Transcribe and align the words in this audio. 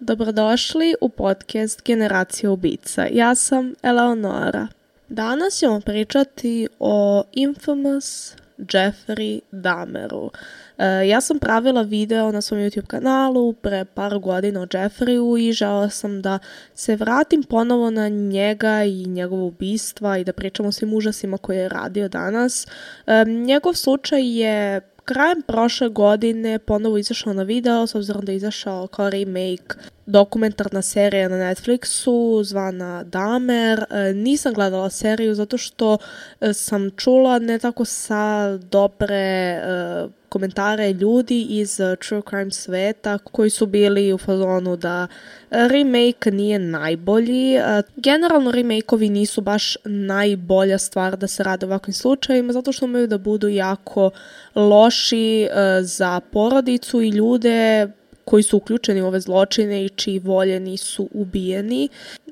Dobrodošli 0.00 0.94
u 1.00 1.08
podcast 1.08 1.82
Generacija 1.84 2.50
ubica. 2.50 3.06
Ja 3.10 3.34
sam 3.34 3.74
Eleonora. 3.82 4.68
Danas 5.08 5.54
ćemo 5.54 5.80
pričati 5.80 6.68
o 6.78 7.22
infamous 7.32 8.34
Jeffrey 8.58 9.40
Dahmeru. 9.52 10.30
E, 10.78 11.08
ja 11.08 11.20
sam 11.20 11.38
pravila 11.38 11.82
video 11.82 12.32
na 12.32 12.40
svom 12.40 12.60
YouTube 12.60 12.86
kanalu 12.86 13.52
pre 13.52 13.84
par 13.84 14.18
godina 14.18 14.60
o 14.60 14.66
Jeffreyu 14.66 15.48
i 15.48 15.52
žela 15.52 15.90
sam 15.90 16.22
da 16.22 16.38
se 16.74 16.96
vratim 16.96 17.42
ponovo 17.42 17.90
na 17.90 18.08
njega 18.08 18.84
i 18.84 19.06
njegovo 19.06 19.46
ubistva 19.46 20.18
i 20.18 20.24
da 20.24 20.32
pričamo 20.32 20.68
o 20.68 20.72
svim 20.72 20.94
užasima 20.94 21.38
koje 21.38 21.58
je 21.58 21.68
radio 21.68 22.08
danas. 22.08 22.66
E, 23.06 23.24
njegov 23.24 23.74
slučaj 23.74 24.40
je 24.40 24.80
krajem 25.06 25.42
prošle 25.42 25.88
godine 25.88 26.58
ponovo 26.58 26.98
izašao 26.98 27.32
na 27.32 27.42
video, 27.42 27.86
s 27.86 27.94
obzirom 27.94 28.24
da 28.24 28.32
je 28.32 28.36
izašao 28.36 28.86
kao 28.86 29.10
remake 29.10 29.74
dokumentarna 30.06 30.82
serija 30.82 31.28
na 31.28 31.36
Netflixu 31.36 32.44
zvana 32.44 33.04
Damer. 33.04 33.84
E, 33.90 34.12
nisam 34.14 34.54
gledala 34.54 34.90
seriju 34.90 35.34
zato 35.34 35.58
što 35.58 35.98
e, 36.40 36.52
sam 36.52 36.90
čula 36.96 37.38
ne 37.38 37.58
tako 37.58 37.84
sa 37.84 38.56
dobre 38.56 39.16
e, 39.16 40.08
komentare 40.36 40.92
ljudi 40.92 41.42
iz 41.42 41.80
true 42.08 42.22
crime 42.30 42.50
sveta 42.50 43.18
koji 43.18 43.50
su 43.50 43.66
bili 43.66 44.12
u 44.12 44.18
fazonu 44.18 44.76
da 44.76 45.06
remake 45.50 46.30
nije 46.30 46.58
najbolji. 46.58 47.58
Generalno 47.96 48.52
remake-ovi 48.52 49.10
nisu 49.10 49.40
baš 49.40 49.76
najbolja 49.84 50.78
stvar 50.78 51.16
da 51.16 51.26
se 51.26 51.42
rade 51.42 51.66
u 51.66 51.68
ovakvim 51.68 51.94
slučajima 51.94 52.52
zato 52.52 52.72
što 52.72 52.84
imaju 52.84 53.06
da 53.06 53.18
budu 53.18 53.48
jako 53.48 54.10
loši 54.54 55.48
za 55.82 56.20
porodicu 56.20 57.02
i 57.02 57.08
ljude 57.08 57.88
koji 58.30 58.42
su 58.42 58.56
uključeni 58.56 59.02
u 59.02 59.06
ove 59.06 59.20
zločine 59.20 59.84
i 59.84 59.88
čiji 59.88 60.18
volje 60.18 60.60
nisu 60.60 61.08
ubijeni. 61.12 61.88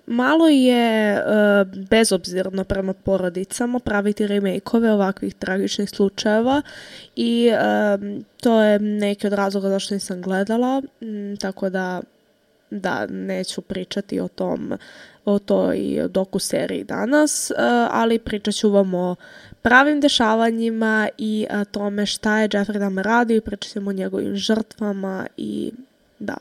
Malo 0.06 0.48
je 0.48 1.14
uh, 1.14 1.86
bezobzirno 1.90 2.64
prema 2.64 2.92
porodicama 2.92 3.78
praviti 3.78 4.26
remake-ove 4.26 4.92
ovakvih 4.92 5.34
tragičnih 5.34 5.90
slučajeva 5.90 6.62
i 7.16 7.50
uh, 7.50 8.24
to 8.40 8.62
je 8.62 8.78
neki 8.78 9.26
od 9.26 9.32
razloga 9.32 9.68
zašto 9.68 9.94
nisam 9.94 10.22
gledala, 10.22 10.82
m, 11.00 11.36
tako 11.36 11.70
da 11.70 12.00
da 12.70 13.06
neću 13.06 13.60
pričati 13.60 14.20
o 14.20 14.28
tom 14.28 14.72
o 15.24 15.38
toj 15.38 16.08
doku 16.10 16.38
seriji 16.38 16.84
danas, 16.84 17.50
uh, 17.50 17.56
ali 17.90 18.18
pričat 18.18 18.54
ću 18.54 18.70
vam 18.70 18.94
o 18.94 19.16
pravim 19.62 20.00
dešavanjima 20.00 21.08
i 21.18 21.46
a, 21.50 21.64
tome 21.64 22.06
šta 22.06 22.38
je 22.38 22.48
Jeffrey 22.48 22.78
Dahmer 22.78 23.04
radio 23.04 23.36
i 23.36 23.40
pričat 23.40 23.72
ćemo 23.72 23.90
o 23.90 23.92
njegovim 23.92 24.36
žrtvama 24.36 25.26
i 25.36 25.72
da. 26.18 26.36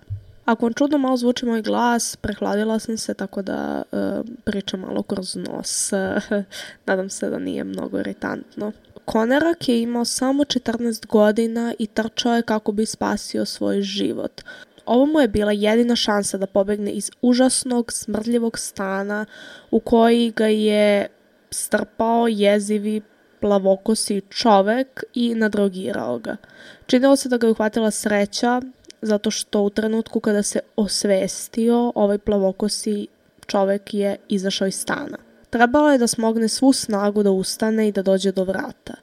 Ako 0.45 0.65
vam 0.65 0.73
čudno 0.73 0.97
malo 0.97 1.17
zvuči 1.17 1.45
moj 1.45 1.61
glas, 1.61 2.15
prehladila 2.15 2.79
sam 2.79 2.97
se 2.97 3.13
tako 3.13 3.41
da 3.41 3.83
uh, 3.91 3.99
pričam 4.43 4.79
malo 4.79 5.03
kroz 5.03 5.35
nos. 5.35 5.91
Nadam 6.87 7.09
se 7.09 7.29
da 7.29 7.39
nije 7.39 7.63
mnogo 7.63 7.99
iritantno. 7.99 8.71
Konerak 9.05 9.69
je 9.69 9.81
imao 9.81 10.05
samo 10.05 10.43
14 10.43 11.07
godina 11.07 11.73
i 11.79 11.87
trčao 11.87 12.35
je 12.35 12.41
kako 12.41 12.71
bi 12.71 12.85
spasio 12.85 13.45
svoj 13.45 13.81
život. 13.81 14.41
Ovo 14.85 15.05
mu 15.05 15.19
je 15.19 15.27
bila 15.27 15.51
jedina 15.51 15.95
šansa 15.95 16.37
da 16.37 16.47
pobegne 16.47 16.91
iz 16.91 17.11
užasnog, 17.21 17.93
smrdljivog 17.93 18.59
stana 18.59 19.25
u 19.71 19.79
koji 19.79 20.31
ga 20.31 20.47
je 20.47 21.07
strpao 21.51 22.27
jezivi 22.27 23.01
plavokosi 23.41 24.21
čovek 24.29 25.03
i 25.13 25.35
nadrogirao 25.35 26.19
ga. 26.19 26.35
Činilo 26.85 27.15
se 27.15 27.29
da 27.29 27.37
ga 27.37 27.47
je 27.47 27.51
uhvatila 27.51 27.91
sreća, 27.91 28.61
zato 29.03 29.31
što 29.31 29.61
u 29.61 29.69
trenutku 29.69 30.19
kada 30.19 30.43
se 30.43 30.59
osvestio, 30.75 31.91
ovaj 31.95 32.17
plavokosi 32.17 33.07
čovek 33.45 33.93
je 33.93 34.15
izašao 34.29 34.67
iz 34.67 34.75
stana. 34.75 35.17
Trebalo 35.49 35.91
je 35.91 35.97
da 35.97 36.07
smogne 36.07 36.47
svu 36.47 36.73
snagu 36.73 37.23
da 37.23 37.31
ustane 37.31 37.87
i 37.87 37.91
da 37.91 38.01
dođe 38.01 38.31
do 38.31 38.43
vrata. 38.43 38.93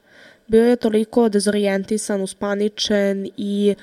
Bio 0.46 0.66
je 0.66 0.76
toliko 0.76 1.28
dezorijentisan, 1.28 2.22
uspaničen 2.22 3.28
i 3.36 3.74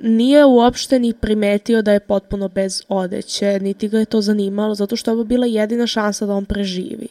nije 0.00 0.44
uopšte 0.44 0.98
ni 0.98 1.12
primetio 1.12 1.82
da 1.82 1.92
je 1.92 2.00
potpuno 2.00 2.48
bez 2.48 2.82
odeće, 2.88 3.60
niti 3.60 3.88
ga 3.88 3.98
je 3.98 4.04
to 4.04 4.20
zanimalo, 4.20 4.74
zato 4.74 4.96
što 4.96 5.18
je 5.18 5.24
bila 5.24 5.46
jedina 5.46 5.86
šansa 5.86 6.26
da 6.26 6.34
on 6.34 6.44
preživi. 6.44 7.08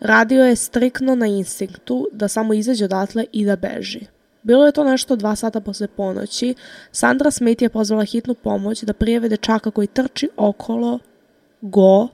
Radio 0.00 0.44
je 0.44 0.56
striktno 0.56 1.14
na 1.14 1.26
instinktu 1.26 2.08
da 2.12 2.28
samo 2.28 2.54
izađe 2.54 2.84
odatle 2.84 3.24
i 3.32 3.44
da 3.44 3.56
beži. 3.56 4.06
Bilo 4.46 4.66
je 4.66 4.72
to 4.72 4.84
nešto 4.84 5.16
dva 5.16 5.36
sata 5.36 5.60
posle 5.60 5.86
ponoći. 5.88 6.54
Sandra 6.92 7.30
Smith 7.30 7.62
je 7.62 7.68
pozvala 7.68 8.04
hitnu 8.04 8.34
pomoć 8.34 8.82
da 8.82 8.92
prijeve 8.92 9.28
dečaka 9.28 9.70
koji 9.70 9.86
trči 9.86 10.28
okolo 10.36 10.98
go. 11.60 12.08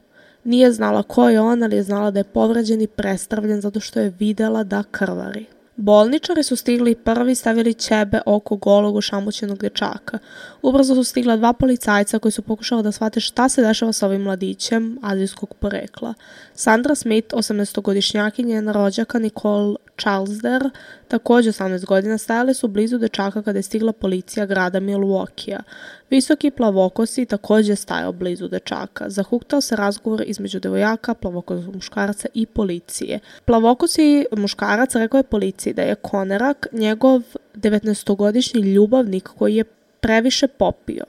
Nije 0.44 0.72
znala 0.72 1.03
ko 1.03 1.28
je 1.28 1.41
on, 1.41 1.62
ali 1.62 1.76
je 1.76 1.82
znala 1.82 2.10
da 2.10 2.20
je 2.20 2.25
povređen 2.25 2.81
i 2.81 2.87
prestravljen 2.87 3.60
zato 3.60 3.81
što 3.81 4.00
je 4.00 4.12
videla 4.19 4.65
da 4.65 4.82
krvari. 4.91 5.47
Bolničari 5.76 6.43
su 6.43 6.56
stigli 6.56 6.94
prvi 6.94 7.34
stavili 7.34 7.75
ćebe 7.75 8.20
oko 8.26 8.56
golog 8.56 8.97
ušamućenog 8.97 9.59
dečaka. 9.59 10.19
Ubrzo 10.62 10.95
su 10.95 11.05
stigla 11.05 11.37
dva 11.37 11.53
policajca 11.53 12.19
koji 12.19 12.33
su 12.33 12.43
pokušali 12.43 12.83
da 12.83 12.93
shvate 12.93 13.21
šta 13.21 13.49
se 13.49 13.62
dešava 13.62 13.93
sa 13.93 14.06
ovim 14.06 14.23
mladićem 14.23 14.99
azijskog 15.03 15.55
porekla. 15.55 16.15
Sandra 16.55 16.95
Smith, 16.95 17.34
18-godišnjakinja, 17.34 18.49
njena 18.49 18.73
rođaka 18.73 19.19
Nicole 19.19 19.77
Charlesder, 19.99 20.71
takođe 21.09 21.53
18 21.53 21.84
godina, 21.84 22.19
stajali 22.19 22.55
su 22.55 22.69
blizu 22.69 22.99
dečaka 22.99 23.43
kada 23.43 23.59
je 23.59 23.62
stigla 23.62 23.93
policija 23.93 24.47
grada 24.47 24.81
Milwaukee-a. 24.81 25.62
Visoki 26.11 26.50
plavokosi 26.50 27.27
takođe 27.27 27.77
stajao 27.77 28.12
blizu 28.12 28.49
dečaka. 28.49 29.11
Zahuktao 29.11 29.61
se 29.61 29.77
razgovor 29.77 30.23
između 30.27 30.61
devojaka, 30.61 31.15
plavokosog 31.15 31.75
muškarca 31.75 32.29
i 32.34 32.47
policije. 32.47 33.21
Plavokosi 33.44 34.27
muškarac 34.37 34.94
rekao 34.94 35.19
je 35.19 35.23
policiji 35.23 35.75
da 35.75 35.83
je 35.83 35.94
Konerak 35.94 36.67
njegov 36.73 37.23
19-godišnji 37.55 38.61
ljubavnik 38.61 39.29
koji 39.29 39.56
je 39.56 39.65
previše 40.03 40.49
popio. 40.49 41.05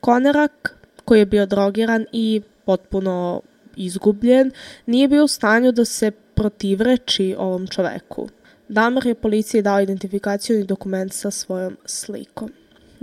Konerak, 0.00 0.76
koji 1.04 1.18
je 1.18 1.26
bio 1.26 1.46
drogiran 1.46 2.06
i 2.12 2.42
potpuno 2.64 3.42
izgubljen, 3.76 4.50
nije 4.86 5.08
bio 5.08 5.24
u 5.24 5.28
stanju 5.28 5.72
da 5.72 5.84
se 5.84 6.10
protivreči 6.10 7.34
ovom 7.38 7.66
čoveku. 7.66 8.28
Damar 8.68 9.06
je 9.06 9.14
policiji 9.14 9.62
dao 9.62 9.80
identifikacijoni 9.80 10.64
dokument 10.64 11.12
sa 11.12 11.30
svojom 11.30 11.76
slikom. 11.86 12.52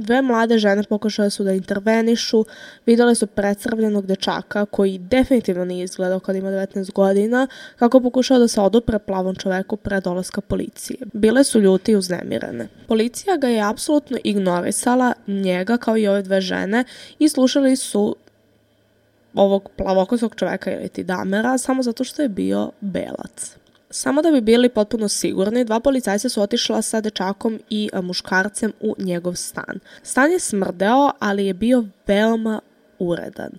Dve 0.01 0.21
mlade 0.21 0.57
žene 0.57 0.83
pokušale 0.83 1.29
su 1.29 1.43
da 1.43 1.53
intervenišu, 1.53 2.45
videle 2.85 3.15
su 3.15 3.27
precrvljenog 3.27 4.05
dečaka 4.05 4.65
koji 4.65 4.97
definitivno 4.97 5.65
nije 5.65 5.83
izgledao 5.83 6.19
kad 6.19 6.35
ima 6.35 6.49
19 6.49 6.91
godina, 6.91 7.47
kako 7.75 7.99
pokušao 7.99 8.39
da 8.39 8.47
se 8.47 8.61
odupre 8.61 8.99
plavom 8.99 9.35
čoveku 9.35 9.77
pre 9.77 10.01
dolaska 10.01 10.41
policije. 10.41 10.97
Bile 11.13 11.43
su 11.43 11.59
ljuti 11.59 11.91
i 11.91 11.95
uznemirene. 11.95 12.67
Policija 12.87 13.37
ga 13.37 13.47
je 13.47 13.69
apsolutno 13.69 14.17
ignorisala, 14.23 15.13
njega 15.27 15.77
kao 15.77 15.97
i 15.97 16.07
ove 16.07 16.21
dve 16.21 16.41
žene, 16.41 16.83
i 17.19 17.29
slušali 17.29 17.75
su 17.75 18.15
ovog 19.33 19.69
plavokosog 19.75 20.35
čoveka 20.35 20.71
ili 20.71 20.89
ti 20.89 21.03
damera 21.03 21.57
samo 21.57 21.83
zato 21.83 22.03
što 22.03 22.21
je 22.21 22.29
bio 22.29 22.71
belac. 22.79 23.60
Samo 23.91 24.21
da 24.21 24.31
bi 24.31 24.41
bili 24.41 24.69
potpuno 24.69 25.07
sigurni, 25.07 25.65
dva 25.65 25.79
policajca 25.79 26.29
su 26.29 26.41
otišla 26.41 26.81
sa 26.81 27.01
dečakom 27.01 27.59
i 27.69 27.89
muškarcem 28.01 28.73
u 28.79 28.95
njegov 28.97 29.35
stan. 29.35 29.79
Stan 30.03 30.31
je 30.31 30.39
smrdeo, 30.39 31.11
ali 31.19 31.45
je 31.45 31.53
bio 31.53 31.85
veoma 32.07 32.61
uredan. 32.99 33.51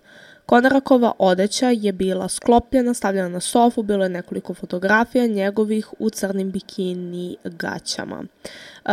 Konarakova 0.47 1.12
odeća 1.19 1.71
je 1.71 1.92
bila 1.92 2.28
sklopljena, 2.28 2.94
stavljena 2.94 3.28
na 3.28 3.41
sofu, 3.41 3.82
bilo 3.82 4.04
je 4.04 4.09
nekoliko 4.09 4.54
fotografija 4.54 5.26
njegovih 5.26 5.88
u 5.98 6.10
crnim 6.10 6.50
bikini 6.50 7.37
gaćama. 7.44 8.19
Uh, 8.21 8.91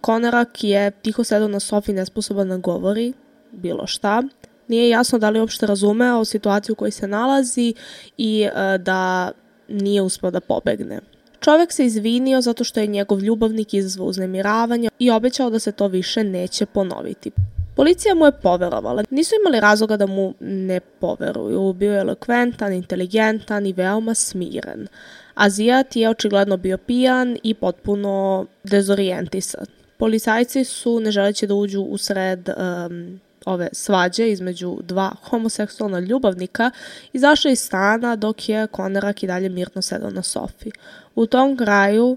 Konarak 0.00 0.64
je 0.64 0.90
tiho 0.90 1.24
sedao 1.24 1.48
na 1.48 1.60
sofi 1.60 1.92
nesposoban 1.92 2.48
da 2.48 2.56
govori 2.56 3.12
bilo 3.52 3.86
šta. 3.86 4.22
Nije 4.68 4.88
jasno 4.88 5.18
da 5.18 5.30
li 5.30 5.40
uopšte 5.40 5.66
razumeo 5.66 6.24
situaciju 6.24 6.72
u 6.72 6.76
kojoj 6.76 6.90
se 6.90 7.06
nalazi 7.06 7.74
i 8.16 8.48
uh, 8.52 8.82
da 8.82 9.32
nije 9.72 10.02
uspeo 10.02 10.30
da 10.30 10.40
pobegne. 10.40 11.00
Čovek 11.40 11.72
se 11.72 11.84
izvinio 11.84 12.40
zato 12.40 12.64
što 12.64 12.80
je 12.80 12.86
njegov 12.86 13.20
ljubavnik 13.20 13.74
izazvao 13.74 14.06
uznemiravanje 14.06 14.88
i 14.98 15.10
obećao 15.10 15.50
da 15.50 15.58
se 15.58 15.72
to 15.72 15.86
više 15.86 16.24
neće 16.24 16.66
ponoviti. 16.66 17.30
Policija 17.76 18.14
mu 18.14 18.26
je 18.26 18.32
poverovala. 18.32 19.04
Nisu 19.10 19.34
imali 19.40 19.60
razloga 19.60 19.96
da 19.96 20.06
mu 20.06 20.34
ne 20.40 20.80
poveruju. 20.80 21.72
Bio 21.72 21.92
je 21.92 22.00
elokventan, 22.00 22.72
inteligentan 22.72 23.66
i 23.66 23.72
veoma 23.72 24.14
smiren. 24.14 24.88
Azijat 25.34 25.96
je 25.96 26.10
očigledno 26.10 26.56
bio 26.56 26.78
pijan 26.78 27.38
i 27.42 27.54
potpuno 27.54 28.46
dezorijentisan. 28.64 29.66
Policajci 29.96 30.64
su, 30.64 31.00
ne 31.00 31.10
želeći 31.10 31.46
da 31.46 31.54
uđu 31.54 31.80
u 31.80 31.98
sred 31.98 32.48
um, 32.48 33.20
ove 33.46 33.68
svađe 33.72 34.30
između 34.30 34.78
dva 34.82 35.14
homoseksualna 35.22 36.00
ljubavnika 36.00 36.70
izašla 37.12 37.50
iz 37.50 37.60
stana 37.60 38.16
dok 38.16 38.48
je 38.48 38.66
Konerak 38.66 39.22
i 39.22 39.26
dalje 39.26 39.48
mirno 39.48 39.82
sedao 39.82 40.10
na 40.10 40.22
sofi. 40.22 40.70
U 41.14 41.26
tom 41.26 41.56
kraju 41.56 42.16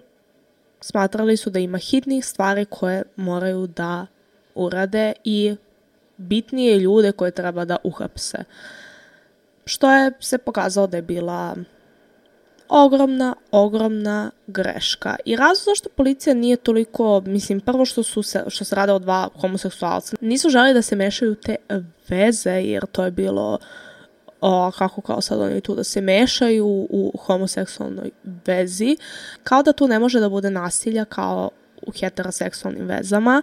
smatrali 0.81 1.37
su 1.37 1.49
da 1.49 1.59
ima 1.59 1.77
hitnih 1.77 2.25
stvari 2.25 2.65
koje 2.65 3.03
moraju 3.15 3.67
da 3.67 4.05
urade 4.55 5.13
i 5.23 5.55
bitnije 6.17 6.79
ljude 6.79 7.11
koje 7.11 7.31
treba 7.31 7.65
da 7.65 7.77
uhapse. 7.83 8.37
Što 9.65 9.91
je 9.91 10.11
se 10.19 10.37
pokazalo 10.37 10.87
da 10.87 10.97
je 10.97 11.01
bila 11.01 11.55
ogromna, 12.69 13.35
ogromna 13.51 14.31
greška. 14.47 15.15
I 15.25 15.35
razlog 15.35 15.65
zašto 15.65 15.89
policija 15.89 16.33
nije 16.33 16.57
toliko, 16.57 17.21
mislim, 17.25 17.59
prvo 17.59 17.85
što 17.85 18.03
su 18.03 18.23
se, 18.23 18.43
što 18.47 18.65
se 18.65 18.75
rade 18.75 18.91
o 18.91 18.99
dva 18.99 19.29
homoseksualca, 19.41 20.15
nisu 20.21 20.49
želi 20.49 20.73
da 20.73 20.81
se 20.81 20.95
mešaju 20.95 21.35
te 21.35 21.55
veze, 22.07 22.51
jer 22.51 22.85
to 22.85 23.05
je 23.05 23.11
bilo 23.11 23.57
o, 24.41 24.71
kako 24.77 25.01
kao 25.01 25.21
sad 25.21 25.41
oni 25.41 25.61
tu 25.61 25.75
da 25.75 25.83
se 25.83 26.01
mešaju 26.01 26.67
u 26.89 27.13
homoseksualnoj 27.19 28.09
vezi, 28.45 28.97
kao 29.43 29.63
da 29.63 29.73
tu 29.73 29.87
ne 29.87 29.99
može 29.99 30.19
da 30.19 30.29
bude 30.29 30.49
nasilja 30.49 31.05
kao 31.05 31.49
u 31.87 31.91
heteroseksualnim 31.91 32.85
vezama, 32.85 33.41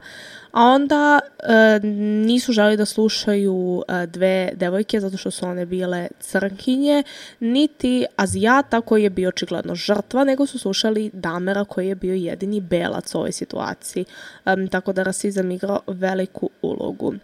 a 0.52 0.62
onda 0.62 1.20
e, 1.42 1.80
nisu 2.26 2.52
želi 2.52 2.76
da 2.76 2.84
slušaju 2.84 3.82
e, 3.88 4.06
dve 4.06 4.50
devojke 4.54 5.00
zato 5.00 5.16
što 5.16 5.30
su 5.30 5.46
one 5.46 5.66
bile 5.66 6.08
crnkinje, 6.20 7.02
niti 7.40 8.04
Azijata 8.16 8.80
koji 8.80 9.02
je 9.02 9.10
bio 9.10 9.28
očigledno 9.28 9.74
žrtva, 9.74 10.24
nego 10.24 10.46
su 10.46 10.58
slušali 10.58 11.10
Damera 11.12 11.64
koji 11.64 11.88
je 11.88 11.94
bio 11.94 12.14
jedini 12.14 12.60
belac 12.60 13.14
u 13.14 13.18
ovoj 13.18 13.32
situaciji, 13.32 14.04
e, 14.44 14.66
tako 14.70 14.92
da 14.92 15.02
rasizam 15.02 15.50
igrao 15.50 15.80
veliku 15.86 16.50
ulogu 16.62 17.14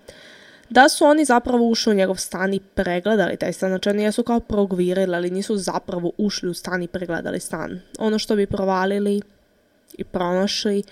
da 0.70 0.88
su 0.88 1.04
oni 1.04 1.24
zapravo 1.24 1.68
ušli 1.68 1.92
u 1.92 1.96
njegov 1.96 2.16
stan 2.16 2.54
i 2.54 2.60
pregledali 2.60 3.36
taj 3.36 3.52
stan. 3.52 3.70
Znači 3.70 3.88
oni 3.88 4.02
jesu 4.02 4.22
kao 4.22 4.40
progvirili, 4.40 5.14
ali 5.14 5.30
nisu 5.30 5.56
zapravo 5.56 6.12
ušli 6.18 6.48
u 6.48 6.54
stan 6.54 6.82
i 6.82 6.88
pregledali 6.88 7.40
stan. 7.40 7.80
Ono 7.98 8.18
što 8.18 8.36
bi 8.36 8.46
provalili 8.46 9.22
i 9.98 10.04
pronašli 10.04 10.82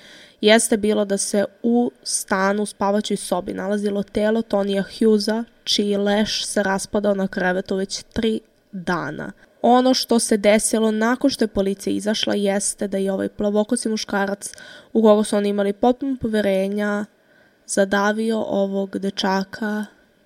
jeste 0.41 0.77
bilo 0.77 1.05
da 1.05 1.19
se 1.19 1.45
u 1.63 1.91
stanu 2.03 2.63
u 2.63 2.67
spavaćoj 2.67 3.17
sobi 3.17 3.55
nalazilo 3.55 4.03
telo 4.03 4.43
Tonija 4.43 4.83
Hughesa, 4.83 5.45
čiji 5.65 5.97
leš 5.97 6.47
se 6.47 6.63
raspadao 6.63 7.15
na 7.15 7.29
krevetu 7.29 7.77
već 7.77 8.03
tri 8.03 8.41
dana. 8.73 9.33
Ono 9.63 9.95
što 9.95 10.19
se 10.19 10.37
desilo 10.37 10.91
nakon 10.91 11.31
što 11.31 11.45
je 11.45 11.49
policija 11.49 11.95
izašla 11.95 12.35
jeste 12.35 12.89
da 12.89 12.99
je 12.99 13.13
ovaj 13.13 13.29
plavokosi 13.29 13.89
muškarac 13.89 14.53
u 14.93 15.03
koga 15.03 15.25
su 15.25 15.37
oni 15.37 15.49
imali 15.49 15.73
potpuno 15.73 16.17
poverenja 16.21 17.05
zadavio 17.67 18.41
ovog 18.41 18.99
dečaka 18.99 19.85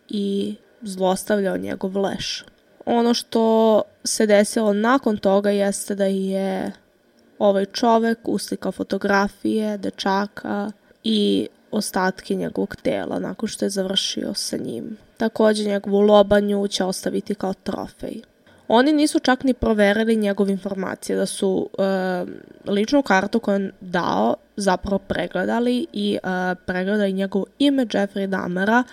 i 0.09 0.55
zlostavljao 0.83 1.57
njegov 1.57 1.99
leš. 1.99 2.45
Ono 2.87 3.15
što 3.15 3.83
se 4.05 4.27
desilo 4.27 4.73
nakon 4.73 5.17
toga 5.17 5.51
jeste 5.51 5.95
da 5.95 6.05
je 6.05 6.73
ovaj 7.41 7.67
čovek 7.67 8.19
uslikao 8.25 8.73
fotografije 8.73 9.79
dečaka 9.79 10.71
i 11.05 11.49
ostatke 11.71 12.35
njegovog 12.35 12.77
tela 12.77 13.19
nakon 13.19 13.49
što 13.49 13.65
je 13.65 13.71
završio 13.71 14.35
sa 14.35 14.57
njim. 14.57 14.97
Takođe 15.17 15.65
njegovu 15.65 16.01
lobanju 16.01 16.69
će 16.69 16.85
ostaviti 16.85 17.35
kao 17.35 17.55
trofej. 17.55 18.21
Oni 18.69 18.93
nisu 18.93 19.19
čak 19.19 19.45
ni 19.45 19.55
proverili 19.55 20.17
njegove 20.17 20.53
informacije, 20.53 21.17
da 21.17 21.27
su 21.27 21.69
e, 21.79 21.83
ličnu 22.71 23.03
kartu 23.03 23.41
koju 23.41 23.55
on 23.55 23.71
dao 23.81 24.35
zapravo 24.57 24.99
pregledali 24.99 25.87
i 25.93 26.19
e, 26.23 26.55
pregledali 26.67 27.13
njegovo 27.13 27.47
ime 27.59 27.87
Jeffrey 27.87 28.27
Damera, 28.27 28.85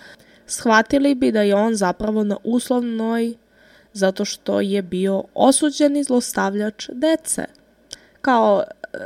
shvatili 0.46 1.14
bi 1.14 1.32
da 1.32 1.42
je 1.42 1.54
on 1.54 1.74
zapravo 1.74 2.24
na 2.24 2.36
uslovnoj 2.44 3.34
zato 3.92 4.24
što 4.24 4.60
je 4.60 4.82
bio 4.82 5.24
osuđeni 5.34 6.02
zlostavljač 6.04 6.88
dece 6.92 7.57
kao 8.28 8.62
e, 8.92 8.98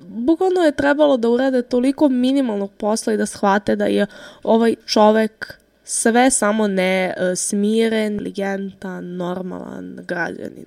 bukvalno 0.00 0.60
je 0.60 0.72
trebalo 0.72 1.16
da 1.16 1.28
urade 1.28 1.62
toliko 1.62 2.08
minimalnog 2.08 2.72
posla 2.72 3.12
i 3.12 3.16
da 3.16 3.26
shvate 3.26 3.76
da 3.76 3.86
je 3.86 4.06
ovaj 4.42 4.74
čovek 4.86 5.58
sve 5.84 6.30
samo 6.30 6.66
ne 6.66 7.14
e, 7.16 7.36
smiren, 7.36 8.12
inteligentan, 8.12 9.16
normalan 9.16 9.98
građanin. 10.06 10.66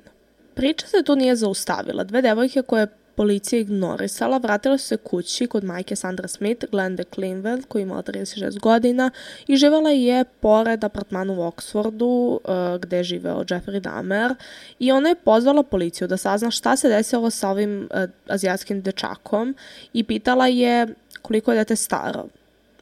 Priča 0.54 0.88
se 0.88 1.04
tu 1.04 1.16
nije 1.16 1.36
zaustavila. 1.36 2.04
Dve 2.04 2.22
devojke 2.22 2.62
koje 2.62 2.88
policija 3.16 3.60
ignorisala, 3.60 4.38
vratila 4.38 4.78
se 4.78 4.98
kući 4.98 5.48
kod 5.48 5.64
majke 5.64 5.96
Sandra 5.96 6.28
Smith, 6.28 6.66
Glenda 6.72 7.04
Clinwell, 7.04 7.66
koja 7.66 7.82
imala 7.82 8.04
36 8.04 8.60
godina 8.60 9.12
i 9.48 9.58
živala 9.58 9.90
je 9.90 10.24
pored 10.26 10.84
apartmana 10.84 11.34
u 11.34 11.38
Oxfordu, 11.38 12.40
uh, 12.44 12.82
gde 12.82 12.98
je 12.98 13.04
živeo 13.04 13.44
Jeffrey 13.44 13.80
Dahmer 13.80 14.36
i 14.80 14.92
ona 14.92 15.10
je 15.10 15.16
pozvala 15.16 15.64
policiju 15.64 16.08
da 16.08 16.18
sazna 16.18 16.52
šta 16.52 16.76
se 16.76 16.90
desilo 16.90 17.30
sa 17.30 17.50
ovim 17.50 17.90
uh, 17.94 18.10
azijatskim 18.28 18.82
dečakom 18.82 19.56
i 19.94 20.04
pitala 20.04 20.48
je 20.48 20.88
koliko 21.22 21.52
je 21.52 21.58
dete 21.58 21.76
staro. 21.76 22.26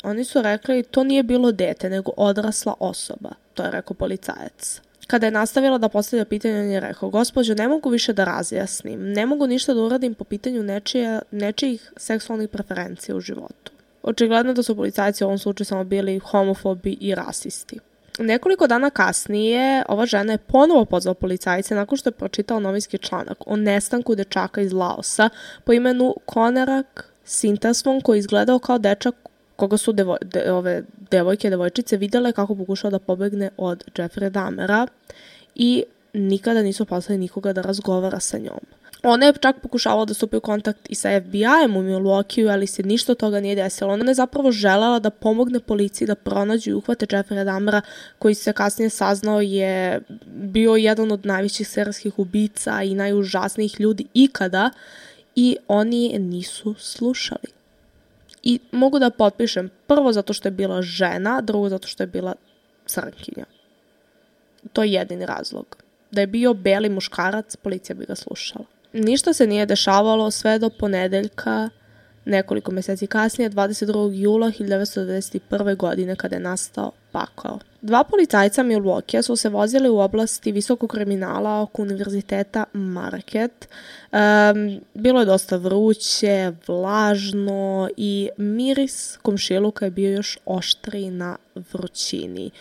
Oni 0.03 0.23
su 0.23 0.41
rekli 0.41 0.83
to 0.83 1.03
nije 1.03 1.23
bilo 1.23 1.51
dete, 1.51 1.89
nego 1.89 2.11
odrasla 2.17 2.73
osoba, 2.79 3.29
to 3.53 3.63
je 3.63 3.71
rekao 3.71 3.93
policajac. 3.93 4.81
Kada 5.09 5.27
je 5.27 5.31
nastavila 5.31 5.77
da 5.77 5.89
postavlja 5.89 6.25
pitanje, 6.25 6.59
on 6.59 6.69
je 6.69 6.79
rekao, 6.79 7.09
gospođo, 7.09 7.53
ne 7.53 7.67
mogu 7.67 7.89
više 7.89 8.13
da 8.13 8.23
razjasnim, 8.23 9.13
ne 9.13 9.25
mogu 9.25 9.47
ništa 9.47 9.73
da 9.73 9.81
uradim 9.81 10.13
po 10.13 10.23
pitanju 10.23 10.63
nečija, 10.63 11.21
nečijih 11.31 11.93
seksualnih 11.97 12.49
preferencija 12.49 13.15
u 13.15 13.19
životu. 13.19 13.71
Očigledno 14.03 14.53
da 14.53 14.63
su 14.63 14.75
policajci 14.75 15.23
u 15.23 15.27
ovom 15.27 15.37
slučaju 15.37 15.65
samo 15.65 15.83
bili 15.83 16.19
homofobi 16.19 16.97
i 17.01 17.15
rasisti. 17.15 17.79
Nekoliko 18.19 18.67
dana 18.67 18.89
kasnije 18.89 19.83
ova 19.87 20.05
žena 20.05 20.33
je 20.33 20.37
ponovo 20.37 20.85
pozvala 20.85 21.13
policajce 21.13 21.75
nakon 21.75 21.97
što 21.97 22.09
je 22.09 22.13
pročitala 22.13 22.59
novinski 22.59 22.97
članak 22.97 23.37
o 23.45 23.55
nestanku 23.55 24.15
dečaka 24.15 24.61
iz 24.61 24.73
Laosa 24.73 25.29
po 25.63 25.73
imenu 25.73 26.15
Konerak 26.25 27.13
Sintasvon 27.23 28.01
koji 28.01 28.17
je 28.17 28.19
izgledao 28.19 28.59
kao 28.59 28.77
dečak 28.77 29.15
koga 29.59 29.77
su 29.77 29.91
devo, 29.93 30.17
de, 30.21 30.51
ove 30.51 30.83
devojke, 31.11 31.49
devojčice 31.49 31.97
videle 31.97 32.31
kako 32.31 32.55
pokušao 32.55 32.91
da 32.91 32.99
pobegne 32.99 33.49
od 33.57 33.83
Jeffrey 33.95 34.29
Damera 34.29 34.87
i 35.55 35.83
nikada 36.13 36.61
nisu 36.61 36.85
poslali 36.85 37.19
nikoga 37.19 37.53
da 37.53 37.61
razgovara 37.61 38.19
sa 38.19 38.37
njom. 38.37 38.59
Ona 39.03 39.25
je 39.25 39.33
čak 39.39 39.61
pokušavala 39.61 40.05
da 40.05 40.13
stupi 40.13 40.37
u 40.37 40.41
kontakt 40.41 40.89
i 40.89 40.95
sa 40.95 41.09
FBI-em 41.21 41.77
u 41.77 41.83
Milwaukee, 41.83 42.51
ali 42.51 42.67
se 42.67 42.83
ništa 42.83 43.15
toga 43.15 43.39
nije 43.39 43.55
desilo. 43.55 43.93
Ona 43.93 44.11
je 44.11 44.15
zapravo 44.15 44.51
želela 44.51 44.99
da 44.99 45.09
pomogne 45.09 45.59
policiji 45.59 46.07
da 46.07 46.15
pronađu 46.15 46.71
i 46.71 46.73
uhvate 46.73 47.05
Jeffrey 47.05 47.43
Dahmera, 47.43 47.81
koji 48.19 48.35
se 48.35 48.53
kasnije 48.53 48.89
saznao 48.89 49.41
je 49.41 50.01
bio 50.25 50.75
jedan 50.75 51.11
od 51.11 51.25
najvećih 51.25 51.67
serijskih 51.67 52.19
ubica 52.19 52.83
i 52.83 52.95
najužasnijih 52.95 53.79
ljudi 53.79 54.05
ikada 54.13 54.69
i 55.35 55.57
oni 55.67 56.19
nisu 56.19 56.75
slušali. 56.79 57.58
I 58.43 58.59
mogu 58.71 58.99
da 58.99 59.09
potpišem 59.09 59.69
prvo 59.87 60.13
zato 60.13 60.33
što 60.33 60.47
je 60.47 60.51
bila 60.51 60.81
žena, 60.81 61.41
drugo 61.41 61.69
zato 61.69 61.87
što 61.87 62.03
je 62.03 62.07
bila 62.07 62.35
crnkinja. 62.85 63.45
To 64.73 64.83
je 64.83 64.91
jedini 64.91 65.25
razlog. 65.25 65.77
Da 66.11 66.21
je 66.21 66.27
bio 66.27 66.53
beli 66.53 66.89
muškarac, 66.89 67.55
policija 67.55 67.95
bi 67.95 68.05
ga 68.05 68.15
slušala. 68.15 68.65
Ništa 68.93 69.33
se 69.33 69.47
nije 69.47 69.65
dešavalo 69.65 70.31
sve 70.31 70.59
do 70.59 70.69
ponedeljka 70.69 71.69
nekoliko 72.25 72.71
meseci 72.71 73.07
kasnije, 73.07 73.49
22. 73.49 74.11
jula 74.13 74.47
1991. 74.47 75.75
godine, 75.75 76.15
kada 76.15 76.35
je 76.35 76.39
nastao 76.39 76.91
pakao. 77.11 77.59
Dva 77.81 78.03
policajca 78.03 78.63
Milwaukee 78.63 79.21
su 79.21 79.35
se 79.35 79.49
vozili 79.49 79.89
u 79.89 79.99
oblasti 79.99 80.51
visokog 80.51 80.89
kriminala 80.89 81.61
oko 81.61 81.81
univerziteta 81.81 82.65
Market. 82.73 83.67
Um, 84.11 84.81
bilo 84.93 85.19
je 85.19 85.25
dosta 85.25 85.57
vruće, 85.57 86.51
vlažno 86.67 87.89
i 87.97 88.29
miris 88.37 89.17
komšiluka 89.21 89.85
je 89.85 89.91
bio 89.91 90.11
još 90.11 90.37
oštriji 90.45 91.11
na 91.11 91.37
vrućini. 91.73 92.51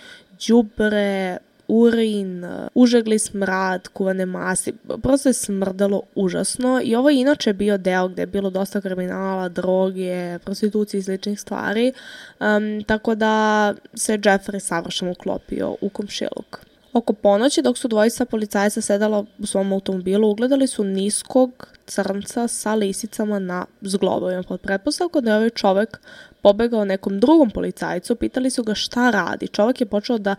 Đubre, 0.49 1.39
urin, 1.69 2.45
užegli 2.75 3.19
smrad, 3.19 3.89
kuvane 3.89 4.27
masi, 4.27 4.73
prosto 5.03 5.29
je 5.29 5.33
smrdalo 5.33 6.03
užasno 6.15 6.81
i 6.85 6.95
ovo 6.95 7.11
je 7.11 7.21
inače 7.21 7.53
bio 7.53 7.79
deo 7.79 8.09
gde 8.09 8.23
je 8.23 8.27
bilo 8.27 8.51
dosta 8.51 8.81
kriminala, 8.81 9.49
droge, 9.49 10.39
prostitucije 10.39 10.99
i 10.99 11.03
sličnih 11.03 11.41
stvari, 11.41 11.93
um, 12.41 12.85
tako 12.85 13.15
da 13.15 13.75
se 13.95 14.19
Jeffrey 14.19 14.59
savršeno 14.59 15.11
uklopio 15.11 15.77
u 15.81 15.89
komšiluk. 15.89 16.69
Oko 16.93 17.13
ponoći, 17.13 17.63
dok 17.63 17.79
su 17.79 17.89
dvojica 17.89 18.25
policajca 18.25 18.81
sedala 18.81 19.25
u 19.39 19.47
svom 19.47 19.73
automobilu, 19.73 20.31
ugledali 20.31 20.67
su 20.67 20.85
niskog 20.85 21.69
crnca 21.87 22.49
sa 22.49 22.75
lisicama 22.75 23.39
na 23.39 23.67
zglobovima. 23.81 24.43
Pod 24.43 24.61
pretpostavkom 24.61 25.25
da 25.25 25.31
je 25.31 25.37
ovaj 25.37 25.51
čovek 25.51 26.01
pobegao 26.43 26.85
nekom 26.85 27.21
drugom 27.21 27.51
policajcu, 27.51 28.15
pitali 28.17 28.51
su 28.51 28.63
ga 28.63 28.75
šta 28.75 29.11
radi. 29.11 29.49
Čovek 29.49 29.81
je 29.81 29.87
počeo 29.87 30.19
da 30.19 30.35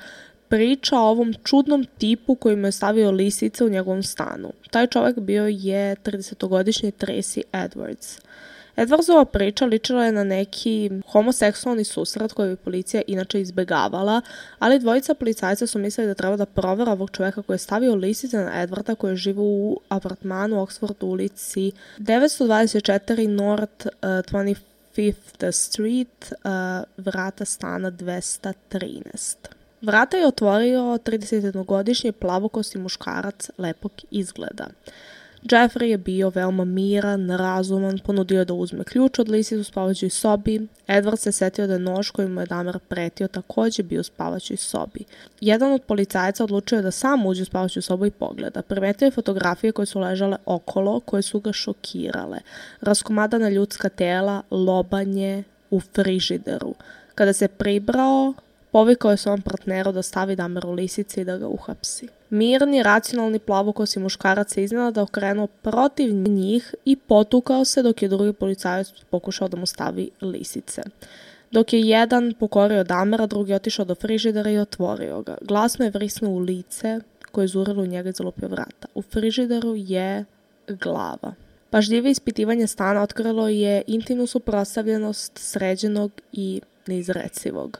priča 0.49 0.99
o 0.99 1.09
ovom 1.09 1.33
čudnom 1.43 1.85
tipu 1.97 2.35
koji 2.35 2.55
mu 2.55 2.67
je 2.67 2.71
stavio 2.71 3.11
lisice 3.11 3.63
u 3.63 3.69
njegovom 3.69 4.03
stanu. 4.03 4.51
Taj 4.71 4.87
čovek 4.87 5.19
bio 5.19 5.47
je 5.47 5.95
30-godišnji 5.95 6.91
Tracy 6.91 7.41
Edwards. 7.53 8.19
Edwardsova 8.77 9.25
priča 9.25 9.65
ličila 9.65 10.05
je 10.05 10.11
na 10.11 10.23
neki 10.23 10.89
homoseksualni 11.11 11.83
susret 11.83 12.33
koji 12.33 12.49
bi 12.49 12.55
policija 12.55 13.01
inače 13.07 13.41
izbegavala, 13.41 14.21
ali 14.59 14.79
dvojica 14.79 15.13
policajca 15.13 15.67
su 15.67 15.79
mislili 15.79 16.07
da 16.07 16.13
treba 16.13 16.37
da 16.37 16.45
provera 16.45 16.91
ovog 16.91 17.11
čoveka 17.11 17.41
koji 17.41 17.53
je 17.53 17.59
stavio 17.59 17.95
lisice 17.95 18.37
na 18.37 18.67
Edwarda 18.67 18.95
koji 18.95 19.11
je 19.11 19.15
živo 19.15 19.43
u 19.43 19.79
apartmanu 19.89 20.61
u 20.61 20.65
Oxford 20.65 21.05
ulici 21.05 21.71
924 21.97 23.27
North 23.27 23.85
uh, 23.85 23.91
25 24.01 24.55
Fifth 24.99 25.51
Street, 25.51 26.33
uh, 26.43 26.83
vrata 26.97 27.45
stana 27.45 27.91
213. 27.91 29.58
Vrata 29.81 30.17
je 30.17 30.27
otvorio 30.27 30.81
31-godišnji 30.81 32.11
plavokosti 32.11 32.77
muškarac 32.77 33.49
lepog 33.57 33.91
izgleda. 34.11 34.67
Jeffrey 35.43 35.83
je 35.83 35.97
bio 35.97 36.29
veoma 36.29 36.65
miran, 36.65 37.29
razuman, 37.29 37.99
ponudio 37.99 38.45
da 38.45 38.53
uzme 38.53 38.83
ključ 38.83 39.19
od 39.19 39.29
lisice 39.29 39.57
u 39.57 39.63
spavaćoj 39.63 40.09
sobi. 40.09 40.67
Edward 40.87 41.15
se 41.15 41.31
setio 41.31 41.67
da 41.67 41.73
je 41.73 41.79
nož 41.79 42.09
koji 42.09 42.27
mu 42.27 42.41
je 42.41 42.45
Damer 42.45 42.79
pretio 42.87 43.27
takođe 43.27 43.83
bio 43.83 43.99
u 43.99 44.03
spavaćoj 44.03 44.57
sobi. 44.57 45.03
Jedan 45.41 45.71
od 45.71 45.81
policajaca 45.81 46.43
odlučio 46.43 46.81
da 46.81 46.91
sam 46.91 47.25
uđe 47.25 47.41
u 47.41 47.45
spavaću 47.45 47.81
sobu 47.81 48.05
i 48.05 48.11
pogleda. 48.11 48.61
Primetio 48.61 49.05
je 49.05 49.11
fotografije 49.11 49.71
koje 49.71 49.85
su 49.85 49.99
ležale 49.99 50.37
okolo, 50.45 50.99
koje 50.99 51.21
su 51.21 51.39
ga 51.39 51.53
šokirale. 51.53 52.39
Raskomadana 52.81 53.49
ljudska 53.49 53.89
tela, 53.89 54.41
lobanje 54.51 55.43
u 55.71 55.79
frižideru. 55.79 56.75
Kada 57.15 57.33
se 57.33 57.47
pribrao, 57.47 58.33
Povikao 58.71 59.11
je 59.11 59.17
svom 59.17 59.41
partneru 59.41 59.91
da 59.91 60.01
stavi 60.01 60.35
damer 60.35 60.65
u 60.65 60.71
lisice 60.71 61.21
i 61.21 61.25
da 61.25 61.37
ga 61.37 61.47
uhapsi. 61.47 62.07
Mirni, 62.29 62.83
racionalni 62.83 63.39
plavokosi 63.39 63.99
muškarac 63.99 64.53
se 64.53 64.67
da 64.93 65.01
okrenuo 65.01 65.47
protiv 65.47 66.13
njih 66.13 66.75
i 66.85 66.95
potukao 66.95 67.65
se 67.65 67.83
dok 67.83 68.01
je 68.01 68.09
drugi 68.09 68.33
policajac 68.33 68.87
pokušao 69.09 69.47
da 69.47 69.57
mu 69.57 69.65
stavi 69.65 70.09
lisice. 70.21 70.81
Dok 71.51 71.73
je 71.73 71.81
jedan 71.81 72.33
pokorio 72.39 72.83
damera, 72.83 73.25
drugi 73.25 73.53
otišao 73.53 73.85
do 73.85 73.95
frižidera 73.95 74.49
i 74.49 74.57
otvorio 74.57 75.21
ga. 75.21 75.37
Glasno 75.41 75.85
je 75.85 75.91
vrisnuo 75.91 76.31
u 76.31 76.39
lice 76.39 76.99
koje 77.31 77.43
je 77.43 77.47
zurilo 77.47 77.83
u 77.83 77.87
njega 77.87 78.09
i 78.09 78.13
zalupio 78.13 78.47
vrata. 78.47 78.87
U 78.95 79.01
frižideru 79.01 79.73
je 79.75 80.25
glava. 80.67 81.33
Pažljive 81.69 82.11
ispitivanje 82.11 82.67
stana 82.67 83.01
otkrilo 83.01 83.47
je 83.47 83.81
intimnu 83.87 84.27
suprostavljenost 84.27 85.31
sređenog 85.37 86.11
i 86.31 86.61
neizrecivog. 86.89 87.79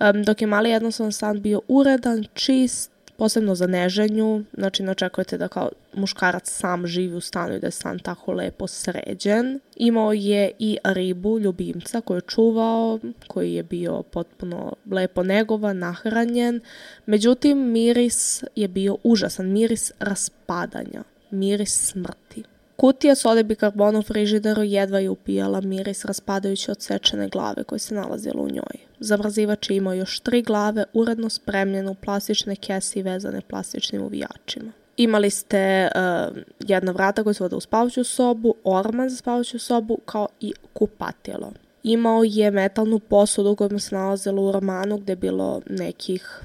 Um, 0.00 0.22
dok 0.22 0.40
je 0.40 0.46
mali 0.46 0.70
jednostavan 0.70 1.12
stan 1.12 1.40
bio 1.42 1.60
uredan, 1.68 2.24
čist, 2.34 2.90
posebno 3.20 3.54
za 3.54 3.66
neženju, 3.66 4.44
znači 4.52 4.82
ne 4.82 4.90
očekujete 4.90 5.38
da 5.38 5.48
kao 5.48 5.70
muškarac 5.94 6.50
sam 6.50 6.86
živi 6.86 7.16
u 7.16 7.20
stanu 7.20 7.54
i 7.54 7.58
da 7.60 7.66
je 7.66 7.70
stan 7.70 7.98
tako 7.98 8.32
lepo 8.32 8.66
sređen. 8.66 9.60
Imao 9.76 10.12
je 10.12 10.50
i 10.58 10.78
ribu, 10.84 11.38
ljubimca 11.38 12.00
koju 12.00 12.16
je 12.16 12.28
čuvao, 12.28 12.98
koji 13.26 13.54
je 13.54 13.62
bio 13.62 14.02
potpuno 14.02 14.72
lepo 14.90 15.22
negovan, 15.22 15.78
nahranjen. 15.78 16.60
Međutim, 17.06 17.58
miris 17.58 18.44
je 18.56 18.68
bio 18.68 18.96
užasan, 19.04 19.52
miris 19.52 19.92
raspadanja, 19.98 21.02
miris 21.30 21.90
smrti. 21.90 22.42
Kutija 22.80 23.14
sode 23.14 23.42
bikarbona 23.42 23.98
u 23.98 24.02
frižideru 24.02 24.62
jedva 24.62 24.98
je 24.98 25.10
upijala 25.10 25.60
miris 25.60 26.04
raspadajući 26.04 26.70
od 26.70 26.82
sečene 26.82 27.28
glave 27.28 27.64
koje 27.64 27.78
se 27.78 27.94
nalazilo 27.94 28.42
u 28.42 28.48
njoj. 28.48 28.76
Zamrazivač 29.00 29.70
je 29.70 29.76
imao 29.76 29.94
još 29.94 30.20
tri 30.20 30.42
glave 30.42 30.84
uredno 30.92 31.28
spremljene 31.28 31.90
u 31.90 31.94
plastične 31.94 32.56
kese 32.56 32.98
i 32.98 33.02
vezane 33.02 33.40
plastičnim 33.40 34.02
uvijačima. 34.02 34.72
Imali 34.96 35.30
ste 35.30 35.88
uh, 35.94 36.36
jedna 36.60 36.92
vrata 36.92 37.22
koja 37.22 37.34
se 37.34 37.44
vode 37.44 37.56
u 37.56 37.60
spavaću 37.60 38.04
sobu, 38.04 38.54
orman 38.64 39.08
za 39.08 39.16
spavaću 39.16 39.58
sobu, 39.58 39.98
kao 40.04 40.28
i 40.40 40.52
kupatilo. 40.72 41.52
Imao 41.82 42.24
je 42.24 42.50
metalnu 42.50 42.98
posudu 42.98 43.56
kojom 43.56 43.80
se 43.80 43.94
nalazilo 43.94 44.42
u 44.42 44.52
romanu 44.52 44.98
gde 44.98 45.12
je 45.12 45.16
bilo 45.16 45.60
nekih 45.70 46.40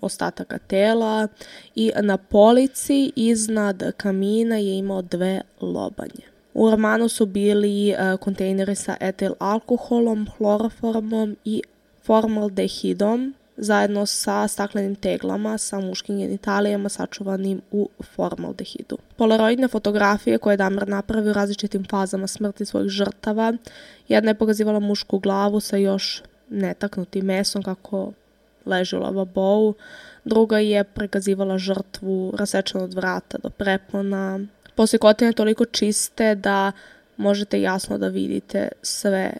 ostataka 0.00 0.58
tela 0.58 1.28
i 1.74 1.92
na 2.02 2.16
polici 2.16 3.12
iznad 3.16 3.92
kamina 3.96 4.56
je 4.56 4.78
imao 4.78 5.02
dve 5.02 5.40
lobanje. 5.60 6.30
U 6.54 6.70
romanu 6.70 7.08
su 7.08 7.26
bili 7.26 7.94
uh, 7.94 8.20
kontejneri 8.20 8.74
sa 8.74 8.96
etil 9.00 9.34
alkoholom, 9.38 10.26
hloroformom 10.38 11.36
i 11.44 11.62
formaldehidom 12.02 13.34
zajedno 13.60 14.06
sa 14.06 14.48
staklenim 14.48 14.94
teglama 14.94 15.58
sa 15.58 15.80
muškim 15.80 16.18
genitalijama 16.18 16.88
sačuvanim 16.88 17.60
u 17.70 17.88
formaldehidu. 18.14 18.98
Polaroidne 19.16 19.68
fotografije 19.68 20.38
koje 20.38 20.52
je 20.52 20.56
Damer 20.56 20.88
napravio 20.88 21.30
u 21.30 21.34
različitim 21.34 21.84
fazama 21.90 22.26
smrti 22.26 22.64
svojih 22.64 22.90
žrtava, 22.90 23.52
jedna 24.08 24.30
je 24.30 24.34
pokazivala 24.34 24.78
mušku 24.78 25.18
glavu 25.18 25.60
sa 25.60 25.76
još 25.76 26.22
netaknutim 26.48 27.24
mesom 27.24 27.62
kako 27.62 28.12
leži 28.66 28.96
u 28.96 29.00
lavabou, 29.00 29.74
druga 30.24 30.58
je 30.58 30.84
prekazivala 30.84 31.58
žrtvu 31.58 32.32
rasečena 32.36 32.84
od 32.84 32.94
vrata 32.94 33.38
do 33.38 33.50
prepona. 33.50 34.40
Posekotine 34.74 35.32
toliko 35.32 35.64
čiste 35.64 36.34
da 36.34 36.72
možete 37.16 37.60
jasno 37.60 37.98
da 37.98 38.08
vidite 38.08 38.68
sve 38.82 39.32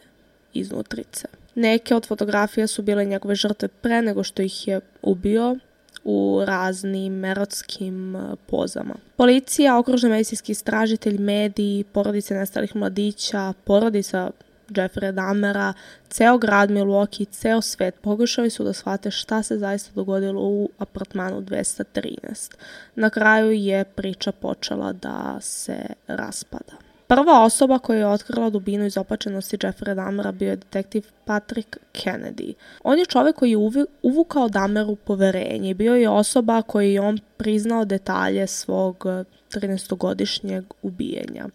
iznutrice. 0.53 1.29
Neke 1.55 1.95
od 1.95 2.07
fotografija 2.07 2.67
su 2.67 2.83
bile 2.83 3.05
njegove 3.05 3.35
žrtve 3.35 3.69
pre 3.69 4.03
nego 4.03 4.23
što 4.23 4.43
ih 4.43 4.69
je 4.69 4.81
ubio 5.03 5.57
u 6.05 6.43
raznim 6.45 7.25
erotskim 7.25 8.17
e, 8.17 8.37
pozama. 8.47 8.95
Policija, 9.17 9.79
okružni 9.79 10.11
medicinski 10.11 10.53
istražitelj, 10.53 11.19
mediji, 11.19 11.85
porodice 11.85 12.35
nestalih 12.35 12.77
mladića, 12.77 13.53
porodica 13.65 14.31
Jeffrey 14.71 15.13
Dahmera, 15.13 15.73
ceo 16.09 16.39
grad 16.39 16.71
Milwaukee, 16.71 17.27
ceo 17.31 17.61
svet 17.61 17.95
pokušali 18.01 18.51
su 18.51 18.65
da 18.65 18.73
shvate 18.73 19.11
šta 19.11 19.43
se 19.43 19.59
zaista 19.59 19.91
dogodilo 19.95 20.43
u 20.43 20.71
apartmanu 20.79 21.41
213. 21.41 22.55
Na 22.95 23.11
kraju 23.11 23.53
je 23.53 23.85
priča 23.85 24.33
počela 24.33 24.93
da 24.93 25.39
se 25.41 25.77
raspada. 26.07 26.73
Prva 27.07 27.45
osoba 27.45 27.79
koja 27.79 27.99
je 27.99 28.07
otkrila 28.07 28.51
dubinu 28.51 28.87
izopačenosti 28.87 29.57
Jeffrey 29.57 29.95
Dahmera 29.95 30.33
bio 30.33 30.51
je 30.51 30.57
detektiv 30.57 31.07
Patrick 31.25 31.77
Kennedy. 31.93 32.55
On 32.85 32.99
je 32.99 33.07
čovek 33.07 33.37
koji 33.37 33.51
je 33.51 33.87
uvukao 34.03 34.49
Dahmeru 34.49 34.97
poverenje 34.97 35.75
bio 35.75 35.95
je 35.95 36.09
osoba 36.09 36.63
koji 36.63 36.93
je 36.93 37.01
on 37.01 37.19
priznao 37.37 37.85
detalje 37.85 38.47
svog 38.47 39.07
13-godišnjeg 39.55 40.63
ubijenja. 40.83 41.49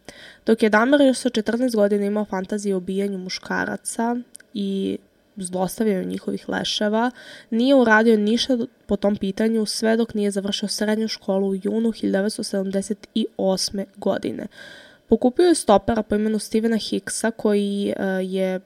Dok 0.46 0.64
je 0.64 0.70
Dahmer 0.70 1.02
još 1.02 1.18
sa 1.18 1.30
14 1.30 1.76
godina 1.76 2.06
imao 2.06 2.26
fantaziju 2.26 2.76
o 2.76 2.78
ubijanju 2.78 3.18
muškaraca 3.18 4.16
i 4.54 4.98
zlostavljanju 5.38 6.08
njihovih 6.08 6.50
leševa, 6.50 7.12
nije 7.50 7.76
uradio 7.76 8.18
ništa 8.18 8.58
po 8.86 8.96
tom 8.96 9.16
pitanju 9.16 9.66
sve 9.66 9.98
dok 9.98 10.14
nije 10.14 10.32
završio 10.32 10.68
srednju 10.68 11.08
školu 11.08 11.48
u 11.48 11.56
junu 11.56 11.92
1978. 11.92 13.86
godine. 13.98 14.48
Pokupio 15.10 15.46
je 15.46 15.56
stopera 15.56 16.04
po 16.04 16.16
imenu 16.16 16.40
Stevena 16.40 16.78
Hicksa 16.78 17.32
koji 17.32 17.94
uh, 17.98 18.04
je 18.34 18.60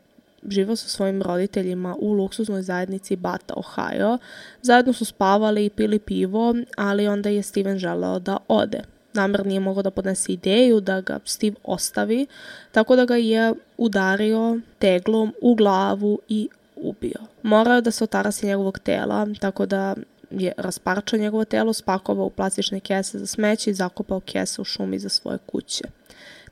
živao 0.48 0.76
sa 0.76 0.90
svojim 0.90 1.22
roditeljima 1.22 1.96
u 2.00 2.14
luksuznoj 2.14 2.62
zajednici 2.62 3.16
Bata, 3.16 3.54
Ohio. 3.58 4.18
Zajedno 4.62 4.94
su 4.94 5.06
spavali 5.06 5.66
i 5.66 5.70
pili 5.70 6.00
pivo, 6.00 6.56
ali 6.78 7.08
onda 7.08 7.30
je 7.30 7.44
Steven 7.44 7.78
želeo 7.78 8.20
da 8.20 8.38
ode. 8.48 8.82
Namer 9.14 9.46
nije 9.46 9.60
mogao 9.60 9.84
da 9.84 9.92
podnese 9.92 10.32
ideju 10.32 10.80
da 10.82 11.02
ga 11.02 11.20
Steve 11.26 11.56
ostavi, 11.64 12.28
tako 12.72 12.96
da 12.96 13.06
ga 13.06 13.16
je 13.16 13.54
udario 13.78 14.60
teglom 14.80 15.34
u 15.42 15.56
glavu 15.56 16.20
i 16.28 16.50
ubio. 16.76 17.20
Morao 17.44 17.76
je 17.76 17.82
da 17.82 17.92
se 17.92 18.04
otarasi 18.04 18.46
njegovog 18.46 18.80
tela, 18.80 19.28
tako 19.40 19.66
da 19.66 19.96
je 20.32 20.52
rasparčao 20.58 21.20
njegovo 21.20 21.46
telo, 21.46 21.74
spakovao 21.74 22.26
u 22.26 22.30
plastične 22.30 22.80
kese 22.80 23.20
za 23.20 23.26
smeće 23.26 23.72
i 23.72 23.74
zakopao 23.74 24.20
kese 24.20 24.62
u 24.62 24.66
šumi 24.66 25.00
za 25.00 25.10
svoje 25.10 25.38
kuće. 25.38 25.84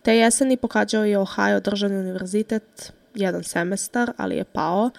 Te 0.02 0.18
jeseni 0.18 0.58
pohađao 0.58 1.06
je 1.06 1.20
Ohio 1.20 1.60
državni 1.60 1.98
univerzitet, 1.98 2.94
jedan 3.16 3.44
semestar, 3.44 4.12
ali 4.18 4.36
je 4.36 4.44
pao 4.44 4.90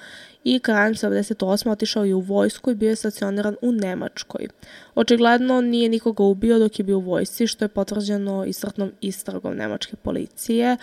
i 0.44 0.58
krajem 0.58 0.94
78. 0.94 1.70
otišao 1.70 2.04
je 2.04 2.14
u 2.14 2.20
vojsku 2.20 2.70
i 2.70 2.74
bio 2.74 2.88
je 2.88 2.96
stacioniran 2.96 3.56
u 3.62 3.72
Nemačkoj. 3.72 4.48
Očigledno 4.94 5.60
nije 5.60 5.88
nikoga 5.88 6.22
ubio 6.22 6.58
dok 6.58 6.78
je 6.78 6.84
bio 6.84 6.98
u 6.98 7.00
vojsci, 7.00 7.46
što 7.46 7.64
je 7.64 7.68
potvrđeno 7.68 8.44
iscrtnom 8.44 8.92
istragom 9.00 9.56
nemačke 9.56 9.96
policije. 9.96 10.76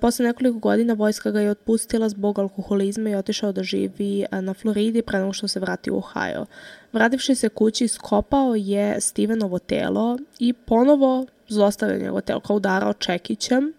Posle 0.00 0.26
nekoliko 0.26 0.58
godina 0.58 0.94
vojska 0.94 1.30
ga 1.30 1.40
je 1.40 1.50
otpustila 1.50 2.08
zbog 2.08 2.38
alkoholizma 2.38 3.10
i 3.10 3.14
otišao 3.14 3.52
da 3.52 3.62
živi 3.62 4.26
na 4.30 4.54
Floridi 4.54 5.02
pre 5.02 5.18
nego 5.18 5.32
što 5.32 5.48
se 5.48 5.60
vrati 5.60 5.90
u 5.90 5.96
Ohio. 5.96 6.46
Vrativši 6.92 7.34
se 7.34 7.48
kući, 7.48 7.88
skopao 7.88 8.54
je 8.54 9.00
Stevenovo 9.00 9.58
telo 9.58 10.18
i 10.38 10.52
ponovo 10.52 11.26
zlostavio 11.48 11.98
njegovo 11.98 12.20
telo 12.20 12.40
kao 12.40 12.56
udarao 12.56 12.92
čekićem 12.92 13.72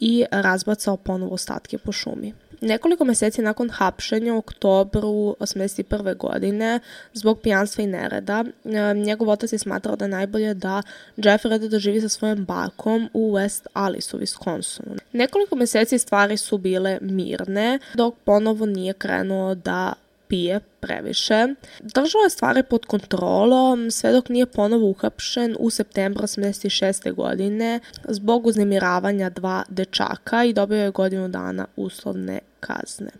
i 0.00 0.24
razbacao 0.30 0.96
ponovo 0.96 1.34
ostatke 1.34 1.78
po 1.78 1.92
šumi. 1.92 2.32
Nekoliko 2.60 3.04
meseci 3.04 3.42
nakon 3.42 3.70
hapšenja 3.70 4.34
u 4.34 4.38
oktobru 4.38 5.36
81. 5.40 6.16
godine 6.16 6.80
zbog 7.12 7.40
pijanstva 7.40 7.84
i 7.84 7.86
nereda, 7.86 8.44
e, 8.64 8.94
njegov 8.94 9.28
otac 9.28 9.52
je 9.52 9.58
smatrao 9.58 9.96
da 9.96 10.04
je 10.04 10.08
najbolje 10.08 10.54
da 10.54 10.82
Jeffrey 11.16 11.68
da 11.68 11.78
živi 11.78 12.00
sa 12.00 12.08
svojim 12.08 12.44
bakom 12.44 13.10
u 13.14 13.32
West 13.32 13.66
Alice 13.72 14.16
u 14.16 14.20
Wisconsinu. 14.20 14.98
Nekoliko 15.12 15.56
meseci 15.56 15.98
stvari 15.98 16.36
su 16.36 16.58
bile 16.58 16.98
mirne, 17.00 17.78
dok 17.94 18.14
ponovo 18.24 18.66
nije 18.66 18.92
krenuo 18.92 19.54
da 19.54 19.92
pije 20.28 20.60
previše. 20.80 21.46
Držao 21.80 22.20
je 22.20 22.30
stvari 22.30 22.62
pod 22.62 22.86
kontrolom 22.86 23.90
sve 23.90 24.12
dok 24.12 24.28
nije 24.28 24.46
ponovo 24.46 24.86
uhapšen 24.86 25.56
u 25.58 25.70
septembru 25.70 26.22
86. 26.22 27.14
godine 27.14 27.80
zbog 28.08 28.46
uznemiravanja 28.46 29.30
dva 29.30 29.64
dečaka 29.68 30.44
i 30.44 30.52
dobio 30.52 30.82
je 30.82 30.90
godinu 30.90 31.28
dana 31.28 31.66
uslovne 31.76 32.40
kazne. 32.60 33.10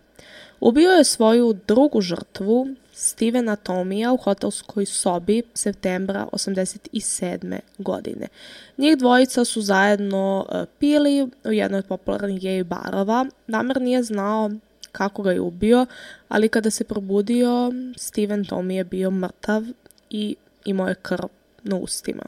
Ubio 0.60 0.90
je 0.90 1.04
svoju 1.04 1.56
drugu 1.66 2.00
žrtvu, 2.00 2.68
Stevena 2.92 3.56
Tomija 3.56 4.12
u 4.12 4.16
hotelskoj 4.16 4.86
sobi 4.86 5.42
septembra 5.54 6.26
87. 6.32 7.58
godine. 7.78 8.26
Njih 8.78 8.98
dvojica 8.98 9.44
su 9.44 9.60
zajedno 9.60 10.46
e, 10.50 10.64
pili 10.78 11.22
u 11.44 11.52
jednoj 11.52 11.78
od 11.78 11.86
popularnih 11.86 12.40
gej 12.40 12.64
barova. 12.64 13.26
Damer 13.46 13.80
nije 13.80 14.02
znao 14.02 14.50
kako 14.92 15.22
ga 15.22 15.32
je 15.32 15.40
ubio, 15.40 15.86
ali 16.28 16.48
kada 16.48 16.70
se 16.70 16.84
probudio, 16.84 17.72
Steven 17.96 18.44
Tommy 18.44 18.72
je 18.72 18.84
bio 18.84 19.10
mrtav 19.10 19.62
i 20.10 20.36
imao 20.64 20.88
je 20.88 20.94
krv 20.94 21.26
na 21.62 21.76
ustima. 21.76 22.22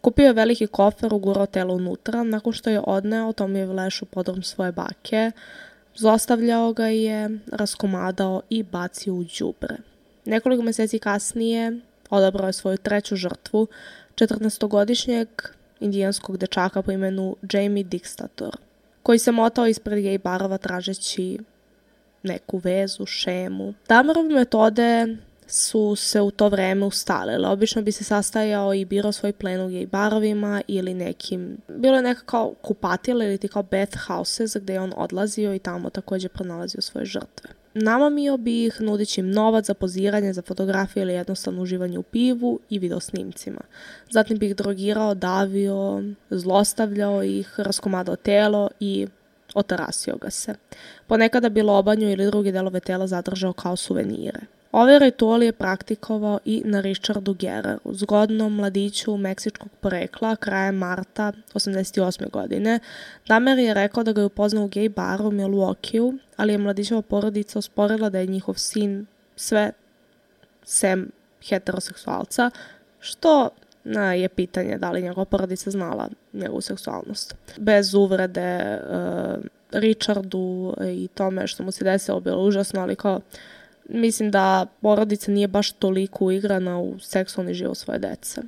Kupio 0.00 0.26
je 0.26 0.32
veliki 0.32 0.66
kofer, 0.66 1.14
ugurao 1.14 1.46
telo 1.46 1.74
unutra, 1.74 2.22
nakon 2.22 2.52
što 2.52 2.70
je 2.70 2.80
odneo 2.86 3.32
Tomijev 3.32 3.72
leš 3.72 4.02
u 4.02 4.06
podrom 4.06 4.42
svoje 4.42 4.72
bake, 4.72 5.30
zlostavljao 5.96 6.72
ga 6.72 6.86
je, 6.86 7.38
raskomadao 7.52 8.42
i 8.50 8.62
bacio 8.62 9.14
u 9.14 9.24
đubre. 9.38 9.76
Nekoliko 10.24 10.62
meseci 10.62 10.98
kasnije 10.98 11.80
odabrao 12.10 12.46
je 12.46 12.52
svoju 12.52 12.76
treću 12.76 13.16
žrtvu, 13.16 13.66
14-godišnjeg 14.14 15.26
indijanskog 15.80 16.36
dečaka 16.36 16.82
po 16.82 16.92
imenu 16.92 17.36
Jamie 17.52 17.84
Dixtator, 17.84 18.56
koji 19.02 19.18
se 19.18 19.32
motao 19.32 19.66
ispred 19.66 20.02
gej 20.02 20.18
barova 20.18 20.58
tražeći 20.58 21.38
neku 22.22 22.58
vezu, 22.58 23.06
šemu. 23.06 23.74
Damarove 23.88 24.28
metode 24.28 25.16
su 25.46 25.96
se 25.96 26.20
u 26.20 26.30
to 26.30 26.48
vreme 26.48 26.86
ustalile. 26.86 27.48
Obično 27.48 27.82
bi 27.82 27.92
se 27.92 28.04
sastajao 28.04 28.74
i 28.74 28.84
birao 28.84 29.12
svoj 29.12 29.32
plen 29.32 29.60
u 29.60 29.68
gej 29.68 29.86
barovima 29.86 30.62
ili 30.68 30.94
nekim, 30.94 31.56
bilo 31.68 31.96
je 31.96 32.02
neka 32.02 32.22
kao 32.26 32.54
kupatila 32.62 33.24
ili 33.24 33.38
ti 33.38 33.48
kao 33.48 33.62
bath 33.62 33.98
houses 34.06 34.56
gde 34.56 34.72
je 34.72 34.80
on 34.80 34.92
odlazio 34.96 35.54
i 35.54 35.58
tamo 35.58 35.90
takođe 35.90 36.28
pronalazio 36.28 36.80
svoje 36.80 37.06
žrtve. 37.06 37.50
Namamio 37.74 38.36
bi 38.36 38.64
ih 38.64 38.80
nudići 38.80 39.20
im 39.20 39.30
novac 39.30 39.66
za 39.66 39.74
poziranje, 39.74 40.32
za 40.32 40.42
fotografije 40.42 41.02
ili 41.02 41.12
jednostavno 41.12 41.62
uživanje 41.62 41.98
u 41.98 42.02
pivu 42.02 42.60
i 42.70 42.78
videosnimcima. 42.78 43.60
Zatim 44.10 44.38
bi 44.38 44.46
ih 44.46 44.56
drogirao, 44.56 45.14
davio, 45.14 46.02
zlostavljao 46.30 47.22
ih, 47.22 47.60
raskomadao 47.60 48.16
telo 48.16 48.68
i 48.80 49.06
otarasio 49.54 50.16
ga 50.16 50.30
se. 50.30 50.54
Ponekada 51.06 51.48
bi 51.48 51.62
lobanju 51.62 52.10
ili 52.10 52.26
druge 52.26 52.52
delove 52.52 52.80
tela 52.80 53.06
zadržao 53.06 53.52
kao 53.52 53.76
suvenire. 53.76 54.40
Ove 54.72 54.98
ritual 54.98 55.42
je 55.42 55.52
praktikovao 55.52 56.38
i 56.44 56.62
na 56.64 56.80
Richardu 56.80 57.34
Gereru, 57.34 57.80
zgodnom 57.92 58.54
mladiću 58.54 59.16
meksičkog 59.16 59.68
porekla 59.80 60.36
krajem 60.36 60.74
marta 60.74 61.32
88. 61.54 62.30
godine. 62.30 62.78
Damer 63.28 63.58
je 63.58 63.74
rekao 63.74 64.02
da 64.02 64.12
ga 64.12 64.20
je 64.20 64.24
upoznao 64.24 64.64
u 64.64 64.68
gej 64.68 64.88
baru 64.88 65.24
u 65.24 65.30
Milwaukee, 65.30 66.18
ali 66.36 66.52
je 66.52 66.58
mladićeva 66.58 67.02
porodica 67.02 67.58
osporila 67.58 68.10
da 68.10 68.18
je 68.18 68.26
njihov 68.26 68.54
sin 68.54 69.06
sve 69.36 69.72
sem 70.64 71.10
heteroseksualca, 71.48 72.50
što 73.00 73.50
je 74.20 74.28
pitanje 74.28 74.78
da 74.78 74.90
li 74.90 75.02
njegova 75.02 75.24
porodica 75.24 75.70
znala 75.70 76.08
njegovu 76.32 76.60
seksualnost. 76.60 77.34
Bez 77.58 77.94
uvrede 77.94 78.78
uh, 78.78 79.44
Richardu 79.72 80.74
i 80.86 81.08
tome 81.14 81.46
što 81.46 81.62
mu 81.62 81.70
se 81.70 81.84
desilo 81.84 82.20
bilo 82.20 82.42
užasno, 82.42 82.80
ali 82.80 82.96
kao 82.96 83.20
mislim 83.88 84.30
da 84.30 84.66
porodica 84.80 85.32
nije 85.32 85.48
baš 85.48 85.72
toliko 85.72 86.24
uigrana 86.24 86.78
u 86.78 86.98
seksualni 86.98 87.54
život 87.54 87.76
svoje 87.76 87.98
dece. 87.98 88.42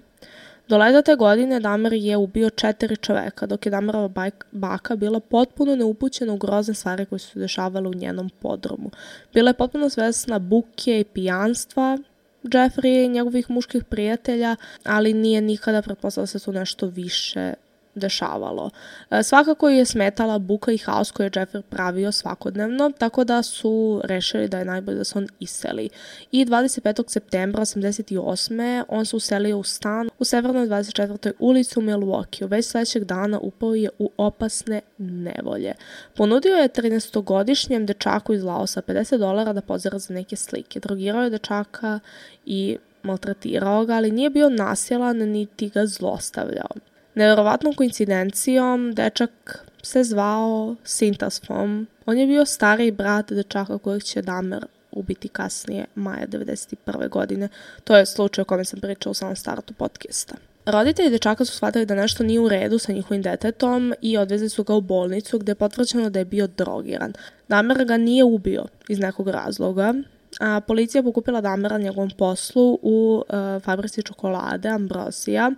Do 0.68 0.78
leta 0.78 1.02
te 1.02 1.14
godine 1.14 1.60
Damer 1.60 1.92
je 1.92 2.16
ubio 2.16 2.50
četiri 2.50 2.96
čoveka, 2.96 3.46
dok 3.46 3.66
je 3.66 3.70
Damerova 3.70 4.30
baka 4.52 4.96
bila 4.96 5.20
potpuno 5.20 5.76
neupućena 5.76 6.32
u 6.32 6.36
grozne 6.36 6.74
stvari 6.74 7.06
koje 7.06 7.18
su 7.18 7.30
se 7.30 7.38
dešavale 7.38 7.88
u 7.88 7.94
njenom 7.94 8.30
podromu. 8.30 8.90
Bila 9.34 9.50
je 9.50 9.54
potpuno 9.54 9.88
svesna 9.88 10.38
buke 10.38 11.00
i 11.00 11.04
pijanstva, 11.04 11.98
Jeffrey 12.44 13.04
i 13.04 13.08
njegovih 13.08 13.50
muških 13.50 13.84
prijatelja, 13.84 14.56
ali 14.84 15.14
nije 15.14 15.40
nikada 15.40 15.82
da 16.20 16.26
se 16.26 16.38
tu 16.38 16.52
nešto 16.52 16.86
više 16.86 17.54
dešavalo. 17.94 18.70
E, 19.10 19.22
svakako 19.22 19.68
je 19.68 19.84
smetala 19.84 20.38
buka 20.38 20.72
i 20.72 20.78
haos 20.78 21.10
koje 21.10 21.26
je 21.26 21.30
Jeffrey 21.30 21.62
pravio 21.62 22.12
svakodnevno, 22.12 22.92
tako 22.98 23.24
da 23.24 23.42
su 23.42 24.00
rešili 24.04 24.48
da 24.48 24.58
je 24.58 24.64
najbolje 24.64 24.98
da 24.98 25.04
se 25.04 25.18
on 25.18 25.28
iseli. 25.40 25.88
I 26.32 26.44
25. 26.44 27.04
septembra 27.08 27.64
88. 27.64 28.84
on 28.88 29.06
se 29.06 29.16
uselio 29.16 29.58
u 29.58 29.62
stan 29.62 30.10
u 30.18 30.24
severnoj 30.24 30.66
24. 30.66 31.32
ulici 31.38 31.78
u 31.78 31.82
Milwaukee. 31.82 32.48
Već 32.50 32.66
sledećeg 32.66 33.04
dana 33.04 33.38
upao 33.38 33.74
je 33.74 33.90
u 33.98 34.10
opasne 34.16 34.80
nevolje. 34.98 35.72
Ponudio 36.14 36.56
je 36.56 36.68
13-godišnjem 36.68 37.86
dečaku 37.86 38.34
iz 38.34 38.42
Laosa 38.42 38.82
50 38.82 39.18
dolara 39.18 39.52
da 39.52 39.60
pozira 39.60 39.98
za 39.98 40.14
neke 40.14 40.36
slike. 40.36 40.80
Drogirao 40.80 41.24
je 41.24 41.30
dečaka 41.30 42.00
i 42.46 42.76
maltretirao 43.02 43.84
ga, 43.84 43.94
ali 43.94 44.10
nije 44.10 44.30
bio 44.30 44.48
nasilan 44.48 45.16
niti 45.16 45.68
ga 45.68 45.86
zlostavljao. 45.86 46.93
Neverovatnom 47.14 47.74
koincidencijom, 47.74 48.92
dečak 48.92 49.64
se 49.82 50.04
zvao 50.04 50.76
Sintasfom. 50.84 51.86
On 52.06 52.18
je 52.18 52.26
bio 52.26 52.44
stariji 52.44 52.90
brat 52.90 53.32
dečaka 53.32 53.78
kojeg 53.78 54.02
će 54.02 54.22
Damer 54.22 54.66
ubiti 54.92 55.28
kasnije, 55.28 55.86
maja 55.94 56.26
91. 56.26 57.08
godine. 57.08 57.48
To 57.84 57.96
je 57.96 58.06
slučaj 58.06 58.42
o 58.42 58.44
kome 58.44 58.64
sam 58.64 58.80
pričala 58.80 59.10
u 59.10 59.14
samom 59.14 59.36
startu 59.36 59.74
podcasta. 59.74 60.34
Roditelji 60.66 61.10
dečaka 61.10 61.44
su 61.44 61.52
shvatili 61.52 61.86
da 61.86 61.94
nešto 61.94 62.24
nije 62.24 62.40
u 62.40 62.48
redu 62.48 62.78
sa 62.78 62.92
njihovim 62.92 63.22
detetom 63.22 63.94
i 64.00 64.16
odvezli 64.16 64.48
su 64.48 64.64
ga 64.64 64.74
u 64.74 64.80
bolnicu 64.80 65.38
gde 65.38 65.50
je 65.50 65.56
potvrđeno 65.56 66.10
da 66.10 66.18
je 66.18 66.24
bio 66.24 66.46
drogiran. 66.46 67.12
Damer 67.48 67.84
ga 67.84 67.96
nije 67.96 68.24
ubio 68.24 68.64
iz 68.88 68.98
nekog 68.98 69.28
razloga, 69.28 69.94
a, 70.40 70.60
policija 70.60 70.98
je 70.98 71.04
pokupila 71.04 71.40
Damera 71.40 71.78
njegovom 71.78 72.10
poslu 72.18 72.78
u 72.82 73.22
a, 73.28 73.60
fabrici 73.64 74.02
čokolade 74.02 74.68
Ambrosija. 74.68 75.50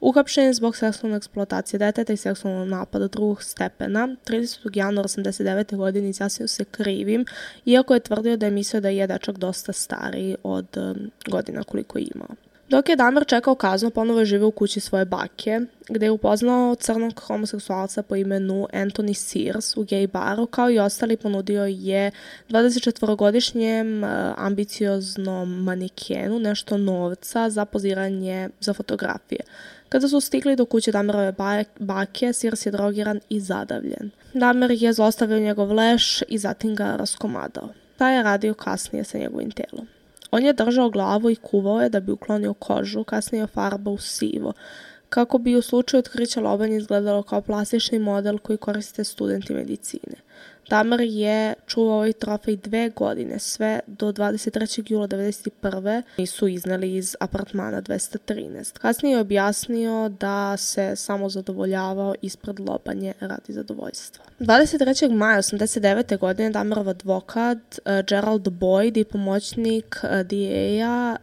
Uhapšen 0.00 0.44
je 0.44 0.54
zbog 0.54 0.76
seksualne 0.76 1.16
eksploatacije 1.16 1.78
deteta 1.78 2.12
i 2.12 2.16
seksualnog 2.16 2.68
napada 2.68 3.08
drugog 3.08 3.42
stepena. 3.42 4.08
30. 4.26 4.76
januara 4.78 5.08
89. 5.08 5.76
godine 5.76 6.08
izjasnio 6.08 6.48
se 6.48 6.64
krivim, 6.64 7.24
iako 7.64 7.94
je 7.94 8.00
tvrdio 8.00 8.36
da 8.36 8.46
je 8.46 8.52
mislio 8.52 8.80
da 8.80 8.88
je 8.88 9.06
dečak 9.06 9.38
dosta 9.38 9.72
stariji 9.72 10.36
od 10.42 10.66
um, 10.76 11.10
godina 11.26 11.64
koliko 11.64 11.98
je 11.98 12.06
imao. 12.14 12.47
Dok 12.68 12.88
je 12.88 12.96
Damer 12.96 13.26
čekao 13.26 13.54
kaznu, 13.54 13.90
ponovo 13.90 14.18
je 14.20 14.26
živeo 14.26 14.48
u 14.48 14.50
kući 14.50 14.80
svoje 14.80 15.04
bake, 15.04 15.60
gde 15.88 16.06
je 16.06 16.10
upoznao 16.10 16.74
crnog 16.74 17.20
homoseksualca 17.20 18.02
po 18.02 18.16
imenu 18.16 18.68
Anthony 18.72 19.14
Sears 19.14 19.76
u 19.76 19.84
gay 19.84 20.06
baru, 20.06 20.46
kao 20.46 20.70
i 20.70 20.78
ostali 20.78 21.16
ponudio 21.16 21.64
je 21.64 22.10
24-godišnjem 22.48 24.04
uh, 24.04 24.34
ambicioznom 24.36 25.62
manikenu 25.62 26.38
nešto 26.38 26.76
novca 26.76 27.50
za 27.50 27.64
poziranje 27.64 28.48
za 28.60 28.74
fotografije. 28.74 29.40
Kada 29.88 30.08
su 30.08 30.20
stigli 30.20 30.56
do 30.56 30.64
kuće 30.64 30.92
Damerove 30.92 31.34
bake, 31.78 32.32
Sears 32.32 32.66
je 32.66 32.72
drogiran 32.72 33.20
i 33.28 33.40
zadavljen. 33.40 34.10
Damer 34.34 34.70
je 34.70 34.92
zostavio 34.92 35.38
njegov 35.38 35.72
leš 35.72 36.22
i 36.28 36.38
zatim 36.38 36.74
ga 36.74 36.96
raskomadao. 36.96 37.68
Ta 37.96 38.10
je 38.10 38.22
radio 38.22 38.54
kasnije 38.54 39.04
sa 39.04 39.18
njegovim 39.18 39.50
telom. 39.50 39.97
On 40.30 40.44
je 40.44 40.52
držao 40.52 40.90
glavu 40.90 41.30
i 41.30 41.36
kuvao 41.36 41.80
je 41.80 41.88
da 41.88 42.00
bi 42.00 42.12
uklonio 42.12 42.54
kožu, 42.54 43.04
kasnije 43.04 43.46
farba 43.46 43.90
u 43.90 43.98
sivo, 43.98 44.52
kako 45.08 45.38
bi 45.38 45.56
u 45.56 45.62
slučaju 45.62 45.98
otkrića 45.98 46.40
lobanje 46.40 46.76
izgledalo 46.76 47.22
kao 47.22 47.40
plastični 47.40 47.98
model 47.98 48.38
koji 48.38 48.58
koriste 48.58 49.04
studenti 49.04 49.54
medicine. 49.54 50.16
Damer 50.70 51.00
je 51.00 51.54
čuvao 51.66 51.96
ovaj 51.96 52.12
trofej 52.12 52.56
dve 52.56 52.90
godine, 52.90 53.38
sve 53.38 53.80
do 53.86 54.12
23. 54.12 54.92
jula 54.92 55.08
1991. 55.08 56.02
nisu 56.18 56.48
izneli 56.48 56.94
iz 56.94 57.16
apartmana 57.20 57.82
213. 57.82 58.78
Kasnije 58.78 59.14
je 59.14 59.20
objasnio 59.20 60.08
da 60.08 60.56
se 60.56 60.96
samo 60.96 61.28
zadovoljavao 61.28 62.14
ispred 62.22 62.60
lobanje 62.60 63.12
radi 63.20 63.52
zadovoljstva. 63.52 64.24
23. 64.40 65.10
maja 65.10 65.38
89. 65.38 66.18
godine 66.18 66.50
Damerov 66.50 66.88
advokat 66.88 67.58
uh, 67.58 67.92
Gerald 68.08 68.48
Boyd 68.48 69.00
i 69.00 69.04
pomoćnik 69.04 70.00
uh, 70.02 70.10
DA-a 70.10 71.16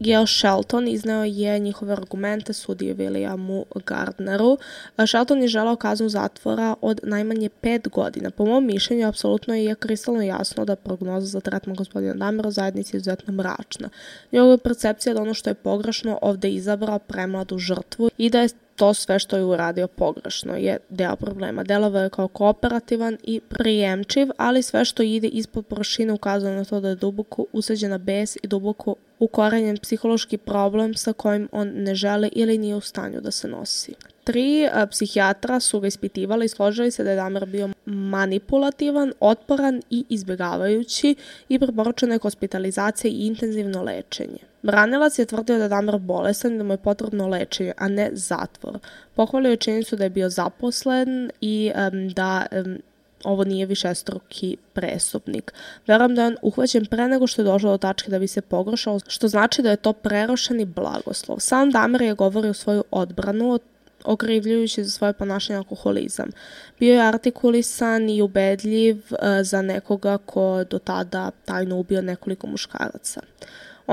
Gail 0.00 0.26
Shelton 0.26 0.88
izneo 0.88 1.24
je 1.24 1.58
njihove 1.58 1.92
argumente 1.92 2.52
sudije 2.52 2.94
Williamu 2.94 3.64
Gardneru. 3.86 4.58
Shelton 5.06 5.42
je 5.42 5.48
želao 5.48 5.76
kaznu 5.76 6.08
zatvora 6.08 6.74
od 6.80 7.00
najmanje 7.02 7.48
pet 7.48 7.88
godina. 7.88 8.30
Po 8.30 8.46
mom 8.46 8.66
mišljenju, 8.66 9.08
apsolutno 9.08 9.54
je 9.54 9.74
kristalno 9.74 10.22
jasno 10.22 10.64
da 10.64 10.76
prognoza 10.76 11.26
za 11.26 11.40
tretman 11.40 11.76
gospodina 11.76 12.14
Damera 12.14 12.50
zajednici 12.50 12.96
je 12.96 12.98
izuzetno 12.98 13.32
mračna. 13.32 13.88
Njegova 14.32 14.58
percepcija 14.58 15.14
da 15.14 15.22
ono 15.22 15.34
što 15.34 15.50
je 15.50 15.54
pogrešno 15.54 16.18
ovde 16.22 16.50
izabrao 16.50 16.98
premladu 16.98 17.58
žrtvu 17.58 18.10
i 18.18 18.30
da 18.30 18.40
je 18.40 18.48
to 18.80 18.94
sve 18.94 19.18
što 19.18 19.36
je 19.36 19.44
uradio 19.44 19.88
pogrešno 19.88 20.56
je 20.56 20.78
deo 20.88 21.16
problema. 21.16 21.64
Delovao 21.64 22.02
je 22.02 22.10
kao 22.10 22.28
kooperativan 22.28 23.18
i 23.22 23.40
prijemčiv, 23.40 24.28
ali 24.36 24.62
sve 24.62 24.84
što 24.84 25.02
ide 25.02 25.28
ispod 25.28 25.66
površine 25.66 26.12
ukazuje 26.12 26.56
na 26.56 26.64
to 26.64 26.80
da 26.80 26.88
je 26.88 26.94
duboko 26.94 27.44
usađena 27.52 27.98
bes 27.98 28.36
i 28.36 28.46
duboko 28.46 28.94
ukorenjen 29.18 29.76
psihološki 29.76 30.36
problem 30.38 30.94
sa 30.94 31.12
kojim 31.12 31.48
on 31.52 31.68
ne 31.74 31.94
žele 31.94 32.28
ili 32.32 32.58
nije 32.58 32.74
u 32.76 32.80
stanju 32.80 33.20
da 33.20 33.30
se 33.30 33.48
nosi. 33.48 33.94
Tri 34.24 34.68
a, 34.72 34.86
psihijatra 34.86 35.60
su 35.60 35.80
ga 35.80 35.86
ispitivali 35.86 36.44
i 36.44 36.48
složili 36.48 36.90
se 36.90 37.04
da 37.04 37.10
je 37.10 37.16
Damer 37.16 37.46
bio 37.46 37.68
manipulativan, 37.86 39.12
otporan 39.20 39.82
i 39.90 40.04
izbjegavajući 40.08 41.14
i 41.48 41.58
preporučena 41.58 42.14
je 42.14 42.18
hospitalizacija 42.18 43.10
i 43.10 43.26
intenzivno 43.26 43.82
lečenje. 43.82 44.49
Branilac 44.62 45.18
je 45.18 45.26
tvrdio 45.26 45.56
da 45.56 45.62
je 45.62 45.68
Damer 45.68 45.98
bolesan 45.98 46.54
i 46.54 46.58
da 46.58 46.64
mu 46.64 46.72
je 46.72 46.76
potrebno 46.76 47.28
lečenje, 47.28 47.72
a 47.76 47.88
ne 47.88 48.10
zatvor. 48.12 48.78
Pohvalio 49.14 49.50
je 49.50 49.56
činjenicu 49.56 49.96
da 49.96 50.04
je 50.04 50.10
bio 50.10 50.30
zaposlen 50.30 51.30
i 51.40 51.72
um, 51.92 52.08
da 52.08 52.46
um, 52.52 52.78
ovo 53.24 53.44
nije 53.44 53.66
višestruki 53.66 54.56
presupnik. 54.72 55.52
Verujem 55.86 56.14
da 56.14 56.22
je 56.22 56.26
on 56.26 56.36
uhvaćen 56.42 56.86
pre 56.86 57.08
nego 57.08 57.26
što 57.26 57.42
je 57.42 57.46
došao 57.46 57.70
do 57.70 57.78
tačke 57.78 58.10
da 58.10 58.18
bi 58.18 58.26
se 58.26 58.40
pogoršao, 58.40 59.00
što 59.06 59.28
znači 59.28 59.62
da 59.62 59.70
je 59.70 59.76
to 59.76 59.92
prerošeni 59.92 60.64
blagoslov. 60.64 61.38
Sam 61.38 61.70
Damer 61.70 62.02
je 62.02 62.14
govorio 62.14 62.54
svoju 62.54 62.84
odbranu 62.90 63.58
okrivljujući 64.04 64.84
za 64.84 64.90
svoje 64.90 65.12
ponašanje 65.12 65.56
alkoholizam. 65.56 66.30
Bio 66.78 66.94
je 66.94 67.08
artikulisan 67.08 68.10
i 68.10 68.22
ubedljiv 68.22 68.96
uh, 68.96 69.18
za 69.42 69.62
nekoga 69.62 70.18
ko 70.18 70.64
do 70.64 70.78
tada 70.78 71.30
tajno 71.44 71.76
ubio 71.76 72.02
nekoliko 72.02 72.46
muškaraca. 72.46 73.20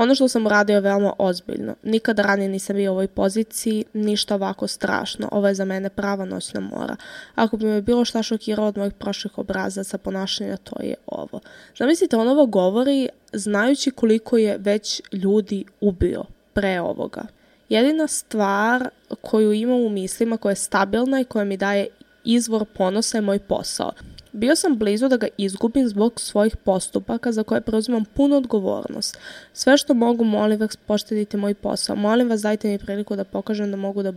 Ono 0.00 0.14
što 0.14 0.28
sam 0.28 0.46
uradio 0.46 0.74
je 0.74 0.80
veoma 0.80 1.12
ozbiljno. 1.18 1.74
Nikada 1.82 2.22
ranije 2.22 2.48
nisam 2.48 2.76
bio 2.76 2.90
u 2.90 2.94
ovoj 2.94 3.08
poziciji, 3.08 3.84
ništa 3.92 4.34
ovako 4.34 4.66
strašno. 4.66 5.28
Ovo 5.32 5.48
je 5.48 5.54
za 5.54 5.64
mene 5.64 5.88
prava 5.90 6.24
noćna 6.24 6.60
mora. 6.60 6.96
Ako 7.34 7.56
bi 7.56 7.66
me 7.66 7.82
bilo 7.82 8.04
šta 8.04 8.22
šokiralo 8.22 8.68
od 8.68 8.76
mojih 8.76 8.92
prošlih 8.92 9.38
obrazaca 9.38 9.98
ponašanja, 9.98 10.56
to 10.56 10.82
je 10.82 10.94
ovo. 11.06 11.40
Zamislite, 11.78 12.16
on 12.16 12.28
ovo 12.28 12.46
govori 12.46 13.08
znajući 13.32 13.90
koliko 13.90 14.36
je 14.36 14.58
već 14.58 15.02
ljudi 15.12 15.64
ubio 15.80 16.24
pre 16.52 16.80
ovoga. 16.80 17.22
Jedina 17.68 18.06
stvar 18.06 18.88
koju 19.20 19.52
imam 19.52 19.80
u 19.80 19.88
mislima, 19.88 20.36
koja 20.36 20.50
je 20.50 20.56
stabilna 20.56 21.20
i 21.20 21.24
koja 21.24 21.44
mi 21.44 21.56
daje 21.56 21.86
izvor 22.24 22.64
ponosa 22.74 23.18
je 23.18 23.22
moj 23.22 23.38
posao. 23.38 23.92
Bio 24.32 24.56
sam 24.56 24.78
blizu 24.78 25.08
da 25.08 25.16
ga 25.16 25.26
izgubim 25.36 25.88
zbog 25.88 26.20
svojih 26.20 26.56
postupaka 26.56 27.32
za 27.32 27.42
koje 27.42 27.60
preuzimam 27.60 28.04
punu 28.04 28.36
odgovornost. 28.36 29.18
Sve 29.52 29.76
što 29.76 29.94
mogu, 29.94 30.24
molim 30.24 30.60
vas, 30.60 30.76
poštedite 30.76 31.36
moj 31.36 31.54
posao. 31.54 31.96
Molim 31.96 32.28
vas, 32.28 32.40
dajte 32.42 32.68
mi 32.68 32.78
priliku 32.78 33.16
da 33.16 33.24
pokažem 33.24 33.70
da 33.70 33.76
mogu 33.76 34.02
da 34.02 34.12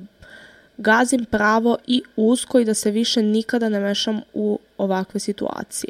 gazim 0.78 1.26
pravo 1.26 1.78
i 1.88 2.04
usko 2.16 2.60
i 2.60 2.66
da 2.66 2.74
se 2.74 2.92
više 2.92 3.22
nikada 3.22 3.70
ne 3.70 3.80
mešam 3.80 4.22
u 4.34 4.60
ovakve 4.78 5.20
situacije. 5.20 5.90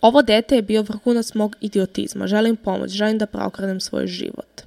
Ovo 0.00 0.22
dete 0.22 0.56
je 0.56 0.62
bio 0.62 0.82
vrhunac 0.82 1.34
mog 1.34 1.56
idiotizma. 1.60 2.26
Želim 2.26 2.56
pomoć, 2.56 2.90
želim 2.90 3.18
da 3.18 3.26
preokrenem 3.26 3.80
svoj 3.80 4.06
život. 4.06 4.62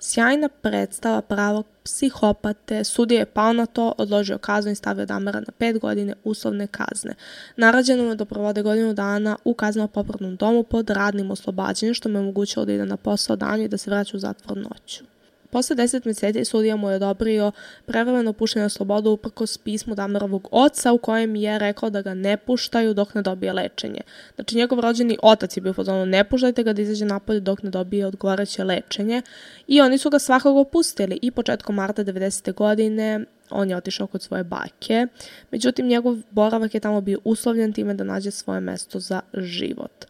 Sjajna 0.00 0.48
predstava 0.48 1.20
pravog 1.22 1.66
psihopate, 1.84 2.84
sudija 2.84 3.20
je 3.20 3.26
pao 3.26 3.52
na 3.52 3.66
to, 3.66 3.94
odložio 3.98 4.38
kaznu 4.38 4.72
i 4.72 4.74
stavio 4.74 5.06
Damara 5.06 5.40
na 5.40 5.52
pet 5.58 5.78
godine 5.78 6.14
uslovne 6.24 6.66
kazne. 6.66 7.14
Narađeno 7.56 8.02
mu 8.02 8.08
je 8.08 8.16
da 8.16 8.24
provode 8.24 8.62
godinu 8.62 8.94
dana 8.94 9.36
u 9.44 9.54
kazneno-popravnom 9.54 10.36
domu 10.36 10.62
pod 10.62 10.90
radnim 10.90 11.30
oslobađanjem, 11.30 11.94
što 11.94 12.08
me 12.08 12.18
omogućilo 12.18 12.64
da 12.64 12.72
ide 12.72 12.86
na 12.86 12.96
posao 12.96 13.36
danju 13.36 13.64
i 13.64 13.68
da 13.68 13.76
se 13.78 13.90
vraća 13.90 14.16
u 14.16 14.20
zatvor 14.20 14.58
noću. 14.58 15.04
Posle 15.50 15.76
10 15.76 16.06
meseci 16.06 16.44
sudija 16.44 16.76
mu 16.76 16.90
je 16.90 16.96
odobrio 16.96 17.52
prevremeno 17.86 18.32
puštenje 18.32 18.62
na 18.62 18.68
slobodu 18.68 19.10
uprkos 19.10 19.58
pismu 19.58 19.94
Damerovog 19.94 20.48
oca 20.50 20.92
u 20.92 20.98
kojem 20.98 21.36
je 21.36 21.58
rekao 21.58 21.90
da 21.90 22.02
ga 22.02 22.14
ne 22.14 22.36
puštaju 22.36 22.94
dok 22.94 23.14
ne 23.14 23.22
dobije 23.22 23.52
lečenje. 23.52 24.00
Znači 24.34 24.56
njegov 24.56 24.80
rođeni 24.80 25.18
otac 25.22 25.56
je 25.56 25.60
bio 25.60 25.72
fazonu 25.72 26.06
ne 26.06 26.24
puštajte 26.24 26.62
ga 26.62 26.72
da 26.72 26.82
izađe 26.82 27.04
napolje 27.04 27.40
dok 27.40 27.62
ne 27.62 27.70
dobije 27.70 28.06
odgovarajuće 28.06 28.64
lečenje 28.64 29.22
i 29.66 29.80
oni 29.80 29.98
su 29.98 30.10
ga 30.10 30.18
svakako 30.18 30.64
pustili 30.64 31.18
i 31.22 31.30
početkom 31.30 31.74
marta 31.74 32.04
90. 32.04 32.54
godine 32.54 33.24
on 33.50 33.70
je 33.70 33.76
otišao 33.76 34.06
kod 34.06 34.22
svoje 34.22 34.44
bake. 34.44 35.06
Međutim, 35.50 35.86
njegov 35.86 36.16
boravak 36.30 36.74
je 36.74 36.80
tamo 36.80 37.00
bio 37.00 37.18
uslovljen 37.24 37.72
time 37.72 37.94
da 37.94 38.04
nađe 38.04 38.30
svoje 38.30 38.60
mesto 38.60 39.00
za 39.00 39.20
život. 39.34 40.04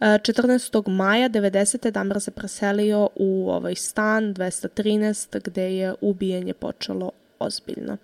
14. 0.00 0.88
maja 0.88 1.28
90. 1.28 1.90
Damar 1.90 2.20
se 2.20 2.30
preselio 2.30 3.08
u 3.16 3.50
ovaj 3.50 3.74
stan 3.74 4.34
213 4.34 5.40
gde 5.44 5.76
je 5.76 5.94
ubijanje 6.00 6.54
počelo 6.54 7.10
ozbiljno. 7.38 7.96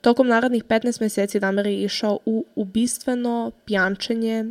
Tokom 0.00 0.28
narednih 0.28 0.64
15 0.64 1.00
meseci 1.00 1.40
Damar 1.40 1.66
je 1.66 1.82
išao 1.82 2.18
u 2.26 2.44
ubistveno 2.54 3.50
pjančenje 3.64 4.44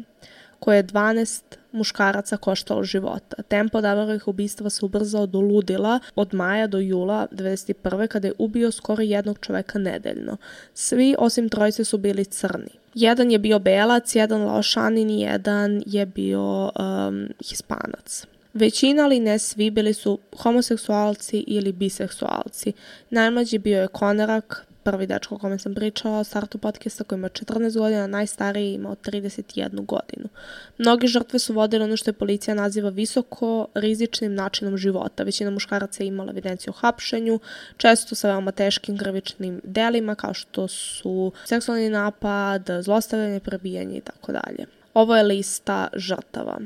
koje 0.59 0.77
je 0.77 0.83
12 0.83 1.41
muškaraca 1.71 2.37
koštalo 2.37 2.83
života. 2.83 3.43
Tempo 3.43 3.81
Davarovih 3.81 4.27
ubistva 4.27 4.69
se 4.69 4.85
ubrzao 4.85 5.25
do 5.25 5.39
ludila 5.39 5.99
od 6.15 6.33
maja 6.33 6.67
do 6.67 6.79
jula 6.79 7.27
1991. 7.31 8.07
kada 8.07 8.27
je 8.27 8.33
ubio 8.37 8.71
skoro 8.71 9.03
jednog 9.03 9.39
čoveka 9.39 9.79
nedeljno. 9.79 10.37
Svi 10.73 11.15
osim 11.19 11.49
trojice 11.49 11.83
su 11.83 11.97
bili 11.97 12.25
crni. 12.25 12.82
Jedan 12.93 13.31
je 13.31 13.39
bio 13.39 13.59
belac, 13.59 14.15
jedan 14.15 14.41
laošanin 14.41 15.09
i 15.09 15.21
jedan 15.21 15.83
je 15.85 16.05
bio 16.05 16.63
um, 16.63 17.27
hispanac. 17.49 18.25
Većina, 18.53 19.03
ali 19.03 19.19
ne 19.19 19.39
svi, 19.39 19.71
bili 19.71 19.93
su 19.93 20.19
homoseksualci 20.37 21.43
ili 21.47 21.71
biseksualci. 21.71 22.73
Najmlađi 23.09 23.57
bio 23.57 23.81
je 23.81 23.87
Konarak, 23.87 24.65
prvi 24.83 25.07
dečko 25.07 25.35
o 25.35 25.37
kome 25.37 25.59
sam 25.59 25.75
pričala, 25.75 26.23
startu 26.23 26.57
podcasta 26.57 27.03
koji 27.03 27.17
ima 27.17 27.29
14 27.29 27.77
godina, 27.77 28.07
najstariji 28.07 28.73
imao 28.73 28.95
31 28.95 29.85
godinu. 29.85 30.29
Mnogi 30.77 31.07
žrtve 31.07 31.39
su 31.39 31.53
vodile 31.53 31.83
ono 31.83 31.97
što 31.97 32.09
je 32.09 32.13
policija 32.13 32.55
naziva 32.55 32.89
visoko 32.89 33.67
rizičnim 33.73 34.35
načinom 34.35 34.77
života. 34.77 35.23
Većina 35.23 35.51
muškaraca 35.51 36.03
je 36.03 36.07
imala 36.07 36.31
evidenciju 36.31 36.71
o 36.71 36.79
hapšenju, 36.79 37.39
često 37.77 38.15
sa 38.15 38.27
veoma 38.27 38.51
teškim 38.51 38.97
krvičnim 38.97 39.61
delima 39.63 40.15
kao 40.15 40.33
što 40.33 40.67
su 40.67 41.31
seksualni 41.45 41.89
napad, 41.89 42.69
zlostavljanje, 42.81 43.39
prebijanje 43.39 43.97
i 43.97 44.01
tako 44.01 44.31
dalje. 44.31 44.65
Ovo 44.93 45.15
je 45.15 45.23
lista 45.23 45.87
žrtava 45.93 46.59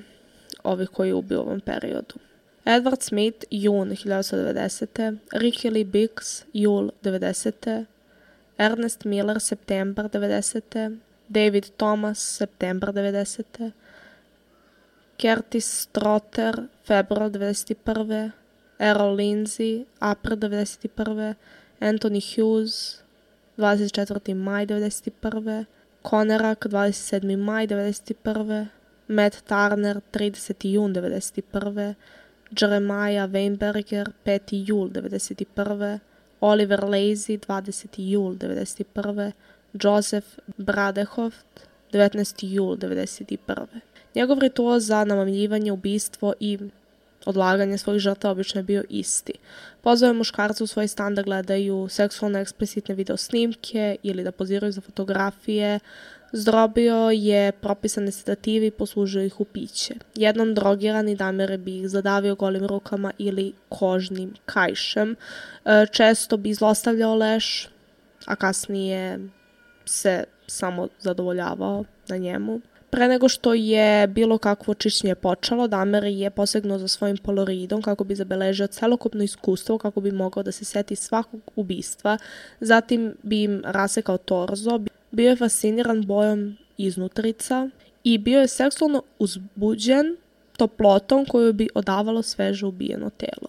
ovih 0.63 0.89
koji 0.89 1.07
je 1.07 1.13
ubio 1.13 1.39
u 1.39 1.45
ovom 1.45 1.59
periodu. 1.59 2.15
Edward 2.65 3.01
Smith, 3.01 3.45
jun 3.51 3.89
1990. 3.89 5.17
Ricky 5.31 5.71
Lee 5.71 5.83
Biggs, 5.83 6.43
jul 6.53 6.89
90. 7.03 7.85
Ernest 8.59 9.05
Miller, 9.05 9.39
septembar 9.39 10.09
90. 10.09 10.99
David 11.29 11.65
Thomas, 11.77 12.17
septembar 12.17 12.91
90. 12.91 13.73
Curtis 15.15 15.65
Strotter, 15.85 16.67
februar 16.83 17.29
91. 17.29 18.33
Errol 18.79 19.15
Lindsay, 19.15 19.85
april 19.99 20.37
91. 20.37 21.35
Anthony 21.79 22.19
Hughes, 22.19 23.03
24. 23.57 24.33
maj 24.33 24.65
91. 24.65 25.67
Konerak, 26.01 26.65
27. 26.67 27.37
maj 27.37 27.67
91. 27.67 28.71
Matt 29.07 29.43
Turner, 29.45 30.01
30. 30.11 30.73
jun 30.73 30.93
91. 30.93 31.95
Jeremiah 32.51 33.27
Weinberger, 33.27 34.13
5. 34.25 34.65
jul 34.65 34.89
91. 34.89 36.01
Oliver 36.39 36.83
Lazy 36.83 37.37
20. 37.37 37.87
jul 37.97 38.35
1991. 38.35 39.31
Joseph 39.73 40.27
Bradehoft 40.57 41.45
19. 41.91 42.45
jul 42.45 42.77
1991. 42.77 43.65
Njegov 44.15 44.39
ritual 44.39 44.79
za 44.79 45.03
namamljivanje, 45.03 45.71
ubistvo 45.71 46.33
i 46.39 46.57
odlaganje 47.25 47.77
svojih 47.77 48.01
žrtava 48.01 48.31
obično 48.31 48.59
je 48.59 48.63
bio 48.63 48.83
isti. 48.89 49.33
Pozvao 49.81 50.13
muškarca 50.13 50.63
u 50.63 50.67
svoj 50.67 50.87
stan 50.87 51.15
da 51.15 51.21
gledaju 51.21 51.87
seksualno 51.89 52.39
eksplicitne 52.39 52.95
video 52.95 53.17
snimke 53.17 53.95
ili 54.03 54.23
da 54.23 54.31
poziraju 54.31 54.71
za 54.71 54.81
fotografije, 54.81 55.79
Zdrobio 56.31 57.09
je 57.09 57.51
propisane 57.51 58.11
sedative 58.11 58.67
i 58.67 58.71
poslužio 58.71 59.23
ih 59.23 59.39
u 59.39 59.45
piće. 59.45 59.95
Jednom 60.15 60.53
drogirani 60.53 61.15
Damir 61.15 61.57
bi 61.57 61.79
ih 61.79 61.89
zadavio 61.89 62.35
golim 62.35 62.65
rukama 62.65 63.11
ili 63.17 63.53
kožnim 63.69 64.33
kajšem. 64.45 65.15
E, 65.65 65.85
često 65.91 66.37
bi 66.37 66.53
zlostavljao 66.53 67.15
leš, 67.15 67.69
a 68.25 68.35
kasnije 68.35 69.19
se 69.85 70.23
samo 70.47 70.87
zadovoljavao 70.99 71.83
na 72.07 72.17
njemu. 72.17 72.61
Pre 72.89 73.07
nego 73.07 73.29
što 73.29 73.53
je 73.53 74.07
bilo 74.07 74.37
kakvo 74.37 74.73
čišćenje 74.73 75.15
počelo, 75.15 75.67
Damer 75.67 76.03
je 76.03 76.29
posegnuo 76.29 76.77
za 76.77 76.87
svojim 76.87 77.17
poloridom 77.17 77.81
kako 77.81 78.03
bi 78.03 78.15
zabeležio 78.15 78.67
celokupno 78.67 79.23
iskustvo, 79.23 79.77
kako 79.77 80.01
bi 80.01 80.11
mogao 80.11 80.43
da 80.43 80.51
se 80.51 80.65
seti 80.65 80.95
svakog 80.95 81.41
ubistva. 81.55 82.17
Zatim 82.59 83.15
bi 83.23 83.43
im 83.43 83.61
rasekao 83.65 84.17
torzo, 84.17 84.79
bio 85.11 85.29
je 85.29 85.35
fasciniran 85.35 86.05
bojom 86.05 86.57
iznutrica 86.77 87.69
i 88.03 88.17
bio 88.17 88.39
je 88.39 88.47
seksualno 88.47 89.03
uzbuđen 89.19 90.17
toplotom 90.57 91.25
koju 91.25 91.53
bi 91.53 91.69
odavalo 91.75 92.21
sveže 92.21 92.65
ubijeno 92.65 93.09
telo. 93.09 93.47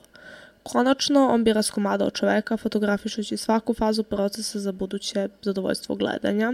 Konačno, 0.62 1.28
on 1.28 1.44
bi 1.44 1.52
raskomadao 1.52 2.10
čoveka, 2.10 2.56
fotografišući 2.56 3.36
svaku 3.36 3.74
fazu 3.74 4.02
procesa 4.02 4.58
za 4.58 4.72
buduće 4.72 5.28
zadovoljstvo 5.42 5.94
gledanja. 5.94 6.52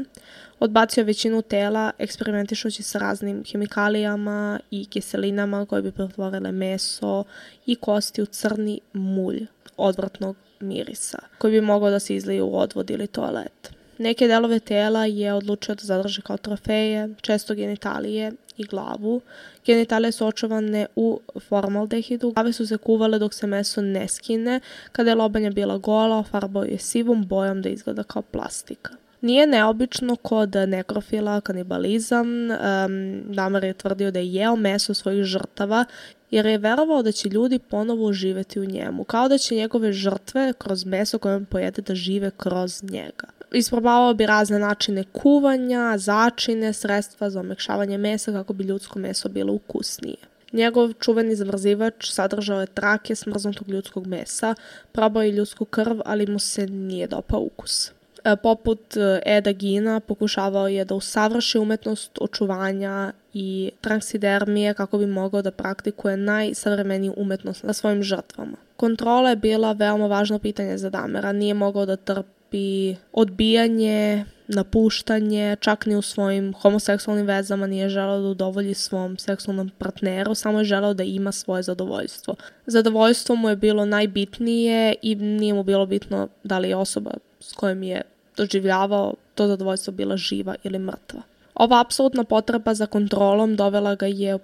Odbacio 0.61 1.05
većinu 1.05 1.43
tela, 1.43 1.90
eksperimentišući 1.99 2.83
sa 2.83 2.99
raznim 2.99 3.45
hemikalijama 3.53 4.61
i 4.71 4.85
kiselinama 4.85 5.67
koje 5.67 5.83
bi 5.83 5.93
pretvorile 5.93 6.53
meso 6.53 7.25
i 7.67 7.77
kosti 7.77 8.23
u 8.23 8.27
crni 8.27 8.81
mulj 8.93 9.47
odvratnog 9.77 10.37
mirisa, 10.61 11.19
koji 11.38 11.53
bi 11.53 11.61
mogao 11.61 11.90
da 11.90 11.99
se 11.99 12.17
izlije 12.17 12.43
u 12.43 12.59
odvod 12.59 12.90
ili 12.90 13.07
toalet. 13.07 13.75
Neke 13.98 14.28
delove 14.28 14.61
tela 14.61 15.07
je 15.07 15.33
odlučio 15.33 15.74
da 15.74 15.85
zadrži 15.85 16.22
kao 16.22 16.37
trofeje, 16.37 17.09
često 17.20 17.54
genitalije 17.54 18.33
i 18.57 18.64
glavu. 18.64 19.20
Genitalije 19.66 20.12
su 20.12 20.26
očuvane 20.26 20.87
u 20.96 21.20
formaldehidu, 21.48 22.33
glave 22.33 22.52
su 22.52 22.66
se 22.66 22.78
kuvale 22.78 23.18
dok 23.18 23.35
se 23.35 23.46
meso 23.46 23.83
ne 23.83 24.09
skine, 24.09 24.61
kada 24.92 25.11
je 25.11 25.14
lobanja 25.14 25.50
bila 25.50 25.78
gola, 25.78 26.22
farbao 26.22 26.64
je 26.64 26.78
sivom 26.78 27.26
bojom 27.26 27.62
da 27.62 27.68
izgleda 27.68 28.02
kao 28.02 28.22
plastika. 28.22 29.04
Nije 29.24 29.46
neobično 29.46 30.16
kod 30.16 30.54
nekrofila 30.68 31.40
kanibalizam. 31.40 32.50
Um, 32.50 33.22
Damar 33.34 33.64
je 33.64 33.72
tvrdio 33.72 34.10
da 34.10 34.18
je 34.18 34.32
jeo 34.32 34.56
meso 34.56 34.94
svojih 34.94 35.24
žrtava 35.24 35.84
jer 36.30 36.46
je 36.46 36.58
verovao 36.58 37.02
da 37.02 37.12
će 37.12 37.28
ljudi 37.28 37.58
ponovo 37.58 38.06
uživati 38.06 38.60
u 38.60 38.64
njemu, 38.64 39.04
kao 39.04 39.28
da 39.28 39.38
će 39.38 39.54
njegove 39.54 39.92
žrtve 39.92 40.52
kroz 40.58 40.84
meso 40.84 41.18
koje 41.18 41.37
on 41.37 41.44
pojede 41.44 41.82
da 41.82 41.94
žive 41.94 42.30
kroz 42.37 42.82
njega. 42.82 43.26
Isprobavao 43.52 44.14
bi 44.14 44.26
razne 44.26 44.58
načine 44.58 45.04
kuvanja, 45.12 45.98
začine, 45.98 46.72
sredstva 46.72 47.30
za 47.30 47.40
omekšavanje 47.40 47.98
mesa 47.98 48.32
kako 48.32 48.52
bi 48.52 48.64
ljudsko 48.64 48.98
meso 48.98 49.28
bilo 49.28 49.52
ukusnije. 49.52 50.16
Njegov 50.52 50.92
čuveni 50.92 51.37
zamrzivač 51.37 52.10
sadržao 52.10 52.60
je 52.60 52.66
trake 52.66 53.14
smrznutog 53.14 53.68
ljudskog 53.68 54.06
mesa, 54.06 54.54
probao 54.92 55.22
je 55.22 55.32
ljudsku 55.32 55.64
krv, 55.64 56.00
ali 56.04 56.26
mu 56.26 56.38
se 56.38 56.66
nije 56.66 57.06
dopao 57.06 57.40
ukus. 57.40 57.93
E, 58.24 58.37
poput 58.37 58.96
e, 58.96 59.20
Eda 59.26 59.52
Gina 59.52 60.00
pokušavao 60.00 60.68
je 60.68 60.84
da 60.84 60.94
usavrši 60.94 61.58
umetnost 61.58 62.18
očuvanja 62.20 63.12
i 63.34 63.70
tranksidermije 63.80 64.74
kako 64.74 64.98
bi 64.98 65.06
mogao 65.06 65.42
da 65.42 65.50
praktikuje 65.50 66.16
najsavremeniju 66.16 67.14
umetnost 67.16 67.62
na 67.62 67.72
svojim 67.72 68.02
žrtvama. 68.02 68.56
Kontrola 68.76 69.30
je 69.30 69.37
bila 69.37 69.72
veoma 69.72 70.06
važno 70.06 70.38
pitanje 70.38 70.78
za 70.78 70.90
Damera, 70.90 71.32
nije 71.32 71.54
mogao 71.54 71.87
da 71.87 71.96
trpi 71.96 72.94
odbijanje, 73.12 74.24
napuštanje, 74.48 75.56
čak 75.60 75.87
ni 75.87 75.96
u 75.96 76.02
svojim 76.02 76.52
homoseksualnim 76.52 77.26
vezama 77.26 77.66
nije 77.66 77.88
želeo 77.88 78.20
da 78.20 78.28
udovolji 78.28 78.74
svom 78.74 79.18
seksualnom 79.18 79.70
partneru, 79.78 80.34
samo 80.34 80.58
je 80.58 80.64
želeo 80.64 80.94
da 80.94 81.02
ima 81.02 81.32
svoje 81.32 81.62
zadovoljstvo. 81.62 82.34
Zadovoljstvo 82.66 83.37
mu 83.37 83.48
je 83.48 83.56
bilo 83.56 83.84
najbitnije 83.84 84.94
i 85.02 85.14
nije 85.14 85.54
mu 85.54 85.62
bilo 85.62 85.87
bitno 85.87 86.28
da 86.42 86.58
li 86.58 86.68
je 86.68 86.76
osoba 86.76 87.10
s 87.40 87.52
kojom 87.52 87.82
je 87.82 88.02
doživljavao 88.37 89.14
to 89.35 89.47
zadovoljstvo 89.47 89.92
bila 89.92 90.16
živa 90.16 90.55
ili 90.62 90.79
mrtva. 90.79 91.23
Ova 91.55 91.81
apsolutna 91.81 92.25
potreba 92.25 92.75
za 92.75 92.87
kontrolom 92.87 93.57
dovela 93.57 93.94
ga 93.94 94.07
je 94.07 94.38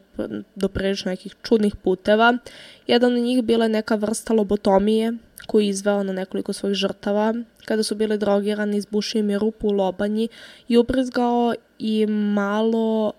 do 0.55 0.68
prilično 0.68 1.11
nekih 1.11 1.35
čudnih 1.42 1.76
puteva. 1.76 2.38
Jedan 2.87 3.12
od 3.12 3.22
njih 3.22 3.42
bila 3.42 3.64
je 3.64 3.68
neka 3.68 3.94
vrsta 3.94 4.35
lobotomije 4.35 5.12
koju 5.46 5.62
je 5.62 5.68
izveo 5.68 6.03
na 6.03 6.12
nekoliko 6.12 6.53
svojih 6.53 6.76
žrtava. 6.76 7.35
Kada 7.64 7.83
su 7.83 7.94
bili 7.94 8.18
drogirani, 8.18 8.76
izbušio 8.76 9.18
im 9.18 9.31
je 9.31 9.38
rupu 9.38 9.68
u 9.68 9.72
lobanji 9.72 10.29
i 10.68 10.76
ubrizgao 10.79 11.55
i 11.79 12.07
malo 12.07 13.12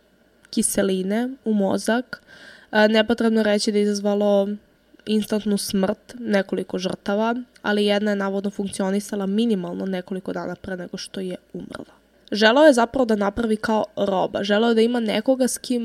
kiseline 0.50 1.30
u 1.46 1.54
mozak. 1.54 2.22
E, 2.72 2.88
nepotrebno 2.88 3.44
reći 3.44 3.72
da 3.72 3.78
je 3.78 3.84
izazvalo 3.84 4.48
instantnu 5.06 5.58
smrt 5.58 6.16
nekoliko 6.20 6.78
žrtava, 6.78 7.36
ali 7.62 7.86
jedna 7.86 8.12
je 8.12 8.16
navodno 8.16 8.50
funkcionisala 8.50 9.26
minimalno 9.26 9.86
nekoliko 9.86 10.34
dana 10.34 10.56
pre 10.56 10.78
nego 10.78 10.98
što 10.98 11.20
je 11.20 11.36
umrla. 11.54 12.02
Želao 12.32 12.66
je 12.66 12.74
zapravo 12.74 13.06
da 13.06 13.16
napravi 13.16 13.56
kao 13.56 13.86
roba. 13.96 14.44
Želao 14.44 14.70
je 14.70 14.76
da 14.76 14.82
ima 14.82 15.00
nekoga 15.00 15.48
s 15.48 15.58
kim 15.58 15.84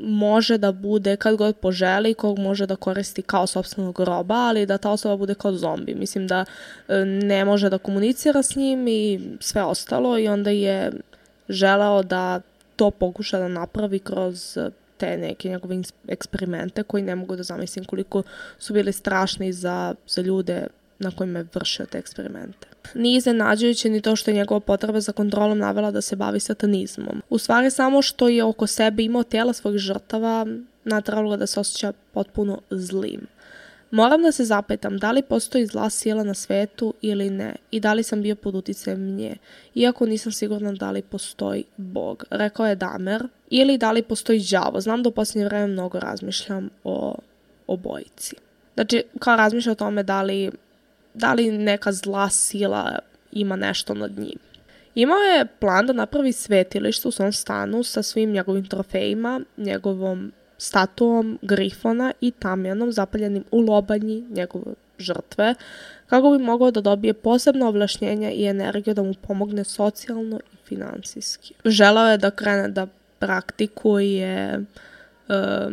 može 0.00 0.58
da 0.58 0.72
bude 0.72 1.16
kad 1.16 1.36
god 1.36 1.56
poželi, 1.56 2.14
kog 2.14 2.38
može 2.38 2.66
da 2.66 2.76
koristi 2.76 3.22
kao 3.22 3.46
sobstvenog 3.46 4.00
roba, 4.00 4.34
ali 4.34 4.66
da 4.66 4.78
ta 4.78 4.90
osoba 4.90 5.16
bude 5.16 5.34
kao 5.34 5.52
zombi. 5.52 5.94
Mislim 5.94 6.26
da 6.26 6.44
e, 6.88 7.04
ne 7.04 7.44
može 7.44 7.70
da 7.70 7.78
komunicira 7.78 8.42
s 8.42 8.56
njim 8.56 8.88
i 8.88 9.20
sve 9.40 9.62
ostalo 9.62 10.18
i 10.18 10.28
onda 10.28 10.50
je 10.50 10.92
želao 11.48 12.02
da 12.02 12.40
to 12.76 12.90
pokuša 12.90 13.38
da 13.38 13.48
napravi 13.48 13.98
kroz 13.98 14.58
te 15.02 15.16
neke 15.16 15.48
njegove 15.48 15.82
eksperimente 16.08 16.82
koji 16.82 17.02
ne 17.02 17.14
mogu 17.16 17.36
da 17.36 17.42
zamislim 17.42 17.84
koliko 17.84 18.22
su 18.58 18.72
bili 18.74 18.92
strašni 18.92 19.52
za, 19.52 19.94
za 20.06 20.22
ljude 20.22 20.66
na 20.98 21.10
kojima 21.10 21.38
je 21.38 21.46
vršio 21.54 21.86
te 21.86 21.98
eksperimente. 21.98 22.68
Nije 22.94 23.16
iznenađujuće 23.18 23.90
ni 23.90 24.00
to 24.00 24.16
što 24.16 24.30
je 24.30 24.34
njegova 24.34 24.60
potreba 24.60 25.00
za 25.00 25.12
kontrolom 25.12 25.58
navela 25.58 25.90
da 25.90 26.00
se 26.00 26.16
bavi 26.16 26.40
satanizmom. 26.40 27.22
U 27.30 27.38
stvari 27.38 27.70
samo 27.70 28.02
što 28.02 28.28
je 28.28 28.44
oko 28.44 28.66
sebe 28.66 29.02
imao 29.02 29.22
tela 29.22 29.52
svojih 29.52 29.78
žrtava, 29.78 30.46
natralo 30.84 31.36
da 31.36 31.46
se 31.46 31.60
osjeća 31.60 31.92
potpuno 32.12 32.60
zlim. 32.70 33.26
Moram 33.92 34.22
da 34.22 34.32
se 34.32 34.44
zapetam 34.44 34.98
da 34.98 35.10
li 35.10 35.22
postoji 35.22 35.66
zla 35.66 35.90
sila 35.90 36.22
na 36.24 36.34
svetu 36.34 36.94
ili 37.00 37.30
ne 37.30 37.56
i 37.70 37.80
da 37.80 37.92
li 37.92 38.02
sam 38.02 38.22
bio 38.22 38.36
pod 38.36 38.54
uticajem 38.54 39.16
nje, 39.16 39.36
iako 39.74 40.06
nisam 40.06 40.32
sigurna 40.32 40.72
da 40.72 40.90
li 40.90 41.02
postoji 41.02 41.64
Bog, 41.76 42.24
rekao 42.30 42.66
je 42.66 42.74
Damer, 42.74 43.28
ili 43.50 43.78
da 43.78 43.92
li 43.92 44.02
postoji 44.02 44.44
đavo. 44.50 44.80
Znam 44.80 45.02
da 45.02 45.08
u 45.08 45.12
posljednje 45.12 45.44
vreme 45.44 45.66
mnogo 45.66 45.98
razmišljam 45.98 46.70
o 46.84 47.14
obojici. 47.66 48.36
Znači, 48.74 49.04
kao 49.18 49.36
razmišljam 49.36 49.72
o 49.72 49.76
tome 49.76 50.02
da 50.02 50.22
li, 50.22 50.50
da 51.14 51.32
li 51.32 51.50
neka 51.50 51.92
zla 51.92 52.30
sila 52.30 52.98
ima 53.32 53.56
nešto 53.56 53.94
nad 53.94 54.18
njim. 54.18 54.38
Imao 54.94 55.18
je 55.18 55.46
plan 55.60 55.86
da 55.86 55.92
napravi 55.92 56.32
svetilište 56.32 57.08
u 57.08 57.10
svom 57.10 57.32
stanu 57.32 57.82
sa 57.82 58.02
svim 58.02 58.30
njegovim 58.30 58.66
trofejima, 58.66 59.40
njegovom 59.56 60.32
statuom 60.62 61.38
Grifona 61.42 62.12
i 62.20 62.30
Tamjanom 62.30 62.92
zapaljenim 62.92 63.44
u 63.50 63.60
lobanji 63.60 64.24
njegove 64.30 64.74
žrtve, 64.98 65.54
kako 66.06 66.30
bi 66.30 66.44
mogao 66.44 66.70
da 66.70 66.80
dobije 66.80 67.14
posebno 67.14 67.68
ovlašnjenja 67.68 68.30
i 68.30 68.44
energiju 68.44 68.94
da 68.94 69.02
mu 69.02 69.14
pomogne 69.14 69.64
socijalno 69.64 70.40
i 70.52 70.56
finansijski. 70.68 71.54
Želao 71.64 72.10
je 72.10 72.18
da 72.18 72.30
krene 72.30 72.68
da 72.68 72.86
praktikuje 73.18 74.64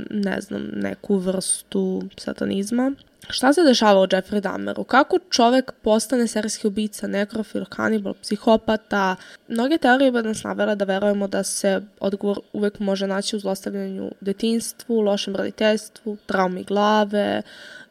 ne 0.10 0.42
znam, 0.42 0.70
neku 0.74 1.18
vrstu 1.18 2.04
satanizma. 2.18 2.92
Šta 3.32 3.54
se 3.54 3.64
dešava 3.64 4.02
u 4.02 4.08
Jeffrey 4.08 4.40
Dahmeru? 4.40 4.84
Kako 4.84 5.20
čovek 5.30 5.72
postane 5.82 6.28
serijski 6.28 6.68
ubica, 6.68 7.08
nekrofil, 7.08 7.66
kanibal, 7.66 8.14
psihopata? 8.14 9.16
Mnoge 9.48 9.78
teorije 9.78 10.12
bi 10.12 10.22
nas 10.22 10.44
navele 10.44 10.76
da 10.76 10.86
verujemo 10.86 11.28
da 11.28 11.44
se 11.44 11.82
odgovor 12.00 12.40
uvek 12.54 12.80
može 12.80 13.08
naći 13.08 13.36
u 13.36 13.40
zlostavljanju 13.40 14.12
detinstvu, 14.22 15.02
lošem 15.02 15.36
roditeljstvu, 15.36 16.18
traumi 16.26 16.64
glave, 16.64 17.42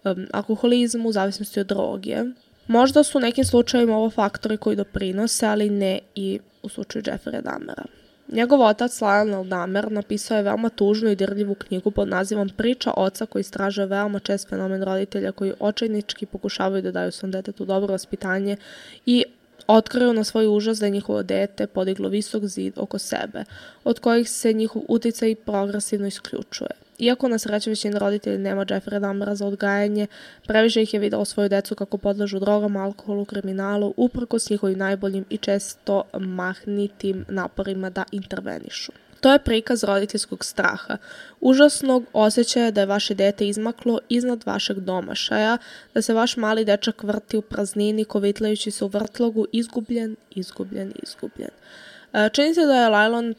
um, 0.05 0.27
alkoholizmu, 0.33 1.13
zavisnosti 1.13 1.61
od 1.61 1.67
droge. 1.67 2.17
Možda 2.67 3.03
su 3.03 3.19
u 3.19 3.21
nekim 3.21 3.45
slučajima 3.45 3.97
ovo 3.97 4.11
faktori 4.11 4.57
koji 4.57 4.77
doprinose, 4.77 5.47
ali 5.47 5.71
ne 5.71 5.99
i 6.15 6.39
u 6.63 6.69
slučaju 6.69 7.03
Jeffrey 7.03 7.43
Dahmera. 7.43 7.85
Njegov 8.33 8.61
otac 8.61 9.01
Lionel 9.01 9.45
Damer 9.45 9.93
napisao 9.93 10.37
je 10.37 10.43
veoma 10.43 10.69
tužnu 10.69 11.11
i 11.11 11.17
dirljivu 11.17 11.55
knjigu 11.55 11.91
pod 11.91 12.09
nazivom 12.09 12.49
Priča 12.49 12.93
oca 12.97 13.27
koji 13.27 13.41
istražuje 13.41 13.87
veoma 13.87 14.19
čest 14.19 14.49
fenomen 14.49 14.83
roditelja 14.83 15.33
koji 15.33 15.53
očajnički 15.61 16.27
pokušavaju 16.27 16.83
da 16.83 16.91
daju 16.91 17.13
svom 17.13 17.31
detetu 17.31 17.65
dobro 17.65 17.93
vaspitanje 17.93 18.57
i 19.07 19.25
otkriju 19.67 20.13
na 20.13 20.25
svoj 20.25 20.47
užas 20.47 20.79
da 20.79 20.87
je 20.87 20.91
njihovo 20.91 21.23
dete 21.23 21.67
podiglo 21.67 22.09
visok 22.09 22.45
zid 22.45 22.73
oko 22.77 22.99
sebe, 22.99 23.45
od 23.85 23.99
kojih 23.99 24.31
se 24.31 24.53
njihov 24.53 24.83
uticaj 24.89 25.35
progresivno 25.35 26.07
isključuje. 26.07 26.71
Iako 26.99 27.29
na 27.29 27.39
sreću 27.39 27.71
većina 27.71 27.99
roditelja 27.99 28.39
nema 28.39 28.65
Jeffrey 28.65 29.01
Dahmera 29.01 29.35
za 29.35 29.47
odgajanje, 29.47 30.07
previše 30.47 30.83
ih 30.83 30.95
je 30.95 31.01
videlo 31.01 31.25
svoju 31.25 31.49
decu 31.49 31.75
kako 31.75 31.99
podležu 31.99 32.39
drogama, 32.39 32.85
alkoholu, 32.85 33.25
kriminalu, 33.25 33.95
uprkos 33.97 34.51
njihovim 34.51 34.79
najboljim 34.79 35.25
i 35.31 35.37
često 35.37 36.03
mahnitim 36.19 37.25
naporima 37.29 37.91
da 37.91 38.05
intervenišu. 38.13 38.93
To 39.21 39.33
je 39.33 39.39
prikaz 39.39 39.85
roditeljskog 39.85 40.45
straha, 40.45 40.97
užasnog 41.41 42.05
osjećaja 42.13 42.71
da 42.71 42.81
je 42.81 42.87
vaše 42.87 43.15
dete 43.15 43.49
izmaklo 43.49 44.01
iznad 44.09 44.43
vašeg 44.47 44.79
domašaja, 44.81 45.59
da 45.95 46.03
se 46.03 46.15
vaš 46.15 46.37
mali 46.37 46.65
dečak 46.65 47.03
vrti 47.03 47.37
u 47.37 47.43
praznini 47.43 48.05
kovitlajući 48.05 48.71
se 48.71 48.85
u 48.85 48.89
vrtlogu, 48.89 49.47
izgubljen, 49.53 50.17
izgubljen, 50.31 50.93
izgubljen. 51.03 51.51
E, 52.13 52.29
čini 52.33 52.55
se 52.55 52.67
da 52.67 52.75
je 52.75 52.89
Lajlon 52.89 53.35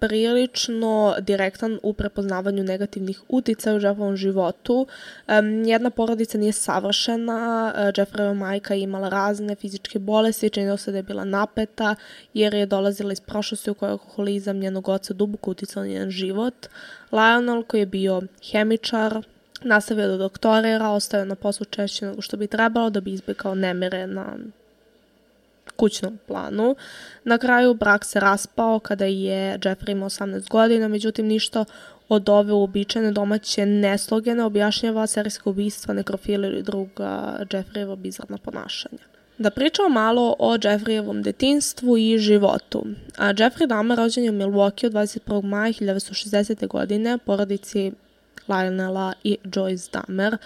prilično 0.00 1.16
direktan 1.20 1.78
u 1.82 1.92
prepoznavanju 1.92 2.64
negativnih 2.64 3.20
uticaja 3.28 3.76
u 3.76 3.80
Jeffovom 3.80 4.16
životu. 4.16 4.86
Um, 5.28 5.64
jedna 5.64 5.90
porodica 5.90 6.38
nije 6.38 6.52
savršena, 6.52 7.72
uh, 7.74 7.80
Jeffreyova 7.80 8.34
majka 8.34 8.74
je 8.74 8.82
imala 8.82 9.08
razne 9.08 9.54
fizičke 9.54 9.98
bolesti, 9.98 10.50
činilo 10.50 10.76
se 10.76 10.90
da 10.90 10.96
je 10.96 11.02
bila 11.02 11.24
napeta 11.24 11.94
jer 12.34 12.54
je 12.54 12.66
dolazila 12.66 13.12
iz 13.12 13.20
prošlosti 13.20 13.70
u 13.70 13.74
kojoj 13.74 13.90
alkoholizam 13.90 14.58
njenog 14.58 14.88
oca 14.88 15.14
duboko 15.14 15.50
uticao 15.50 15.82
na 15.82 15.88
njen 15.88 16.10
život. 16.10 16.66
Lionel 17.12 17.62
koji 17.62 17.80
je 17.80 17.86
bio 17.86 18.22
hemičar, 18.50 19.22
Nastavio 19.62 20.08
da 20.08 20.16
doktorira, 20.16 20.88
ostaje 20.88 21.24
na 21.24 21.34
poslu 21.34 21.66
češće 21.66 22.06
nego 22.06 22.22
što 22.22 22.36
bi 22.36 22.46
trebalo 22.46 22.90
da 22.90 23.00
bi 23.00 23.12
izbjegao 23.12 23.54
nemire 23.54 24.06
na 24.06 24.36
kućnom 25.80 26.18
planu. 26.26 26.76
Na 27.24 27.38
kraju 27.38 27.74
brak 27.74 28.04
se 28.04 28.20
raspao 28.20 28.78
kada 28.78 29.04
je 29.04 29.58
Jeffrey 29.58 29.90
imao 29.90 30.08
18 30.08 30.48
godina, 30.48 30.88
međutim 30.88 31.26
ništa 31.26 31.64
od 32.08 32.28
ove 32.28 32.52
uobičajene 32.52 33.12
domaće 33.12 33.66
nesloge 33.66 34.34
ne 34.34 34.44
objašnjava 34.44 35.06
serijska 35.06 35.50
ubistva, 35.50 35.94
nekrofila 35.94 36.46
ili 36.46 36.62
druga 36.62 37.38
Jeffreyevo 37.50 37.96
bizarna 37.96 38.38
ponašanja. 38.38 39.04
Da 39.38 39.50
pričamo 39.50 39.88
malo 39.88 40.36
o 40.38 40.54
Jeffreyevom 40.54 41.22
detinstvu 41.22 41.96
i 41.98 42.18
životu. 42.18 42.84
A 43.16 43.32
Jeffrey 43.32 43.66
Dahmer 43.66 43.98
rođen 43.98 44.24
je 44.24 44.30
u 44.30 44.34
Milwaukee 44.34 44.90
21. 44.90 45.42
maja 45.42 45.72
1960. 45.72 46.66
godine, 46.66 47.18
porodici 47.18 47.92
Lionela 48.48 49.12
i 49.24 49.38
Joyce 49.44 49.92
Dahmer. 49.92 50.36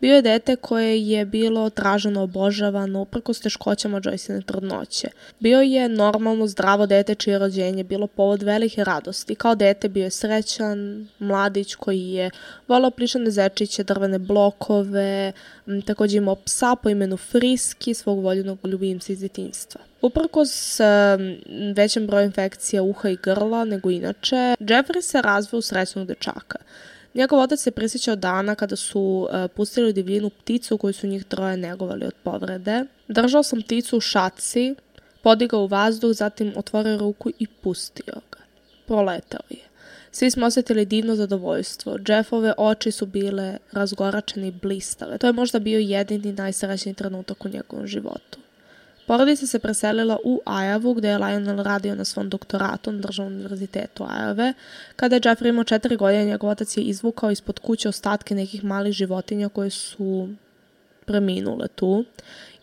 Bio 0.00 0.14
je 0.14 0.22
dete 0.22 0.56
koje 0.56 1.08
je 1.08 1.24
bilo 1.24 1.70
traženo 1.70 2.22
obožavano 2.22 3.00
uprkos 3.00 3.40
teškoćama 3.40 4.00
Joyceine 4.00 4.44
trudnoće. 4.44 5.08
Bio 5.40 5.60
je 5.60 5.88
normalno 5.88 6.46
zdravo 6.46 6.86
dete 6.86 7.14
čije 7.14 7.38
rođenje 7.38 7.84
bilo 7.84 8.06
povod 8.06 8.42
velike 8.42 8.84
radosti. 8.84 9.34
Kao 9.34 9.54
dete 9.54 9.88
bio 9.88 10.04
je 10.04 10.10
srećan, 10.10 11.08
mladić 11.18 11.74
koji 11.74 12.08
je 12.08 12.30
volao 12.68 12.90
plišane 12.90 13.30
zečiće, 13.30 13.84
drvene 13.84 14.18
blokove, 14.18 15.32
takođe 15.86 16.16
imao 16.16 16.34
psa 16.34 16.76
po 16.82 16.88
imenu 16.88 17.16
Friski, 17.16 17.94
svog 17.94 18.22
voljenog 18.22 18.58
ljubimca 18.64 19.12
iz 19.12 19.20
detinstva. 19.20 19.80
Uprkos 20.02 20.80
većem 21.76 22.06
broju 22.06 22.24
infekcija 22.24 22.82
uha 22.82 23.08
i 23.08 23.16
grla 23.22 23.64
nego 23.64 23.90
inače, 23.90 24.54
Jeffrey 24.60 25.00
se 25.00 25.22
razvio 25.22 25.58
u 25.58 25.62
srećnog 25.62 26.06
dečaka. 26.06 26.58
Njegov 27.14 27.38
otac 27.38 27.60
se 27.60 27.70
prisjećao 27.70 28.16
dana 28.16 28.54
kada 28.54 28.76
su 28.76 29.00
uh, 29.00 29.50
pustili 29.56 29.88
u 29.88 29.92
divljinu 29.92 30.30
pticu 30.30 30.78
koju 30.78 30.92
su 30.92 31.06
njih 31.06 31.24
troje 31.24 31.56
negovali 31.56 32.06
od 32.06 32.14
povrede. 32.22 32.84
Držao 33.08 33.42
sam 33.42 33.62
pticu 33.62 33.96
u 33.96 34.00
šaci, 34.00 34.74
podigao 35.22 35.60
u 35.60 35.66
vazduh, 35.66 36.12
zatim 36.12 36.52
otvorio 36.56 36.98
ruku 36.98 37.30
i 37.38 37.46
pustio 37.46 38.14
ga. 38.30 38.38
Proletao 38.86 39.40
je. 39.50 39.64
Svi 40.10 40.30
smo 40.30 40.46
osetili 40.46 40.86
divno 40.86 41.16
zadovoljstvo. 41.16 41.98
Jeffove 42.08 42.52
oči 42.58 42.90
su 42.90 43.06
bile 43.06 43.58
razgoračene 43.72 44.48
i 44.48 44.50
blistave. 44.62 45.18
To 45.18 45.26
je 45.26 45.32
možda 45.32 45.58
bio 45.58 45.78
jedini 45.78 46.32
najsrećniji 46.32 46.94
trenutak 46.94 47.44
u 47.44 47.48
njegovom 47.48 47.86
životu. 47.86 48.38
Porodica 49.06 49.46
se 49.46 49.58
preselila 49.58 50.18
u 50.24 50.40
Ajavu, 50.44 50.94
gde 50.94 51.08
je 51.08 51.18
Lionel 51.18 51.62
radio 51.62 51.94
na 51.94 52.04
svom 52.04 52.28
doktoratu 52.28 52.92
na 52.92 52.98
državnom 52.98 53.34
univerzitetu 53.34 54.06
Ajave. 54.08 54.52
Kada 54.96 55.16
je 55.16 55.20
Jeffrey 55.20 55.48
imao 55.48 55.64
četiri 55.64 55.96
godine, 55.96 56.24
njegov 56.24 56.50
otac 56.50 56.76
je 56.76 56.82
izvukao 56.82 57.30
ispod 57.30 57.58
kuće 57.58 57.88
ostatke 57.88 58.34
nekih 58.34 58.64
malih 58.64 58.92
životinja 58.92 59.48
koje 59.48 59.70
su 59.70 60.28
preminule 61.06 61.68
tu. 61.68 62.04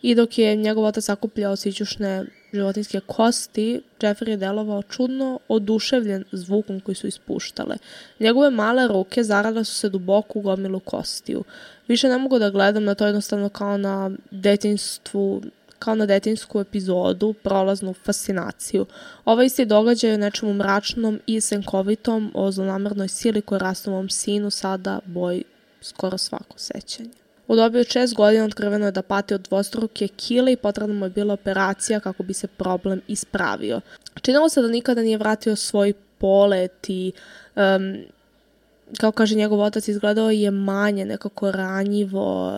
I 0.02 0.14
dok 0.14 0.38
je 0.38 0.56
njegov 0.56 0.84
otac 0.84 1.04
sakupljao 1.04 1.56
sićušne 1.56 2.24
životinske 2.52 3.00
kosti, 3.00 3.82
Jeffrey 4.00 4.28
je 4.28 4.36
delovao 4.36 4.82
čudno 4.82 5.38
oduševljen 5.48 6.24
zvukom 6.32 6.80
koji 6.80 6.94
su 6.94 7.06
ispuštale. 7.06 7.76
Njegove 8.20 8.50
male 8.50 8.88
ruke 8.88 9.24
zarada 9.24 9.64
su 9.64 9.74
se 9.74 9.88
duboko 9.88 10.38
u 10.38 10.42
gomilu 10.42 10.80
kostiju. 10.80 11.44
Više 11.88 12.08
ne 12.08 12.18
mogu 12.18 12.38
da 12.38 12.50
gledam 12.50 12.84
na 12.84 12.94
to 12.94 13.06
jednostavno 13.06 13.48
kao 13.48 13.76
na 13.76 14.10
detinstvu 14.30 15.42
kao 15.82 15.94
na 15.94 16.06
detinsku 16.06 16.60
epizodu, 16.60 17.32
prolaznu 17.32 17.94
fascinaciju. 18.04 18.86
Ovaj 19.24 19.46
isti 19.46 19.64
događaj 19.64 20.10
je 20.10 20.18
nečemu 20.18 20.54
mračnom 20.54 21.20
i 21.26 21.40
senkovitom 21.40 22.30
o 22.34 22.52
zlonamernoj 22.52 23.08
sili 23.08 23.42
koja 23.42 23.58
rastu 23.58 23.90
u 23.90 23.94
ovom 23.94 24.08
sinu 24.08 24.50
sada 24.50 24.98
boj 25.04 25.42
skoro 25.80 26.18
svako 26.18 26.58
sećanje. 26.58 27.10
U 27.48 27.56
dobi 27.56 27.80
od 27.80 27.86
šest 27.86 28.14
godina 28.14 28.44
otkriveno 28.44 28.86
je 28.86 28.92
da 28.92 29.02
pati 29.02 29.34
od 29.34 29.40
dvostruke 29.40 30.08
kile 30.08 30.52
i 30.52 30.56
potrebna 30.56 30.94
mu 30.94 31.06
je 31.06 31.10
bila 31.10 31.34
operacija 31.34 32.00
kako 32.00 32.22
bi 32.22 32.34
se 32.34 32.46
problem 32.46 33.00
ispravio. 33.08 33.80
Činilo 34.20 34.48
se 34.48 34.62
da 34.62 34.68
nikada 34.68 35.02
nije 35.02 35.18
vratio 35.18 35.56
svoj 35.56 35.92
polet 36.18 36.88
i 36.88 37.12
um, 37.56 37.96
kao 39.00 39.12
kaže 39.12 39.34
njegov 39.34 39.60
otac, 39.60 39.88
izgledao 39.88 40.30
je 40.30 40.50
manje, 40.50 41.04
nekako 41.04 41.50
ranjivo, 41.50 42.52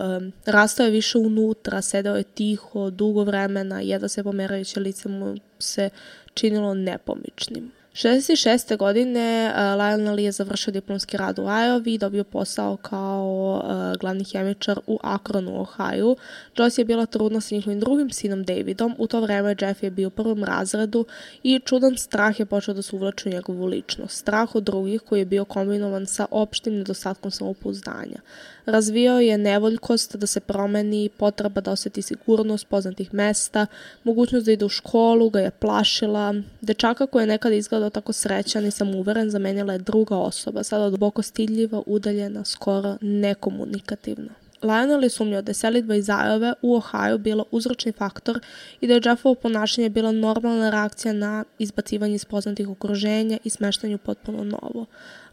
rastao 0.45 0.85
je 0.85 0.91
više 0.91 1.17
unutra, 1.17 1.81
sedao 1.81 2.15
je 2.15 2.23
tiho, 2.23 2.89
dugo 2.89 3.23
vremena, 3.23 3.81
jedva 3.81 4.07
se 4.07 4.23
pomerajuće 4.23 4.79
lice 4.79 5.09
mu 5.09 5.35
se 5.59 5.89
činilo 6.33 6.73
nepomičnim. 6.73 7.71
66. 7.95 8.77
godine 8.77 9.53
uh, 9.53 9.79
Lionel 9.79 10.19
je 10.19 10.31
završio 10.31 10.73
diplomski 10.73 11.17
rad 11.17 11.39
u 11.39 11.41
Iowa 11.41 11.93
i 11.93 11.97
dobio 11.97 12.23
posao 12.23 12.77
kao 12.77 13.61
uh, 13.63 13.99
glavni 13.99 14.23
hemičar 14.23 14.79
u 14.87 14.99
Akronu, 15.03 15.61
Ohio. 15.61 16.15
Joyce 16.55 16.79
je 16.79 16.85
bila 16.85 17.05
trudna 17.05 17.41
sa 17.41 17.55
njihovim 17.55 17.79
drugim 17.79 18.09
sinom 18.09 18.43
Davidom. 18.43 18.95
U 18.97 19.07
to 19.07 19.21
vreme 19.21 19.55
Jeff 19.61 19.83
je 19.83 19.91
bio 19.91 20.07
u 20.07 20.11
prvom 20.11 20.43
razredu 20.43 21.05
i 21.43 21.59
čudan 21.59 21.97
strah 21.97 22.39
je 22.39 22.45
počeo 22.45 22.73
da 22.73 22.81
se 22.81 22.95
uvlači 22.95 23.29
u 23.29 23.31
njegovu 23.31 23.65
ličnost. 23.65 24.17
Strah 24.17 24.55
od 24.55 24.63
drugih 24.63 25.01
koji 25.01 25.19
je 25.19 25.25
bio 25.25 25.45
kombinovan 25.45 26.05
sa 26.05 26.25
opštim 26.31 26.75
nedostatkom 26.75 27.31
samopouzdanja. 27.31 28.19
Razvijao 28.65 29.19
je 29.19 29.37
nevoljkost 29.37 30.15
da 30.15 30.27
se 30.27 30.39
promeni, 30.39 31.09
potreba 31.17 31.61
da 31.61 31.71
oseti 31.71 32.01
sigurnost 32.01 32.67
poznatih 32.67 33.13
mesta, 33.13 33.65
mogućnost 34.03 34.45
da 34.45 34.51
ide 34.51 34.65
u 34.65 34.69
školu 34.69 35.29
ga 35.29 35.39
je 35.39 35.51
plašila. 35.51 36.35
Dečaka 36.61 37.07
koja 37.07 37.23
je 37.23 37.27
nekada 37.27 37.55
izgledao 37.55 37.89
tako 37.89 38.13
srećan 38.13 38.65
i 38.65 38.71
samouveren 38.71 39.29
zamenjala 39.29 39.73
je 39.73 39.79
druga 39.79 40.17
osoba, 40.17 40.63
sada 40.63 40.89
duboko 40.89 41.21
stidljiva, 41.21 41.81
udaljena, 41.85 42.45
skoro 42.45 42.97
nekomunikativna. 43.01 44.44
Lionel 44.65 45.03
je 45.03 45.09
sumnjao 45.09 45.41
da 45.41 45.49
je 45.49 45.53
selitba 45.53 45.95
iz 45.95 46.09
Ajove 46.09 46.53
u 46.61 46.75
Ohio 46.75 47.17
bila 47.17 47.43
uzročni 47.51 47.91
faktor 47.91 48.39
i 48.81 48.87
da 48.87 48.93
je 48.93 49.01
Jeffovo 49.05 49.35
ponašanje 49.35 49.89
bila 49.89 50.11
normalna 50.11 50.69
reakcija 50.69 51.13
na 51.13 51.43
izbacivanje 51.59 52.15
iz 52.15 52.25
poznatih 52.25 52.69
okruženja 52.69 53.37
i 53.43 53.49
smeštanju 53.49 53.97
potpuno 53.97 54.43
novo. 54.43 54.85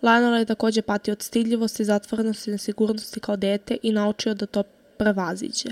Lionel 0.03 0.38
je 0.38 0.45
takođe 0.45 0.83
patio 0.83 1.12
od 1.12 1.23
stidljivosti, 1.23 1.85
zatvorenosti 1.85 2.51
i 2.51 2.53
nesigurnosti 2.53 3.21
kao 3.21 3.37
dete 3.37 3.77
i 3.83 3.92
naučio 3.92 4.35
da 4.35 4.47
to 4.47 4.62
prevaziđe. 4.99 5.68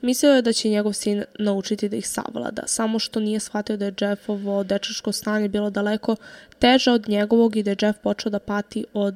Mislio 0.00 0.32
je 0.32 0.42
da 0.42 0.52
će 0.52 0.68
njegov 0.68 0.92
sin 0.92 1.24
naučiti 1.38 1.88
da 1.88 1.96
ih 1.96 2.08
savlada, 2.08 2.62
samo 2.66 2.98
što 2.98 3.20
nije 3.20 3.40
shvatio 3.40 3.76
da 3.76 3.84
je 3.84 3.94
Jeffovo 4.00 4.64
dečačko 4.64 5.12
stanje 5.12 5.48
bilo 5.48 5.70
daleko 5.70 6.16
teže 6.58 6.90
od 6.90 7.08
njegovog 7.08 7.56
i 7.56 7.62
da 7.62 7.70
je 7.70 7.76
Jeff 7.82 7.98
počeo 8.02 8.30
da 8.30 8.38
pati 8.38 8.84
od 8.94 9.14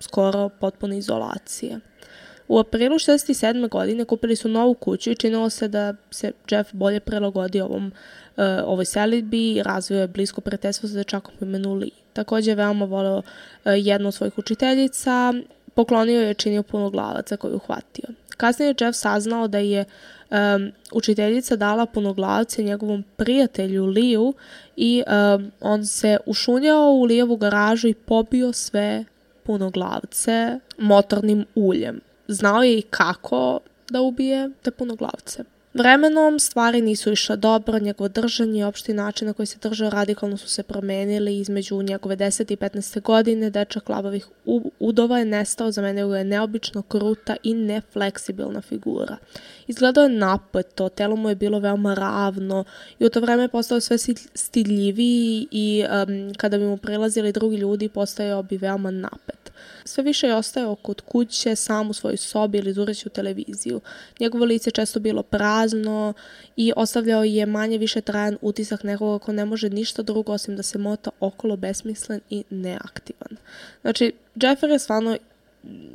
skoro 0.00 0.48
potpune 0.48 0.98
izolacije. 0.98 1.80
U 2.52 2.58
aprilu 2.58 2.94
67. 2.94 3.68
godine 3.68 4.04
kupili 4.04 4.36
su 4.36 4.48
novu 4.48 4.74
kuću 4.74 5.10
i 5.10 5.14
činilo 5.14 5.50
se 5.50 5.68
da 5.68 5.94
se 6.10 6.32
Jeff 6.50 6.72
bolje 6.72 7.00
prilagodio 7.00 7.64
ovom, 7.64 7.86
uh, 8.36 8.44
ovoj 8.64 8.84
selitbi 8.84 9.52
i 9.52 9.62
razvio 9.62 10.00
je 10.00 10.08
blisko 10.08 10.40
prijateljstvo 10.40 10.88
sa 10.88 10.94
dečakom 10.94 11.34
po 11.38 11.44
imenu 11.44 11.74
Lee. 11.74 11.90
Takođe 12.12 12.50
je 12.50 12.54
veoma 12.54 12.84
voleo 12.84 13.18
uh, 13.18 13.22
jednu 13.64 14.08
od 14.08 14.14
svojih 14.14 14.38
učiteljica, 14.38 15.34
poklonio 15.74 16.20
je 16.20 16.34
činio 16.34 16.62
puno 16.62 16.90
glavaca 16.90 17.36
koju 17.36 17.56
uhvatio. 17.56 18.04
Kasnije 18.36 18.68
je 18.68 18.74
Jeff 18.80 18.98
saznao 18.98 19.48
da 19.48 19.58
je 19.58 19.84
um, 20.30 20.72
učiteljica 20.92 21.56
dala 21.56 21.86
punoglavce 21.86 22.62
njegovom 22.62 23.04
prijatelju 23.16 23.86
Liju 23.86 24.34
i 24.76 25.02
um, 25.06 25.52
on 25.60 25.86
se 25.86 26.18
ušunjao 26.26 26.90
u 26.90 27.04
Lijevu 27.04 27.36
garažu 27.36 27.88
i 27.88 27.94
pobio 27.94 28.52
sve 28.52 29.04
punoglavce 29.42 30.58
motornim 30.78 31.44
uljem 31.54 32.00
znao 32.28 32.62
je 32.62 32.78
i 32.78 32.82
kako 32.82 33.60
da 33.90 34.00
ubije 34.00 34.50
te 34.62 34.70
punoglavce. 34.70 35.44
Vremenom 35.74 36.38
stvari 36.38 36.80
nisu 36.80 37.12
išle 37.12 37.36
dobro, 37.36 37.78
njegovo 37.78 38.08
držanje 38.08 38.60
i 38.60 38.64
opšti 38.64 38.92
način 38.94 39.26
na 39.28 39.32
koji 39.32 39.46
se 39.46 39.58
držao 39.62 39.90
radikalno 39.90 40.36
su 40.36 40.48
se 40.48 40.62
promenili 40.62 41.38
između 41.38 41.82
njegove 41.82 42.16
10. 42.16 42.52
i 42.52 42.56
15. 42.56 43.00
godine. 43.00 43.50
Dečak 43.50 43.88
labavih 43.88 44.26
udova 44.78 45.18
je 45.18 45.24
nestao, 45.24 45.72
za 45.72 45.82
mene 45.82 46.18
je 46.18 46.24
neobično 46.24 46.82
kruta 46.82 47.36
i 47.42 47.54
nefleksibilna 47.54 48.60
figura. 48.60 49.16
Izgledao 49.72 50.04
je 50.04 50.08
napeto, 50.08 50.88
telo 50.88 51.16
mu 51.16 51.28
je 51.28 51.34
bilo 51.34 51.58
veoma 51.58 51.94
ravno 51.94 52.64
i 52.98 53.06
u 53.06 53.10
to 53.10 53.20
vreme 53.20 53.42
je 53.42 53.48
postao 53.48 53.80
sve 53.80 53.98
stidljiviji 54.34 55.48
i 55.50 55.84
um, 55.84 56.34
kada 56.36 56.58
bi 56.58 56.64
mu 56.64 56.76
prilazili 56.76 57.32
drugi 57.32 57.56
ljudi 57.56 57.88
postajao 57.88 58.42
bi 58.42 58.56
veoma 58.56 58.90
napet. 58.90 59.52
Sve 59.84 60.04
više 60.04 60.26
je 60.26 60.34
ostajao 60.34 60.74
kod 60.74 61.00
kuće, 61.00 61.56
sam 61.56 61.90
u 61.90 61.92
svojoj 61.92 62.16
sobi 62.16 62.58
ili 62.58 62.72
zureći 62.72 63.08
u 63.08 63.10
televiziju. 63.10 63.80
Njegovo 64.20 64.44
lice 64.44 64.70
često 64.70 65.00
bilo 65.00 65.22
prazno 65.22 66.12
i 66.56 66.72
ostavljao 66.76 67.24
je 67.24 67.46
manje 67.46 67.78
više 67.78 68.00
trajan 68.00 68.38
utisak 68.40 68.84
nekoga 68.84 69.24
ko 69.24 69.32
ne 69.32 69.44
može 69.44 69.70
ništa 69.70 70.02
drugo 70.02 70.32
osim 70.32 70.56
da 70.56 70.62
se 70.62 70.78
mota 70.78 71.10
okolo 71.20 71.56
besmislen 71.56 72.20
i 72.30 72.44
neaktivan. 72.50 73.36
Znači, 73.82 74.12
Jeffrey 74.36 74.70
je 74.70 74.78
stvarno 74.78 75.16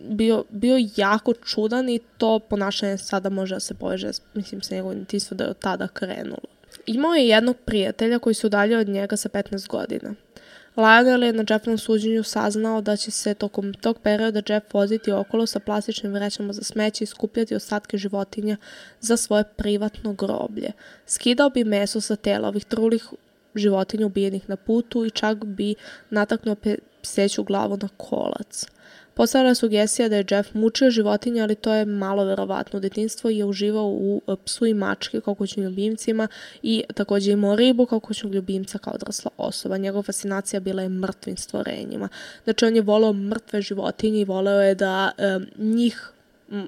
bio, 0.09 0.43
bio 0.49 0.77
jako 0.95 1.33
čudan 1.33 1.89
i 1.89 1.99
to 2.17 2.39
ponašanje 2.39 2.97
sada 2.97 3.29
može 3.29 3.55
da 3.55 3.59
se 3.59 3.73
poveže, 3.73 4.11
mislim, 4.33 4.61
sa 4.61 4.75
njegovim 4.75 4.99
detinstvom 4.99 5.37
da 5.37 5.43
je 5.43 5.49
od 5.49 5.59
tada 5.59 5.87
krenulo. 5.87 6.47
Imao 6.85 7.13
je 7.13 7.27
jednog 7.27 7.57
prijatelja 7.65 8.19
koji 8.19 8.33
se 8.33 8.47
udaljio 8.47 8.79
od 8.79 8.89
njega 8.89 9.17
sa 9.17 9.29
15 9.29 9.67
godina. 9.67 10.13
Lionel 10.77 11.23
je 11.23 11.33
na 11.33 11.43
Jeffovom 11.49 11.77
suđenju 11.77 12.23
saznao 12.23 12.81
da 12.81 12.95
će 12.95 13.11
se 13.11 13.33
tokom 13.33 13.73
tog 13.73 13.99
perioda 13.99 14.41
Jeff 14.53 14.73
voziti 14.73 15.11
okolo 15.11 15.45
sa 15.45 15.59
plastičnim 15.59 16.13
vrećama 16.13 16.53
za 16.53 16.63
smeće 16.63 17.03
i 17.03 17.07
skupljati 17.07 17.55
ostatke 17.55 17.97
životinja 17.97 18.57
za 18.99 19.17
svoje 19.17 19.43
privatno 19.43 20.13
groblje. 20.13 20.71
Skidao 21.05 21.49
bi 21.49 21.63
meso 21.63 22.01
sa 22.01 22.15
tela 22.15 22.47
ovih 22.47 22.65
trulih 22.65 23.09
životinja 23.55 24.05
ubijenih 24.05 24.49
na 24.49 24.55
putu 24.55 25.05
i 25.05 25.09
čak 25.09 25.45
bi 25.45 25.75
nataknuo 26.09 26.55
pseću 27.01 27.43
glavu 27.43 27.77
na 27.81 27.89
kolac. 27.97 28.65
Postavila 29.17 29.55
sugestija 29.55 30.09
da 30.09 30.15
je 30.15 30.25
Jeff 30.29 30.53
mučio 30.53 30.89
životinje, 30.89 31.41
ali 31.41 31.55
to 31.55 31.73
je 31.73 31.85
malo 31.85 32.23
verovatno. 32.25 32.77
U 32.77 32.79
detinstvu 32.79 33.29
je 33.29 33.45
uživao 33.45 33.87
u 33.87 34.21
e, 34.27 34.35
psu 34.45 34.65
i 34.65 34.73
mačke 34.73 35.21
kao 35.21 35.35
kućnim 35.35 35.65
ljubimcima 35.65 36.27
i 36.63 36.83
takođe 36.93 37.31
imao 37.31 37.55
ribu 37.55 37.85
kao 37.85 37.99
kućnog 37.99 38.33
ljubimca 38.33 38.77
kao 38.77 38.93
odrasla 38.93 39.31
osoba. 39.37 39.77
Njegova 39.77 40.03
fascinacija 40.03 40.59
bila 40.59 40.81
je 40.81 40.89
mrtvim 40.89 41.37
stvorenjima. 41.37 42.09
Znači 42.43 42.65
on 42.65 42.75
je 42.75 42.81
volao 42.81 43.13
mrtve 43.13 43.61
životinje 43.61 44.21
i 44.21 44.25
voleo 44.25 44.61
je 44.61 44.75
da 44.75 45.11
um, 45.17 45.47
njih 45.57 46.11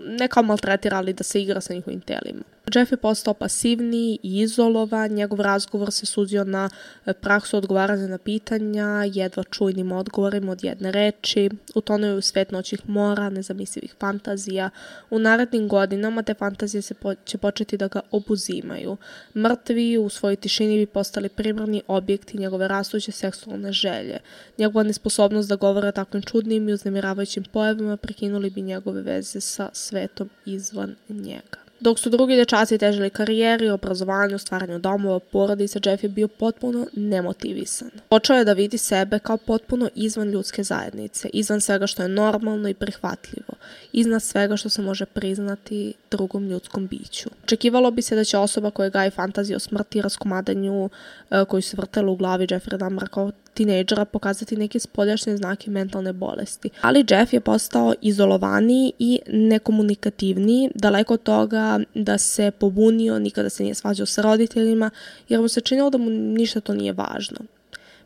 ne 0.08 0.28
kao 0.28 0.44
maltretira, 0.44 0.98
ali 0.98 1.14
da 1.14 1.24
se 1.24 1.42
igra 1.42 1.62
sa 1.62 1.74
njihovim 1.74 2.02
telima. 2.02 2.42
Jeff 2.76 2.92
je 2.92 2.98
postao 2.98 3.34
pasivniji 3.34 4.20
i 4.24 4.40
izolovan, 4.40 5.12
njegov 5.12 5.42
razgovor 5.42 5.92
se 5.92 6.06
sudio 6.06 6.44
na 6.44 6.70
e, 7.06 7.14
praksu 7.14 7.58
odgovaranja 7.58 8.08
na 8.08 8.18
pitanja, 8.18 9.04
jedva 9.14 9.44
čujnim 9.44 9.92
odgovorima 9.92 10.52
od 10.52 10.64
jedne 10.64 10.92
reči, 10.92 11.50
utonuo 11.76 12.18
u 12.18 12.22
svet 12.22 12.52
noćih 12.52 12.90
mora, 12.90 13.30
nezamislivih 13.30 13.96
fantazija. 14.00 14.70
U 15.10 15.20
narednim 15.20 15.68
godinama 15.68 16.24
te 16.24 16.34
fantazije 16.34 16.82
se 16.82 16.94
po, 16.94 17.16
će 17.16 17.38
početi 17.38 17.78
da 17.78 17.88
ga 17.88 18.02
obuzimaju. 18.12 18.98
Mrtvi 19.36 19.98
u 19.98 20.10
svojoj 20.10 20.36
tišini 20.36 20.78
bi 20.78 20.86
postali 20.86 21.30
primarni 21.30 21.82
objekti 21.88 22.38
njegove 22.38 22.68
rastuće 22.68 23.12
seksualne 23.12 23.72
želje. 23.72 24.18
Njegova 24.58 24.84
nesposobnost 24.84 25.50
da 25.50 25.56
govore 25.56 25.88
o 25.88 25.92
takvim 25.92 26.24
čudnim 26.24 26.70
i 26.70 26.74
uznemiravajućim 26.74 27.44
pojavama 27.44 27.98
prekinuli 27.98 28.50
bi 28.50 28.62
njegove 28.62 29.02
veze 29.02 29.42
sa 29.42 29.70
svetom 29.74 30.30
izvan 30.46 30.96
njega. 31.10 31.69
Dok 31.80 32.00
su 32.00 32.10
drugi 32.10 32.36
dečaci 32.36 32.78
težili 32.78 33.10
karijeri, 33.10 33.70
obrazovanju, 33.70 34.38
stvaranju 34.38 34.80
domova, 34.80 35.20
porodica, 35.20 35.80
Jeff 35.86 36.04
je 36.04 36.10
bio 36.10 36.28
potpuno 36.28 36.88
nemotivisan. 36.94 37.90
Počeo 38.10 38.36
je 38.36 38.46
da 38.46 38.54
vidi 38.54 38.78
sebe 38.78 39.20
kao 39.20 39.38
potpuno 39.38 39.90
izvan 39.96 40.30
ljudske 40.30 40.64
zajednice, 40.64 41.30
izvan 41.34 41.62
svega 41.62 41.88
što 41.88 42.02
je 42.02 42.10
normalno 42.10 42.70
i 42.70 42.74
prihvatljivo, 42.74 43.54
iznad 43.92 44.24
svega 44.24 44.58
što 44.58 44.70
se 44.70 44.82
može 44.82 45.06
priznati 45.06 45.94
drugom 46.12 46.48
ljudskom 46.48 46.88
biću. 46.88 47.30
Očekivalo 47.44 47.92
bi 47.92 48.02
se 48.02 48.16
da 48.16 48.24
će 48.24 48.38
osoba 48.38 48.72
koja 48.72 48.90
gaji 48.90 49.12
fantaziju 49.12 49.56
o 49.56 49.60
smrti 49.60 49.98
i 49.98 50.02
raskomadanju 50.02 50.90
e, 51.30 51.46
koju 51.46 51.62
se 51.62 51.78
vrtela 51.78 52.12
u 52.12 52.16
glavi 52.16 52.48
Jeffrey 52.48 52.78
Dahmera 52.78 53.08
kao 53.08 53.32
tinejdžera 53.54 54.06
pokazati 54.06 54.56
neke 54.56 54.80
spoljašnje 54.80 55.38
znake 55.38 55.72
mentalne 55.72 56.14
bolesti. 56.14 56.70
Ali 56.82 57.06
Jeff 57.10 57.34
je 57.34 57.40
postao 57.40 57.94
izolovaniji 58.02 58.94
i 59.00 59.20
nekomunikativniji, 59.28 60.70
daleko 60.76 61.14
od 61.14 61.24
toga 61.24 61.80
da 61.96 62.18
se 62.18 62.52
pobunio, 62.52 63.20
nikada 63.20 63.50
se 63.50 63.64
nije 63.64 63.76
svađao 63.76 64.06
sa 64.06 64.22
roditeljima, 64.22 64.90
jer 65.30 65.42
mu 65.42 65.48
se 65.48 65.62
činilo 65.62 65.90
da 65.90 65.98
mu 65.98 66.10
ništa 66.10 66.60
to 66.60 66.74
nije 66.74 66.94
važno. 66.94 67.38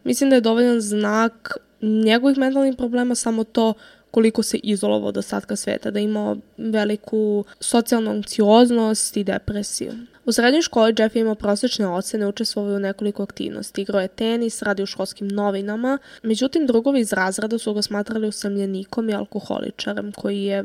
Mislim 0.03 0.29
da 0.29 0.35
je 0.35 0.41
dovoljan 0.41 0.81
znak 0.81 1.57
njegovih 1.81 2.37
mentalnih 2.37 2.75
problema 2.77 3.15
samo 3.15 3.43
to 3.43 3.73
koliko 4.11 4.43
se 4.43 4.57
izolovao 4.57 5.09
od 5.09 5.17
ostatka 5.17 5.55
sveta, 5.55 5.91
da 5.91 5.99
imao 5.99 6.37
veliku 6.57 7.45
socijalnu 7.59 8.11
anksioznost 8.11 9.17
i 9.17 9.23
depresiju. 9.23 9.93
U 10.25 10.31
srednjoj 10.31 10.61
školi 10.61 10.95
Jeff 10.97 11.15
je 11.15 11.19
imao 11.19 11.35
prosječne 11.35 11.87
ocene, 11.87 12.27
učestvovao 12.27 12.75
u 12.75 12.79
nekoliko 12.79 13.23
aktivnosti. 13.23 13.81
Igrao 13.81 14.01
je 14.01 14.07
tenis, 14.07 14.61
radio 14.61 14.83
u 14.83 14.85
školskim 14.85 15.27
novinama, 15.27 15.97
međutim 16.23 16.67
drugovi 16.67 16.99
iz 16.99 17.13
razreda 17.13 17.57
su 17.57 17.73
ga 17.73 17.81
smatrali 17.81 18.27
usamljenikom 18.27 19.09
i 19.09 19.15
alkoholičarem 19.15 20.11
koji 20.11 20.43
je 20.43 20.63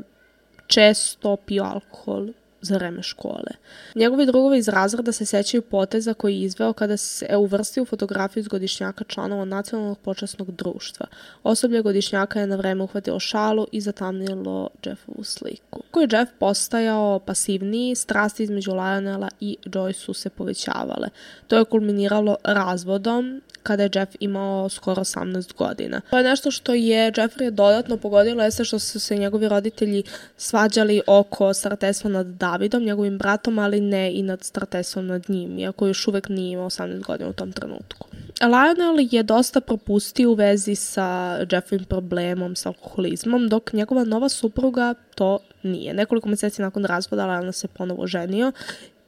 često 0.67 1.37
pio 1.37 1.65
alkohol 1.65 2.29
za 2.61 2.75
vreme 2.75 3.03
škole. 3.03 3.53
Njegovi 3.95 4.27
drugovi 4.27 4.59
iz 4.59 4.69
razreda 4.69 5.13
se 5.13 5.25
sećaju 5.25 5.63
poteza 5.63 6.15
koji 6.15 6.35
je 6.35 6.43
izveo 6.43 6.73
kada 6.73 6.97
se 6.97 7.37
uvrstio 7.37 7.83
u 7.83 7.87
fotografiju 7.87 8.41
iz 8.41 8.49
godišnjaka 8.49 9.05
članova 9.05 9.45
nacionalnog 9.45 9.99
počasnog 9.99 10.51
društva. 10.51 11.07
Osoblje 11.43 11.83
godišnjaka 11.83 12.41
je 12.41 12.47
na 12.47 12.57
vreme 12.57 12.85
uhvatilo 12.85 13.21
šalu 13.21 13.67
i 13.73 13.81
zatamnilo 13.81 14.69
Jeffovu 14.85 15.25
sliku. 15.25 15.83
Koji 15.91 16.05
je 16.05 16.19
Jeff 16.19 16.33
postajao 16.39 17.19
pasivniji, 17.19 17.95
strasti 17.95 18.43
između 18.43 18.73
Lionela 18.73 19.29
i 19.41 19.57
Joy 19.65 19.93
su 19.93 20.15
se 20.15 20.31
povećavale. 20.31 21.09
To 21.47 21.59
je 21.59 21.65
kulminiralo 21.65 22.37
razvodom 22.45 23.41
kada 23.63 23.83
je 23.83 23.91
Jeff 23.95 24.17
imao 24.21 24.69
skoro 24.69 25.03
18 25.03 25.55
godina. 25.57 26.01
To 26.11 26.19
je 26.19 26.25
nešto 26.25 26.51
što 26.51 26.75
je 26.75 27.13
Jeffrey 27.13 27.51
dodatno 27.51 27.97
pogodilo 27.97 28.43
jeste 28.43 28.65
što 28.65 28.79
su 28.79 29.01
se 29.01 29.17
njegovi 29.17 29.49
roditelji 29.49 30.03
svađali 30.37 31.03
oko 31.07 31.55
starateljstva 31.55 32.11
nad 32.11 32.27
Davidom, 32.51 32.83
njegovim 32.83 33.19
bratom, 33.19 33.59
ali 33.59 33.81
ne 33.81 34.13
i 34.13 34.23
nad 34.23 34.45
starateljstvom 34.45 35.07
nad 35.07 35.31
njim, 35.31 35.59
iako 35.59 35.87
još 35.87 36.09
uvek 36.09 36.29
nije 36.29 36.53
imao 36.53 36.71
18 36.71 37.05
godina 37.07 37.31
u 37.31 37.33
tom 37.33 37.53
trenutku. 37.53 38.07
Lionel 38.41 39.09
je 39.11 39.23
dosta 39.23 39.61
propustio 39.61 40.31
u 40.31 40.35
vezi 40.35 40.75
sa 40.75 41.39
Jeffreyim 41.51 41.85
problemom 41.85 42.57
sa 42.57 42.69
alkoholizmom, 42.69 43.49
dok 43.49 43.73
njegova 43.73 44.05
nova 44.05 44.29
supruga 44.29 44.95
to 45.15 45.39
nije. 45.63 45.95
Nekoliko 45.95 46.29
meseci 46.29 46.63
nakon 46.63 46.85
razvoda 46.85 47.27
Lionel 47.27 47.53
se 47.53 47.69
ponovo 47.69 48.07
ženio 48.07 48.53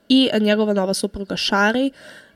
i 0.08 0.30
njegova 0.40 0.74
nova 0.74 0.94
supruga 0.94 1.36
Shari 1.36 1.90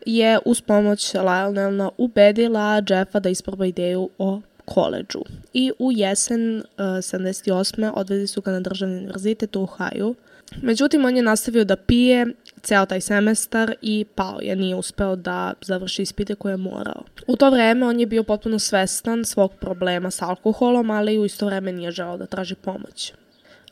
je 0.07 0.39
uz 0.45 0.61
pomoć 0.61 1.15
Lionela 1.15 1.91
ubedila 1.99 2.83
Jeffa 2.89 3.21
da 3.21 3.29
isproba 3.29 3.67
ideju 3.67 4.11
o 4.19 4.41
koleđu. 4.65 5.21
I 5.53 5.73
u 5.79 5.93
jesen 5.93 6.59
uh, 6.59 6.65
78. 6.79 7.93
odvezi 7.95 8.27
su 8.27 8.41
ga 8.41 8.51
na 8.51 8.61
državni 8.61 8.97
univerzitet 8.97 9.57
u 9.57 9.63
Ohio. 9.63 10.15
Međutim, 10.63 11.05
on 11.05 11.17
je 11.17 11.23
nastavio 11.23 11.65
da 11.65 11.77
pije 11.77 12.27
ceo 12.63 12.87
taj 12.87 13.01
semestar 13.01 13.75
i 13.83 14.05
pao 14.15 14.39
je, 14.43 14.57
nije 14.57 14.77
uspeo 14.77 15.17
da 15.17 15.53
završi 15.61 16.03
ispite 16.03 16.35
koje 16.35 16.53
je 16.53 16.57
morao. 16.57 17.03
U 17.27 17.37
to 17.37 17.51
vreme 17.51 17.87
on 17.87 18.01
je 18.01 18.07
bio 18.07 18.23
potpuno 18.23 18.59
svestan 18.59 19.25
svog 19.25 19.53
problema 19.61 20.11
sa 20.11 20.29
alkoholom, 20.29 20.91
ali 20.91 21.19
u 21.19 21.25
isto 21.25 21.47
vreme 21.47 21.73
nije 21.73 21.91
želao 21.91 22.17
da 22.17 22.27
traži 22.27 22.55
pomoć. 22.55 23.13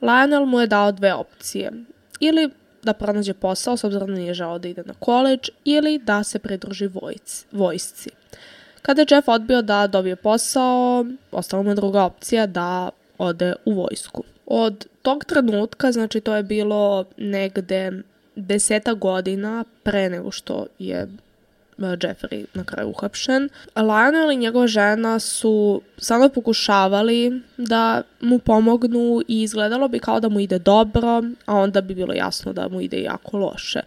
Lionel 0.01 0.45
mu 0.45 0.61
je 0.61 0.67
dao 0.67 0.93
dve 0.93 1.15
opcije. 1.15 1.73
Ili 2.21 2.51
da 2.83 2.93
pronađe 2.93 3.35
posao 3.35 3.77
s 3.77 3.85
obzirom 3.85 4.09
da 4.09 4.15
nije 4.15 4.35
žao 4.35 4.59
da 4.59 4.69
ide 4.69 4.83
na 4.87 4.95
koleđ 4.99 5.51
ili 5.65 5.99
da 5.99 6.25
se 6.25 6.39
pridruži 6.39 6.87
vojci, 6.87 7.47
vojsci. 7.53 8.11
Kada 8.83 9.03
je 9.03 9.07
Jeff 9.11 9.29
odbio 9.29 9.63
da 9.63 9.87
dobije 9.87 10.17
posao, 10.17 11.07
ostala 11.33 11.63
mu 11.63 11.71
je 11.71 11.75
druga 11.75 12.03
opcija 12.03 12.47
da 12.47 12.91
ode 13.19 13.55
u 13.65 13.73
vojsku. 13.73 14.25
Od 14.47 14.87
tog 15.03 15.25
trenutka, 15.25 15.93
znači 15.93 16.21
to 16.21 16.37
je 16.37 16.43
bilo 16.43 17.05
negde 17.17 17.93
deseta 18.37 18.95
godina 18.95 19.65
pre 19.83 20.11
nego 20.11 20.31
što 20.31 20.67
je 20.79 21.09
Jeffrey 21.79 22.45
na 22.55 22.65
kraju 22.65 22.89
uhapšen. 22.89 23.49
Lionel 23.77 24.31
i 24.31 24.37
njegova 24.37 24.67
žena 24.67 25.19
su 25.19 25.83
samo 25.99 26.29
pokušavali 26.29 27.41
da 27.57 28.03
mu 28.21 28.39
pomognu 28.39 29.23
i 29.29 29.43
izgledalo 29.43 29.89
bi 29.89 29.99
kao 29.99 30.21
da 30.21 30.29
mu 30.29 30.41
ide 30.41 30.59
dobro, 30.59 31.23
a 31.47 31.55
onda 31.55 31.81
bi 31.81 31.95
bilo 31.95 32.15
jasno 32.15 32.53
da 32.53 32.69
mu 32.69 32.81
ide 32.81 33.03
jako 33.03 33.39
loše. 33.39 33.81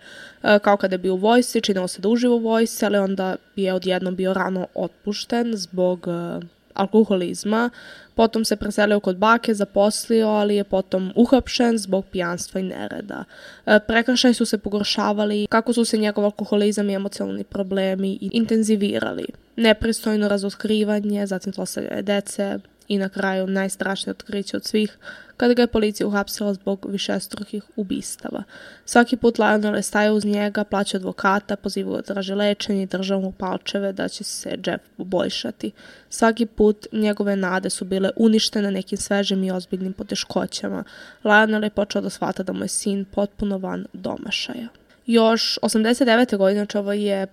E, 0.44 0.60
kao 0.60 0.78
kada 0.78 0.94
je 0.94 1.00
bio 1.00 1.14
u 1.14 1.18
vojsi, 1.18 1.62
činilo 1.62 1.88
se 1.88 2.02
da 2.02 2.10
uživa 2.10 2.36
u 2.36 2.40
vojsi, 2.40 2.86
ali 2.86 2.98
onda 2.98 3.36
je 3.56 3.74
odjednom 3.74 4.16
bio 4.16 4.34
rano 4.34 4.68
otpušten 4.76 5.56
zbog 5.56 6.08
e, 6.08 6.46
alkoholizma, 6.76 7.70
potom 8.16 8.46
se 8.46 8.56
preselio 8.56 9.00
kod 9.00 9.18
bake, 9.18 9.54
zaposlio, 9.54 10.28
ali 10.28 10.56
je 10.56 10.64
potom 10.64 11.12
uhapšen 11.16 11.78
zbog 11.78 12.06
pijanstva 12.06 12.60
i 12.60 12.64
nereda. 12.64 13.24
E, 13.66 13.80
prekršaj 13.88 14.34
su 14.34 14.46
se 14.46 14.58
pogoršavali, 14.58 15.48
kako 15.50 15.74
su 15.74 15.86
se 15.86 15.98
njegov 15.98 16.26
alkoholizam 16.26 16.90
i 16.90 16.94
emocionalni 16.94 17.44
problemi 17.44 18.20
intenzivirali. 18.22 19.26
Nepristojno 19.56 20.28
razotkrivanje, 20.28 21.28
zatim 21.28 21.54
zlostavljanje 21.54 22.02
dece, 22.02 22.60
i 22.88 22.98
na 22.98 23.10
kraju 23.10 23.48
najstrašnije 23.48 24.12
otkriće 24.12 24.58
od 24.58 24.66
svih, 24.66 24.98
kada 25.38 25.54
ga 25.54 25.62
je 25.62 25.68
policija 25.68 26.08
uhapsila 26.08 26.54
zbog 26.54 26.86
višestrukih 26.90 27.64
ubistava. 27.76 28.44
Svaki 28.86 29.18
put 29.18 29.40
Lionel 29.40 29.76
je 29.76 29.82
stajao 29.82 30.16
uz 30.16 30.26
njega, 30.26 30.64
plaća 30.64 30.98
advokata, 30.98 31.56
pozivao 31.56 31.96
da 31.96 32.02
traže 32.02 32.36
lečenje 32.36 32.84
i 32.84 32.86
držao 32.86 33.22
mu 33.22 33.32
palčeve 33.32 33.94
da 33.94 34.08
će 34.08 34.24
se 34.24 34.50
Jeff 34.66 34.84
poboljšati. 34.98 35.72
Svaki 36.10 36.46
put 36.46 36.88
njegove 36.92 37.36
nade 37.36 37.70
su 37.70 37.86
bile 37.86 38.10
uništene 38.16 38.72
nekim 38.72 38.98
svežim 38.98 39.44
i 39.44 39.52
ozbiljnim 39.52 39.94
poteškoćama. 39.94 40.84
Lionel 41.24 41.64
je 41.64 41.70
počeo 41.70 42.02
da 42.02 42.10
shvata 42.10 42.44
da 42.44 42.54
mu 42.54 42.64
je 42.64 42.68
sin 42.68 43.06
potpuno 43.06 43.58
van 43.58 43.86
domašaja. 43.94 44.68
Još 45.06 45.60
89. 45.62 46.38
godine, 46.38 46.68
ovo 46.74 46.94
je 46.94 47.28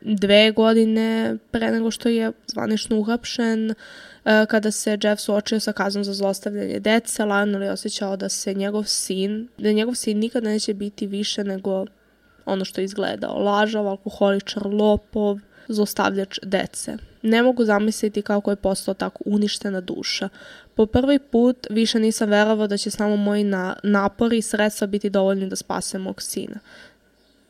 dve 0.00 0.50
godine 0.50 1.36
pre 1.50 1.70
nego 1.70 1.90
što 1.90 2.08
je 2.08 2.32
zvanično 2.46 2.98
uhapšen, 2.98 3.74
E, 4.28 4.46
kada 4.46 4.70
se 4.70 4.98
Jeff 5.02 5.20
suočio 5.20 5.60
sa 5.60 5.72
kaznom 5.72 6.04
za 6.04 6.14
zlostavljanje 6.14 6.80
dece, 6.80 7.24
Lionel 7.24 7.62
je 7.62 7.72
osjećao 7.72 8.16
da 8.16 8.28
se 8.28 8.54
njegov 8.54 8.84
sin, 8.84 9.48
da 9.58 9.72
njegov 9.72 9.94
sin 9.94 10.18
nikada 10.18 10.48
neće 10.48 10.74
biti 10.74 11.06
više 11.06 11.44
nego 11.44 11.84
ono 12.44 12.64
što 12.64 12.80
je 12.80 12.84
izgledao, 12.84 13.38
lažav, 13.38 13.88
alkoholičar, 13.88 14.66
lopov, 14.66 15.38
zlostavljač 15.68 16.38
dece. 16.42 16.96
Ne 17.22 17.42
mogu 17.42 17.64
zamisliti 17.64 18.22
kako 18.22 18.50
je 18.50 18.56
postao 18.56 18.94
tako 18.94 19.22
uništena 19.26 19.80
duša. 19.80 20.28
Po 20.74 20.86
prvi 20.86 21.18
put 21.18 21.66
više 21.70 21.98
nisam 21.98 22.28
verovao 22.28 22.66
da 22.66 22.76
će 22.76 22.90
samo 22.90 23.16
moji 23.16 23.44
na, 23.44 23.76
napori 23.82 24.38
i 24.38 24.42
sredstva 24.42 24.86
biti 24.86 25.10
dovoljni 25.10 25.48
da 25.48 25.56
spase 25.56 25.98
mog 25.98 26.22
sina. 26.22 26.58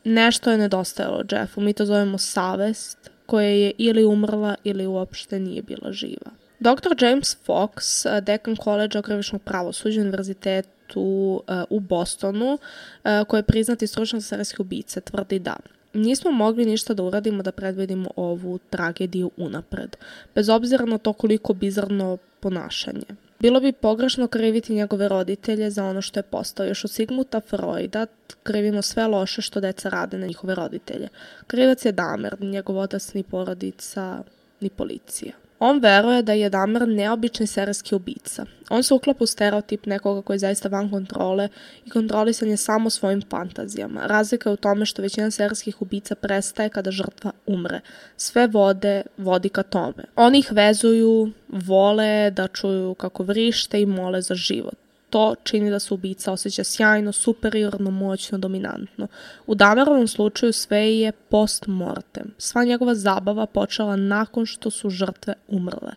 Nešto 0.09 0.51
je 0.51 0.59
nedostajalo 0.59 1.23
Jeffu, 1.31 1.61
mi 1.61 1.73
to 1.73 1.87
zovemo 1.87 2.19
savest, 2.19 3.11
koja 3.27 3.49
je 3.49 3.73
ili 3.79 4.05
umrla 4.05 4.55
ili 4.65 4.87
uopšte 4.87 5.39
nije 5.39 5.63
bila 5.63 5.93
živa. 5.93 6.31
Dr. 6.61 7.05
James 7.05 7.37
Fox, 7.47 8.07
dekan 8.21 8.57
koleđa 8.57 9.03
krivičnog 9.03 9.43
pravosuđa 9.43 10.01
univerzitetu 10.01 11.43
uh, 11.49 11.63
u 11.71 11.81
Bostonu, 11.81 12.53
uh, 12.53 13.11
koji 13.29 13.39
je 13.39 13.43
priznati 13.43 13.87
stručnjak 13.87 14.23
serijski 14.23 14.63
ubice, 14.63 15.01
tvrdi 15.01 15.39
da 15.39 15.57
nismo 15.95 16.31
mogli 16.31 16.65
ništa 16.65 16.95
da 16.95 17.03
uradimo 17.03 17.43
da 17.43 17.53
predvidimo 17.53 18.11
ovu 18.17 18.59
tragediju 18.71 19.31
unapred, 19.37 19.97
bez 20.35 20.49
obzira 20.49 20.85
na 20.85 20.99
to 20.99 21.13
koliko 21.13 21.55
bizarno 21.55 22.19
ponašanje. 22.41 23.28
Bilo 23.39 23.61
bi 23.61 23.73
pogrešno 23.73 24.27
kriviti 24.27 24.75
njegove 24.75 25.09
roditelje 25.09 25.71
za 25.71 25.85
ono 25.85 26.03
što 26.03 26.19
je 26.19 26.23
postao. 26.23 26.67
Još 26.67 26.85
od 26.85 26.91
Sigmuta 26.91 27.41
Freuda 27.41 28.07
krivimo 28.43 28.83
sve 28.83 29.07
loše 29.07 29.43
što 29.43 29.61
deca 29.61 29.89
rade 29.89 30.19
na 30.19 30.27
njihove 30.27 30.55
roditelje. 30.55 31.09
Krivac 31.47 31.85
je 31.85 31.93
Damer, 31.93 32.37
njegov 32.41 32.79
otac 32.79 33.15
ni 33.15 33.23
porodica, 33.23 34.23
ni 34.61 34.71
policija. 34.71 35.33
On 35.59 35.81
veruje 35.81 36.23
da 36.23 36.33
je 36.33 36.51
Damer 36.51 36.89
neobični 36.89 37.47
serijski 37.47 37.95
ubica. 37.95 38.45
On 38.71 38.83
se 38.83 38.95
uklapa 38.95 39.25
u 39.25 39.27
stereotip 39.27 39.87
nekoga 39.87 40.23
koji 40.23 40.35
je 40.35 40.39
zaista 40.39 40.69
van 40.69 40.91
kontrole 40.91 41.49
i 41.85 41.91
kontrolisan 41.91 42.49
je 42.49 42.57
samo 42.57 42.91
svojim 42.91 43.23
fantazijama. 43.31 44.07
Razlika 44.07 44.51
je 44.51 44.55
u 44.55 44.57
tome 44.57 44.87
što 44.87 45.03
većina 45.03 45.31
serijskih 45.31 45.83
ubica 45.83 46.15
prestaje 46.15 46.69
kada 46.69 46.91
žrtva 46.91 47.33
umre. 47.47 47.81
Sve 48.17 48.47
vode 48.47 49.03
vodi 49.17 49.49
ka 49.49 49.63
tome. 49.63 50.05
Oni 50.17 50.39
ih 50.39 50.53
vezuju, 50.53 51.31
vole 51.49 52.31
da 52.31 52.49
čuju 52.49 52.95
kako 52.95 53.23
vrište 53.23 53.81
i 53.81 53.87
mole 53.87 54.23
za 54.23 54.35
život. 54.35 54.88
To 55.11 55.35
čini 55.43 55.71
da 55.71 55.79
se 55.79 55.95
ubica 55.95 56.33
osjeća 56.33 56.65
sjajno, 56.65 57.13
superiorno, 57.13 57.91
moćno, 57.91 58.39
dominantno. 58.39 59.07
U 59.47 59.55
Damerovom 59.55 60.09
slučaju 60.09 60.53
sve 60.53 60.99
je 60.99 61.13
post 61.13 61.67
mortem. 61.67 62.35
Sva 62.39 62.65
njegova 62.65 62.95
zabava 62.95 63.47
počela 63.47 63.97
nakon 63.97 64.47
što 64.47 64.71
su 64.71 64.91
žrtve 64.91 65.35
umrle. 65.49 65.93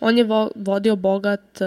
On 0.00 0.18
je 0.18 0.24
vo 0.24 0.50
vodio 0.54 0.96
bogat 0.96 1.60
e, 1.60 1.66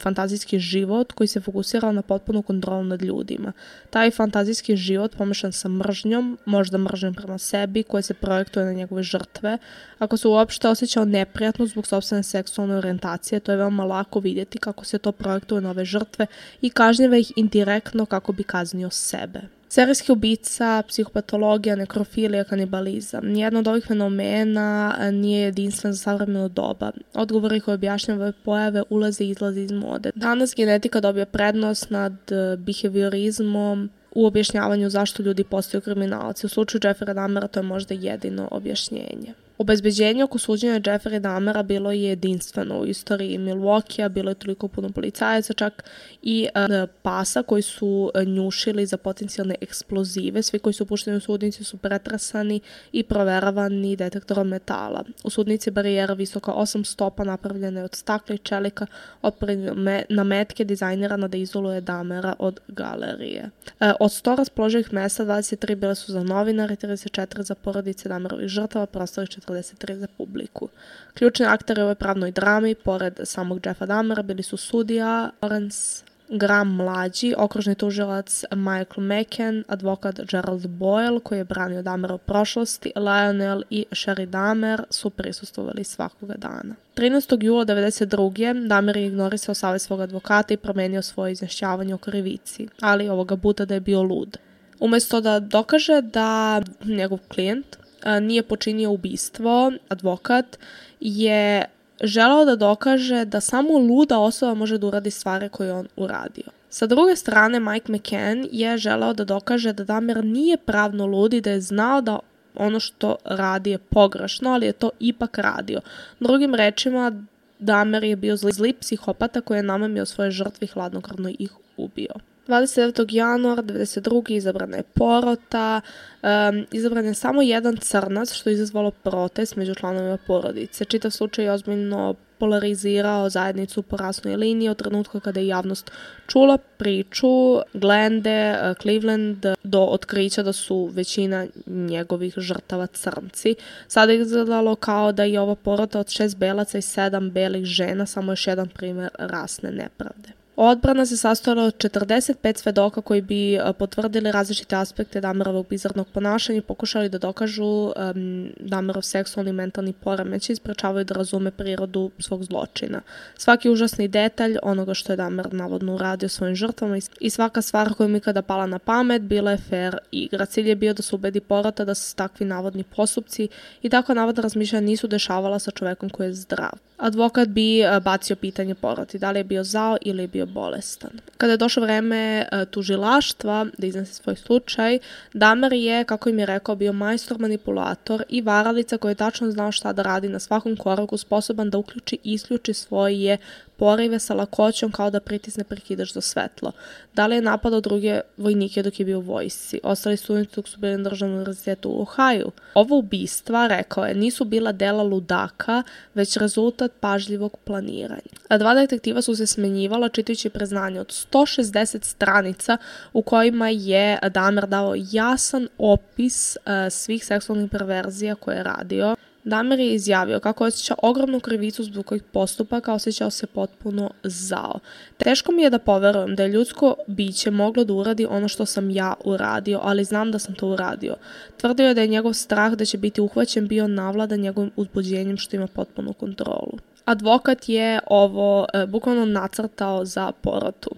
fantazijski 0.00 0.58
život 0.58 1.12
koji 1.12 1.28
se 1.28 1.40
fokusirao 1.40 1.92
na 1.92 2.02
potpunu 2.02 2.42
kontrolu 2.42 2.84
nad 2.84 3.02
ljudima. 3.02 3.52
Taj 3.90 4.10
fantazijski 4.10 4.76
život 4.76 5.16
pomešan 5.16 5.52
sa 5.52 5.68
mržnjom, 5.68 6.38
možda 6.44 6.78
mržnjom 6.78 7.14
prema 7.14 7.38
sebi, 7.38 7.82
koje 7.82 8.02
se 8.02 8.14
projektuje 8.14 8.66
na 8.66 8.72
njegove 8.72 9.02
žrtve. 9.02 9.58
Ako 9.98 10.16
se 10.16 10.28
uopšte 10.28 10.68
osjećao 10.68 11.04
neprijatno 11.04 11.66
zbog 11.66 11.86
sobstvene 11.86 12.22
seksualne 12.22 12.76
orijentacije, 12.76 13.40
to 13.40 13.52
je 13.52 13.58
veoma 13.58 13.84
lako 13.84 14.20
vidjeti 14.20 14.58
kako 14.58 14.84
se 14.84 14.98
to 14.98 15.12
projektuje 15.12 15.60
na 15.60 15.70
ove 15.70 15.84
žrtve 15.84 16.26
i 16.60 16.70
kažnjava 16.70 17.16
ih 17.16 17.32
indirektno 17.36 18.06
kako 18.06 18.32
bi 18.32 18.42
kaznio 18.42 18.90
sebe. 18.90 19.40
Serijski 19.72 20.12
ubica, 20.12 20.82
psihopatologija, 20.88 21.76
nekrofilija, 21.76 22.44
kanibalizam. 22.44 23.26
Nijedno 23.26 23.58
od 23.58 23.68
ovih 23.68 23.84
fenomena 23.84 24.96
nije 25.12 25.42
jedinstven 25.42 25.92
za 25.92 25.98
savremeno 25.98 26.48
doba. 26.48 26.90
Odgovori 27.14 27.60
koje 27.60 27.74
objašnjava 27.74 28.22
ove 28.22 28.32
pojave 28.44 28.82
ulaze 28.90 29.24
i 29.24 29.28
izlaze 29.28 29.60
iz 29.60 29.72
mode. 29.72 30.10
Danas 30.14 30.54
genetika 30.56 31.00
dobija 31.00 31.26
prednost 31.26 31.90
nad 31.90 32.12
e, 32.12 32.56
behaviorizmom, 32.56 33.90
u 34.14 34.26
objašnjavanju 34.26 34.90
zašto 34.90 35.22
ljudi 35.22 35.44
postaju 35.44 35.80
kriminalci. 35.80 36.46
U 36.46 36.48
slučaju 36.48 36.80
Jeffrey 36.80 37.14
Dahmera 37.14 37.48
to 37.48 37.60
je 37.60 37.64
možda 37.64 37.94
jedino 37.94 38.48
objašnjenje. 38.50 39.34
Obezbeđenje 39.58 40.24
oko 40.24 40.38
suđenja 40.38 40.80
Jeffrey 40.80 41.18
Dahmera 41.18 41.62
bilo 41.62 41.92
je 41.92 42.02
jedinstveno 42.02 42.78
u 42.78 42.86
istoriji 42.86 43.38
Milwaukee-a, 43.38 44.08
bilo 44.08 44.30
je 44.30 44.34
toliko 44.34 44.68
puno 44.68 44.90
policajaca, 44.90 45.52
čak 45.52 45.84
i 46.22 46.48
uh, 46.54 46.88
pasa 47.02 47.42
koji 47.42 47.62
su 47.62 48.10
uh, 48.14 48.22
njušili 48.26 48.86
za 48.86 48.96
potencijalne 48.96 49.54
eksplozive. 49.60 50.42
Svi 50.42 50.58
koji 50.58 50.72
su 50.72 50.86
pušteni 50.86 51.16
u 51.16 51.20
sudnici 51.20 51.64
su 51.64 51.76
pretrasani 51.76 52.60
i 52.92 53.02
proveravani 53.02 53.96
detektorom 53.96 54.48
metala. 54.48 55.04
U 55.24 55.30
sudnici 55.30 55.70
barijera 55.70 56.14
visoka 56.14 56.52
8 56.52 56.84
stopa 56.84 57.24
napravljena 57.24 57.80
je 57.80 57.84
od 57.84 57.94
stakla 57.94 58.34
i 58.34 58.38
čelika 58.38 58.86
otporena 59.22 60.02
na 60.08 60.24
metke 60.24 60.64
dizajnirana 60.64 61.28
da 61.28 61.36
izoluje 61.36 61.80
Dahmera 61.80 62.34
od 62.38 62.60
galerije. 62.68 63.50
Uh, 63.80 63.88
od 64.00 64.10
100 64.10 64.36
raspoloživih 64.36 64.92
mesta 64.92 65.24
23 65.24 65.74
bile 65.74 65.94
su 65.94 66.12
za 66.12 66.22
novinare, 66.22 66.76
34 66.76 67.42
za 67.42 67.54
porodice 67.54 68.08
Dahmerovih 68.08 68.48
žrtava, 68.48 68.86
prostali 68.86 69.26
43 69.26 69.94
za 69.94 70.06
publiku. 70.16 70.68
Ključni 71.14 71.46
akteri 71.46 71.80
ovoj 71.80 71.94
pravnoj 71.94 72.30
drami, 72.30 72.74
pored 72.74 73.20
samog 73.24 73.66
Jeffa 73.66 73.86
Dahmera, 73.86 74.22
bili 74.22 74.42
su 74.42 74.56
sudija 74.56 75.30
Lawrence 75.40 76.11
Graham 76.34 76.74
mlađi, 76.76 77.34
okružni 77.38 77.74
tužilac 77.74 78.44
Michael 78.50 79.06
McCann, 79.06 79.64
advokat 79.68 80.20
Gerald 80.30 80.66
Boyle 80.66 81.20
koji 81.20 81.38
je 81.38 81.44
branio 81.44 81.82
Dahmera 81.82 82.14
u 82.14 82.18
prošlosti, 82.18 82.92
Lionel 82.96 83.62
i 83.70 83.86
Sherry 83.90 84.26
Dahmer 84.26 84.84
su 84.90 85.10
prisustovali 85.10 85.84
svakoga 85.84 86.34
dana. 86.34 86.74
13. 86.96 87.42
jula 87.44 87.64
1992. 87.64 88.68
Dahmer 88.68 88.96
je 88.96 89.06
ignorisao 89.06 89.54
savjet 89.54 89.82
svog 89.82 90.00
advokata 90.00 90.54
i 90.54 90.56
promenio 90.56 91.02
svoje 91.02 91.32
izjašnjavanje 91.32 91.94
o 91.94 91.98
krivici, 91.98 92.68
ali 92.80 93.08
ovoga 93.08 93.36
puta 93.36 93.64
da 93.64 93.74
je 93.74 93.80
bio 93.80 94.02
lud. 94.02 94.38
Umesto 94.80 95.20
da 95.20 95.40
dokaže 95.40 96.00
da 96.00 96.62
njegov 96.84 97.18
klijent 97.28 97.76
nije 98.20 98.42
počinio 98.42 98.90
ubistvo, 98.90 99.72
advokat 99.88 100.58
je 101.00 101.64
želeo 102.02 102.44
da 102.44 102.56
dokaže 102.56 103.24
da 103.24 103.40
samo 103.40 103.78
luda 103.78 104.18
osoba 104.18 104.54
može 104.54 104.78
da 104.78 104.86
uradi 104.86 105.10
stvari 105.10 105.48
koje 105.48 105.72
on 105.72 105.88
uradio. 105.96 106.44
Sa 106.68 106.86
druge 106.86 107.16
strane, 107.16 107.60
Mike 107.60 107.92
McCann 107.92 108.48
je 108.52 108.78
želeo 108.78 109.12
da 109.12 109.24
dokaže 109.24 109.72
da 109.72 109.84
Damer 109.84 110.24
nije 110.24 110.56
pravno 110.56 111.06
ludi, 111.06 111.40
da 111.40 111.50
je 111.50 111.60
znao 111.60 112.00
da 112.00 112.18
ono 112.54 112.80
što 112.80 113.16
radi 113.24 113.70
je 113.70 113.78
pogrešno, 113.78 114.50
ali 114.50 114.66
je 114.66 114.72
to 114.72 114.90
ipak 115.00 115.38
radio. 115.38 115.80
Drugim 116.20 116.54
rečima, 116.54 117.22
Damer 117.58 118.04
je 118.04 118.16
bio 118.16 118.36
zli, 118.36 118.52
zli 118.52 118.72
psihopata 118.72 119.40
koji 119.40 119.58
je 119.58 119.62
namamio 119.62 120.06
svoje 120.06 120.30
žrtvi 120.30 120.66
hladnokrvno 120.66 121.30
ih 121.38 121.52
ubio. 121.76 122.14
29. 122.46 123.06
januara 123.14 123.62
92. 123.62 124.30
izabrana 124.30 124.76
je 124.76 124.82
porota, 124.82 125.80
um, 126.22 126.66
izabran 126.70 127.04
je 127.04 127.14
samo 127.14 127.42
jedan 127.42 127.76
crnac, 127.76 128.32
što 128.32 128.50
je 128.50 128.54
izazvalo 128.54 128.90
protest 128.90 129.56
među 129.56 129.74
članovima 129.74 130.18
porodice. 130.26 130.84
Čitav 130.84 131.10
slučaj 131.10 131.44
je 131.44 131.52
ozbiljno 131.52 132.14
polarizirao 132.38 133.30
zajednicu 133.30 133.82
po 133.82 133.96
rasnoj 133.96 134.36
liniji 134.36 134.68
od 134.68 134.76
trenutka 134.76 135.20
kada 135.20 135.40
je 135.40 135.46
javnost 135.46 135.90
čula 136.26 136.58
priču 136.58 137.60
Glende, 137.74 138.74
Cleveland 138.80 139.46
do 139.62 139.80
otkrića 139.80 140.42
da 140.42 140.52
su 140.52 140.90
većina 140.92 141.46
njegovih 141.66 142.34
žrtava 142.36 142.86
crnci. 142.86 143.54
Sada 143.88 144.12
je 144.12 144.20
izgledalo 144.20 144.74
kao 144.74 145.12
da 145.12 145.24
je 145.24 145.40
ova 145.40 145.54
porota 145.54 146.00
od 146.00 146.10
šest 146.10 146.36
belaca 146.36 146.78
i 146.78 146.82
sedam 146.82 147.30
belih 147.30 147.64
žena 147.64 148.06
samo 148.06 148.32
još 148.32 148.46
jedan 148.46 148.68
primer 148.68 149.08
rasne 149.18 149.70
nepravde. 149.70 150.41
Odbrana 150.56 151.06
se 151.06 151.16
sastojala 151.16 151.62
od 151.64 151.74
45 151.74 152.58
svedoka 152.58 153.00
koji 153.00 153.20
bi 153.20 153.58
potvrdili 153.78 154.32
različite 154.32 154.76
aspekte 154.76 155.20
Damerovog 155.20 155.66
bizarnog 155.68 156.08
ponašanja 156.08 156.58
i 156.58 156.62
pokušali 156.62 157.08
da 157.08 157.18
dokažu 157.18 157.64
um, 157.64 158.52
Damerov 158.60 159.02
seksualni 159.02 159.50
i 159.50 159.52
mentalni 159.52 159.92
poremeć 159.92 160.48
i 160.48 160.52
isprečavaju 160.52 161.04
da 161.04 161.14
razume 161.14 161.50
prirodu 161.50 162.10
svog 162.18 162.44
zločina. 162.44 163.00
Svaki 163.38 163.70
užasni 163.70 164.08
detalj 164.08 164.56
onoga 164.62 164.94
što 164.94 165.12
je 165.12 165.16
Damer 165.16 165.54
navodno 165.54 165.94
uradio 165.94 166.28
svojim 166.28 166.56
žrtvama 166.56 166.98
i 167.20 167.30
svaka 167.30 167.62
stvar 167.62 167.94
koja 167.94 168.08
mi 168.08 168.20
kada 168.20 168.42
pala 168.42 168.66
na 168.66 168.78
pamet 168.78 169.22
bila 169.22 169.50
je 169.50 169.58
fair 169.58 169.96
igra. 170.10 170.46
Cilj 170.46 170.68
je 170.68 170.76
bio 170.76 170.94
da 170.94 171.02
se 171.02 171.14
ubedi 171.14 171.40
porota 171.40 171.84
da 171.84 171.94
se 171.94 172.16
takvi 172.16 172.46
navodni 172.46 172.84
postupci 172.96 173.48
i 173.82 173.88
tako 173.88 174.14
navodna 174.14 174.42
razmišljanja 174.42 174.86
nisu 174.86 175.06
dešavala 175.06 175.58
sa 175.58 175.70
čovekom 175.70 176.10
koji 176.10 176.26
je 176.26 176.34
zdrav 176.34 176.72
advokat 177.02 177.48
bi 177.48 177.80
e, 177.80 178.00
bacio 178.00 178.36
pitanje 178.36 178.74
poroti, 178.74 179.18
da 179.18 179.30
li 179.30 179.38
je 179.40 179.44
bio 179.44 179.64
zao 179.64 179.96
ili 180.00 180.22
je 180.22 180.28
bio 180.28 180.41
bolestan. 180.46 181.10
Kada 181.36 181.52
je 181.52 181.56
došlo 181.56 181.82
vreme 181.82 182.46
e, 182.52 182.64
tužilaštva 182.64 183.66
da 183.78 183.86
iznese 183.86 184.14
svoj 184.14 184.36
slučaj, 184.36 184.98
Damer 185.32 185.72
je, 185.72 186.04
kako 186.04 186.28
im 186.28 186.38
je 186.38 186.46
rekao, 186.46 186.76
bio 186.76 186.92
majstor 186.92 187.38
manipulator 187.38 188.24
i 188.28 188.40
varalica 188.40 188.98
koji 188.98 189.10
je 189.10 189.14
tačno 189.14 189.50
znao 189.50 189.72
šta 189.72 189.92
da 189.92 190.02
radi 190.02 190.28
na 190.28 190.38
svakom 190.38 190.76
koraku, 190.76 191.16
sposoban 191.16 191.70
da 191.70 191.78
uključi 191.78 192.18
i 192.24 192.32
isključi 192.32 192.74
svoje 192.74 193.38
porive 193.82 194.18
sa 194.18 194.34
lakoćom 194.34 194.92
kao 194.92 195.10
da 195.10 195.20
pritisne 195.20 195.64
prekidač 195.64 196.12
za 196.12 196.20
svetlo. 196.20 196.72
Da 197.14 197.26
li 197.26 197.34
je 197.34 197.42
napadao 197.42 197.80
druge 197.80 198.20
vojnike 198.36 198.82
dok 198.82 199.00
je 199.00 199.06
bio 199.06 199.18
u 199.18 199.22
vojsci? 199.22 199.80
Ostali 199.82 200.16
studenti 200.16 200.56
dok 200.56 200.68
su 200.68 200.78
bili 200.78 200.96
na 200.96 201.10
državnom 201.10 201.36
univerzitetu 201.36 201.90
u 201.90 202.02
Ohaju? 202.02 202.50
Ovo 202.74 202.98
ubistva, 202.98 203.66
rekao 203.66 204.04
je, 204.04 204.14
nisu 204.14 204.44
bila 204.44 204.72
dela 204.72 205.02
ludaka, 205.02 205.82
već 206.14 206.36
rezultat 206.36 206.92
pažljivog 207.00 207.56
planiranja. 207.64 208.32
A 208.48 208.58
dva 208.58 208.74
detektiva 208.74 209.22
su 209.22 209.36
se 209.36 209.46
smenjivala 209.46 210.08
čitajući 210.08 210.50
preznanje 210.50 211.00
od 211.00 211.08
160 211.32 212.04
stranica 212.04 212.76
u 213.12 213.22
kojima 213.22 213.68
je 213.68 214.18
Damer 214.30 214.66
dao 214.66 214.94
jasan 215.12 215.68
opis 215.78 216.56
uh, 216.56 216.72
svih 216.90 217.26
seksualnih 217.26 217.70
perverzija 217.70 218.34
koje 218.34 218.56
je 218.56 218.62
radio. 218.62 219.16
Damer 219.44 219.80
je 219.80 219.94
izjavio 219.94 220.40
kako 220.40 220.64
osjeća 220.64 220.94
ogromnu 221.02 221.40
krivicu 221.40 221.84
zbog 221.84 222.06
kojih 222.06 222.22
postupaka, 222.22 222.94
osjećao 222.94 223.30
se 223.30 223.46
potpuno 223.46 224.10
zao. 224.22 224.78
Teško 225.16 225.52
mi 225.52 225.62
je 225.62 225.70
da 225.70 225.78
poverujem 225.78 226.36
da 226.36 226.42
je 226.42 226.48
ljudsko 226.48 226.94
biće 227.06 227.50
moglo 227.50 227.84
da 227.84 227.92
uradi 227.92 228.26
ono 228.26 228.48
što 228.48 228.66
sam 228.66 228.90
ja 228.90 229.14
uradio, 229.24 229.80
ali 229.82 230.04
znam 230.04 230.30
da 230.30 230.38
sam 230.38 230.54
to 230.54 230.68
uradio. 230.68 231.16
Tvrdio 231.56 231.86
je 231.86 231.94
da 231.94 232.00
je 232.00 232.08
njegov 232.08 232.32
strah 232.32 232.72
da 232.72 232.84
će 232.84 232.98
biti 232.98 233.20
uhvaćen 233.20 233.68
bio 233.68 233.88
navlada 233.88 234.36
njegovim 234.36 234.70
uzbuđenjem 234.76 235.36
što 235.36 235.56
ima 235.56 235.66
potpunu 235.66 236.12
kontrolu. 236.12 236.78
Advokat 237.04 237.68
je 237.68 238.00
ovo 238.06 238.66
e, 238.74 238.86
bukvalno 238.86 239.24
nacrtao 239.24 240.04
za 240.04 240.32
porotu. 240.42 240.90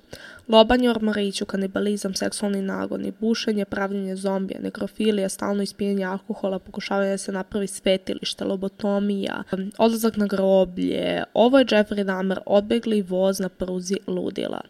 Lobanje 0.48 0.90
ormariću, 0.90 1.46
kanibalizam, 1.46 2.14
seksualni 2.14 2.62
nagoni, 2.62 3.12
bušenje, 3.20 3.64
pravljenje 3.64 4.16
zombija, 4.16 4.60
nekrofilija, 4.60 5.28
stalno 5.28 5.62
ispijenje 5.62 6.04
alkohola, 6.04 6.58
pokušavanje 6.58 7.10
da 7.10 7.18
se 7.18 7.32
napravi 7.32 7.66
svetilište, 7.66 8.44
lobotomija, 8.44 9.42
odlazak 9.78 10.16
na 10.16 10.26
groblje. 10.26 11.24
Ovo 11.34 11.58
je 11.58 11.64
Jeffrey 11.64 12.04
Dahmer, 12.04 12.40
odbegli 12.46 13.02
voz 13.02 13.40
na 13.40 13.48
pruzi 13.48 13.96
ludila. 14.06 14.60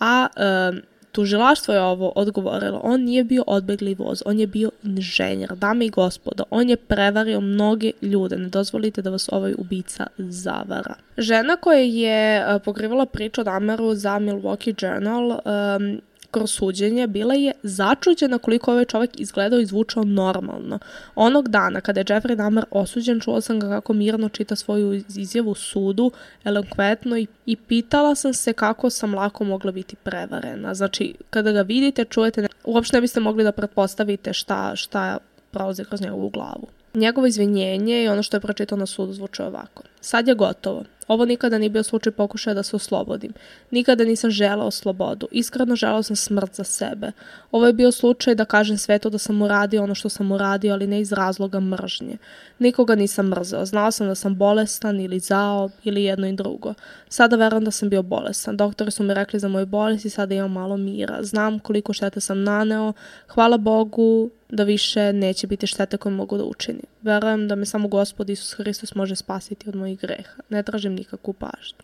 A 0.00 0.26
um, 0.36 0.80
Tužilaštvo 1.12 1.74
je 1.74 1.80
ovo 1.80 2.12
odgovorilo, 2.16 2.80
on 2.84 3.00
nije 3.00 3.24
bio 3.24 3.44
odbegli 3.46 3.94
voz, 3.94 4.22
on 4.26 4.38
je 4.38 4.46
bio 4.46 4.70
inženjer, 4.82 5.54
dame 5.54 5.86
i 5.86 5.90
gospodo, 5.90 6.44
on 6.50 6.70
je 6.70 6.76
prevario 6.76 7.40
mnoge 7.40 7.90
ljude, 8.02 8.36
ne 8.36 8.48
dozvolite 8.48 9.02
da 9.02 9.10
vas 9.10 9.28
ovaj 9.32 9.54
ubica 9.58 10.06
zavara. 10.18 10.94
Žena 11.18 11.56
koja 11.56 11.78
je 11.78 12.44
pokrivala 12.64 13.06
priču 13.06 13.40
o 13.40 13.44
Dameru 13.44 13.94
za 13.94 14.10
Milwaukee 14.10 14.84
Journal 14.84 15.30
um, 15.30 16.00
kroz 16.32 16.50
suđenje 16.50 17.06
bila 17.06 17.34
je 17.34 17.52
začuđena 17.62 18.38
koliko 18.38 18.72
ovaj 18.72 18.84
čovjek 18.84 19.20
izgledao 19.20 19.60
i 19.60 19.66
zvučao 19.66 20.04
normalno. 20.04 20.78
Onog 21.14 21.48
dana 21.48 21.80
kada 21.80 22.00
je 22.00 22.04
Jeffrey 22.04 22.34
Dahmer 22.34 22.64
osuđen, 22.70 23.20
čula 23.20 23.40
sam 23.40 23.60
ga 23.60 23.68
kako 23.68 23.92
mirno 23.92 24.28
čita 24.28 24.56
svoju 24.56 25.02
izjavu 25.16 25.54
sudu, 25.54 26.10
elokvetno 26.44 27.16
i, 27.18 27.26
i 27.46 27.56
pitala 27.56 28.14
sam 28.14 28.34
se 28.34 28.52
kako 28.52 28.90
sam 28.90 29.14
lako 29.14 29.44
mogla 29.44 29.72
biti 29.72 29.96
prevarena. 29.96 30.74
Znači, 30.74 31.14
kada 31.30 31.52
ga 31.52 31.62
vidite, 31.62 32.04
čujete, 32.04 32.42
ne, 32.42 32.48
uopšte 32.64 32.96
ne 32.96 33.00
biste 33.00 33.20
mogli 33.20 33.44
da 33.44 33.52
pretpostavite 33.52 34.32
šta, 34.32 34.76
šta 34.76 35.18
prolazi 35.50 35.84
kroz 35.84 36.00
njegovu 36.00 36.30
glavu. 36.30 36.66
Njegovo 36.94 37.26
izvinjenje 37.26 38.04
i 38.04 38.08
ono 38.08 38.22
što 38.22 38.36
je 38.36 38.40
pročitao 38.40 38.78
na 38.78 38.86
sudu 38.86 39.12
zvuče 39.12 39.44
ovako. 39.44 39.82
Sad 40.00 40.28
je 40.28 40.34
gotovo. 40.34 40.84
Ovo 41.08 41.24
nikada 41.24 41.58
nije 41.58 41.70
bio 41.70 41.82
slučaj 41.82 42.12
pokušaja 42.12 42.54
da 42.54 42.62
se 42.62 42.76
oslobodim. 42.76 43.32
Nikada 43.70 44.04
nisam 44.04 44.30
želao 44.30 44.70
slobodu. 44.70 45.28
Iskreno 45.30 45.76
želao 45.76 46.02
sam 46.02 46.16
smrt 46.16 46.54
za 46.54 46.64
sebe. 46.64 47.12
Ovo 47.50 47.66
je 47.66 47.72
bio 47.72 47.92
slučaj 47.92 48.34
da 48.34 48.44
kažem 48.44 48.78
svetu 48.78 49.10
da 49.10 49.18
sam 49.18 49.42
uradio 49.42 49.82
ono 49.82 49.94
što 49.94 50.08
sam 50.08 50.32
uradio, 50.32 50.72
ali 50.72 50.86
ne 50.86 51.00
iz 51.00 51.12
razloga 51.12 51.60
mržnje. 51.60 52.16
Nikoga 52.58 52.94
nisam 52.94 53.28
mrzeo. 53.28 53.66
Znao 53.66 53.90
sam 53.90 54.06
da 54.06 54.14
sam 54.14 54.36
bolestan 54.36 55.00
ili 55.00 55.18
zao 55.18 55.70
ili 55.84 56.04
jedno 56.04 56.26
i 56.26 56.32
drugo. 56.32 56.74
Sada 57.08 57.36
verujem 57.36 57.64
da 57.64 57.70
sam 57.70 57.88
bio 57.88 58.02
bolestan. 58.02 58.56
Doktori 58.56 58.90
su 58.90 59.02
mi 59.02 59.14
rekli 59.14 59.40
za 59.40 59.48
moju 59.48 59.66
bolest 59.66 60.04
i 60.04 60.10
sada 60.10 60.34
imam 60.34 60.52
malo 60.52 60.76
mira. 60.76 61.22
Znam 61.22 61.58
koliko 61.58 61.92
štete 61.92 62.20
sam 62.20 62.42
naneo. 62.42 62.92
Hvala 63.28 63.56
Bogu 63.56 64.30
da 64.52 64.64
više 64.64 65.12
neće 65.12 65.46
biti 65.46 65.66
štete 65.66 65.96
koje 65.96 66.12
mogu 66.12 66.38
da 66.38 66.44
učinim. 66.44 66.86
Verujem 67.02 67.48
da 67.48 67.54
me 67.54 67.66
samo 67.66 67.88
Gospod 67.88 68.30
Isus 68.30 68.52
Hristos 68.52 68.94
može 68.94 69.16
spasiti 69.16 69.68
od 69.68 69.76
mojih 69.76 70.00
greha. 70.00 70.42
Ne 70.48 70.62
tražim 70.62 70.94
nikakvu 70.94 71.32
pažnju. 71.32 71.78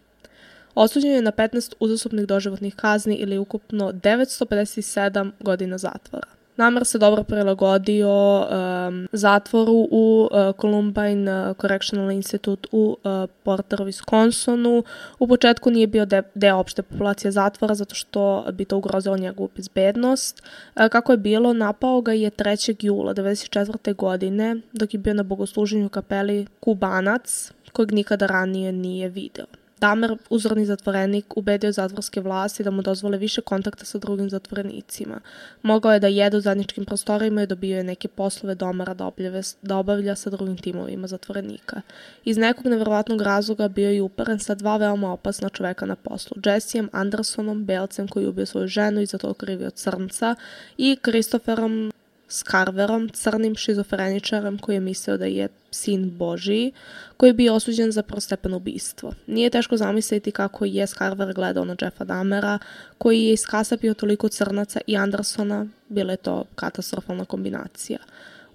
Osuđen 0.75 1.11
je 1.11 1.23
na 1.23 1.33
15 1.33 1.75
uzastopnih 1.81 2.27
doživotnih 2.27 2.75
kazni 2.75 3.15
ili 3.15 3.39
ukupno 3.39 3.93
957 3.93 5.31
godina 5.41 5.79
zatvora. 5.79 6.38
Namer 6.59 6.85
se 6.85 6.99
dobro 6.99 7.23
prilagodio 7.23 8.41
um, 8.41 9.09
zatvoru 9.13 9.89
u 9.91 10.29
uh, 10.33 10.61
Columbine 10.61 11.51
uh, 11.51 11.57
Correctional 11.57 12.11
Institute 12.11 12.69
u 12.73 12.97
uh, 13.05 13.31
Porteru, 13.43 13.85
Wisconsinu. 13.85 14.83
U 15.19 15.29
početku 15.29 15.71
nije 15.71 15.87
bio 15.87 16.05
de 16.05 16.23
deo 16.35 16.57
opšte 16.57 16.83
populacije 16.83 17.31
zatvora 17.31 17.75
zato 17.75 17.95
što 17.95 18.47
bi 18.53 18.65
to 18.65 18.77
ugrozilo 18.77 19.17
njegovu 19.17 19.49
bezbednost. 19.57 20.43
Uh, 20.77 20.89
kako 20.89 21.13
je 21.13 21.19
bilo, 21.19 21.53
napao 21.53 22.01
ga 22.01 22.13
je 22.13 22.31
3. 22.31 22.87
jula 22.87 23.15
1994. 23.15 23.95
godine 23.95 24.57
dok 24.73 24.95
je 24.95 24.99
bio 24.99 25.15
na 25.15 25.23
bogosluženju 25.23 25.89
kapeli 25.89 26.47
Kubanac 26.61 27.53
kojeg 27.73 27.93
nikada 27.93 28.27
ranije 28.27 28.73
nije 28.73 29.09
video. 29.09 29.47
Damer, 29.81 30.17
uzorni 30.31 30.67
zatvorenik, 30.67 31.37
ubedio 31.37 31.73
zatvorske 31.73 32.21
vlasti 32.21 32.65
da 32.65 32.71
mu 32.71 32.83
dozvole 32.83 33.19
više 33.19 33.41
kontakta 33.41 33.85
sa 33.85 33.99
drugim 33.99 34.31
zatvorenicima. 34.31 35.21
Mogao 35.63 35.93
je 35.93 36.01
da 36.01 36.07
jede 36.07 36.37
u 36.37 36.41
zadnjičkim 36.41 36.85
prostorima 36.85 37.43
i 37.43 37.47
dobio 37.47 37.77
je 37.77 37.85
neke 37.85 38.09
poslove 38.09 38.55
domara 38.55 38.95
da, 38.95 39.07
obljave, 39.07 39.43
da 39.63 39.77
obavlja 39.77 40.15
sa 40.15 40.31
drugim 40.31 40.57
timovima 40.57 41.07
zatvorenika. 41.07 41.81
Iz 42.25 42.37
nekog 42.37 42.67
neverovatnog 42.67 43.23
razloga 43.23 43.69
bio 43.69 43.91
je 43.91 44.03
uperen 44.03 44.39
sa 44.39 44.55
dva 44.55 44.77
veoma 44.77 45.13
opasna 45.13 45.49
čoveka 45.49 45.87
na 45.87 45.97
poslu. 45.97 46.37
Jessijem 46.45 46.89
Andersonom, 46.93 47.65
belcem 47.65 48.09
koji 48.09 48.27
ubio 48.27 48.47
svoju 48.47 48.69
ženu 48.69 49.01
i 49.01 49.07
za 49.07 49.19
to 49.19 49.35
krivio 49.35 49.71
crnca 49.71 50.35
i 50.79 50.97
Kristoferom 51.03 51.93
Skarverom, 52.29 53.09
crnim 53.09 53.55
šizofreničarem 53.55 54.59
koji 54.59 54.77
je 54.77 54.81
mislio 54.81 55.17
da 55.17 55.25
je 55.25 55.49
sin 55.71 56.11
Božiji, 56.11 56.73
koji 57.17 57.31
je 57.31 57.35
bio 57.35 57.55
osuđen 57.55 57.93
za 57.93 58.03
prostepeno 58.03 58.57
ubistvo. 58.57 59.13
Nije 59.27 59.51
teško 59.51 59.77
zamisliti 59.77 60.31
kako 60.31 60.65
je 60.65 60.87
Skarver 60.87 61.35
gledao 61.35 61.65
na 61.65 61.77
Jeffa 61.81 62.05
Damera, 62.05 62.59
koji 62.99 63.25
je 63.25 63.33
iskasapio 63.33 63.95
toliko 63.95 64.29
crnaca 64.29 64.81
i 64.87 64.97
Andersona, 64.97 65.67
bila 65.89 66.11
je 66.11 66.17
to 66.17 66.45
katastrofalna 66.55 67.25
kombinacija. 67.25 67.99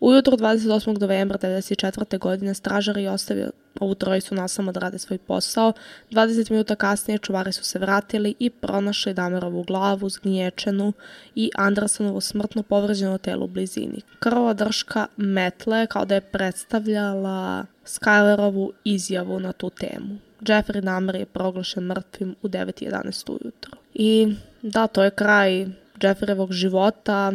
Ujutro 0.05 0.37
28. 0.37 0.99
novembra 1.01 1.37
1994. 1.37 2.19
godine 2.19 2.53
stražar 2.53 2.97
je 2.97 3.11
ostavio 3.11 3.51
ovu 3.79 3.95
trojicu 3.95 4.35
nasamo 4.35 4.71
da 4.71 4.79
rade 4.79 4.97
svoj 4.99 5.17
posao. 5.17 5.73
20 6.11 6.51
minuta 6.51 6.75
kasnije 6.75 7.17
čuvari 7.17 7.51
su 7.51 7.63
se 7.63 7.79
vratili 7.79 8.35
i 8.39 8.49
pronašli 8.49 9.13
Damerovu 9.13 9.63
glavu 9.63 10.09
zgnječenu 10.09 10.93
i 11.35 11.49
Andersonovo 11.55 12.21
smrtno 12.21 12.63
povređeno 12.63 13.17
telo 13.17 13.45
u 13.45 13.47
blizini. 13.47 14.01
Krvova 14.19 14.53
drška 14.53 15.07
metle 15.17 15.87
kao 15.87 16.05
da 16.05 16.15
je 16.15 16.21
predstavljala 16.21 17.65
Skylerovu 17.85 18.71
izjavu 18.83 19.39
na 19.39 19.51
tu 19.51 19.69
temu. 19.69 20.17
Jeffrey 20.41 20.81
Dahmer 20.81 21.15
je 21.15 21.25
proglašen 21.25 21.83
mrtvim 21.83 22.35
u 22.41 22.47
9.11 22.47 23.31
ujutro. 23.31 23.71
I 23.93 24.35
da, 24.61 24.87
to 24.87 25.03
je 25.03 25.11
kraj 25.11 25.65
Jeffreyevog 25.99 26.51
života 26.51 27.33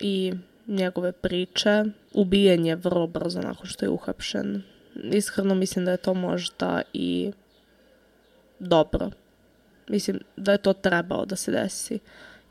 i 0.00 0.32
njegove 0.70 1.12
priče. 1.12 1.84
Ubijen 2.14 2.66
je 2.66 2.76
vrlo 2.76 3.06
brzo 3.06 3.40
nakon 3.40 3.66
što 3.66 3.84
je 3.84 3.90
uhapšen. 3.90 4.62
Iskreno 5.12 5.54
mislim 5.54 5.84
da 5.84 5.90
je 5.90 5.96
to 5.96 6.14
možda 6.14 6.82
i 6.92 7.32
dobro. 8.58 9.10
Mislim 9.88 10.20
da 10.36 10.52
je 10.52 10.58
to 10.58 10.72
trebao 10.72 11.24
da 11.24 11.36
se 11.36 11.52
desi. 11.52 11.98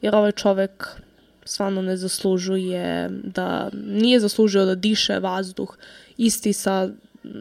Jer 0.02 0.16
ovaj 0.16 0.32
čovek 0.32 1.02
stvarno 1.46 1.82
ne 1.82 1.98
zaslužuje 1.98 3.10
da, 3.24 3.70
nije 3.74 4.20
zaslužio 4.20 4.66
da 4.66 4.76
diše 4.76 5.20
vazduh 5.20 5.78
isti 6.18 6.54
sa 6.54 6.90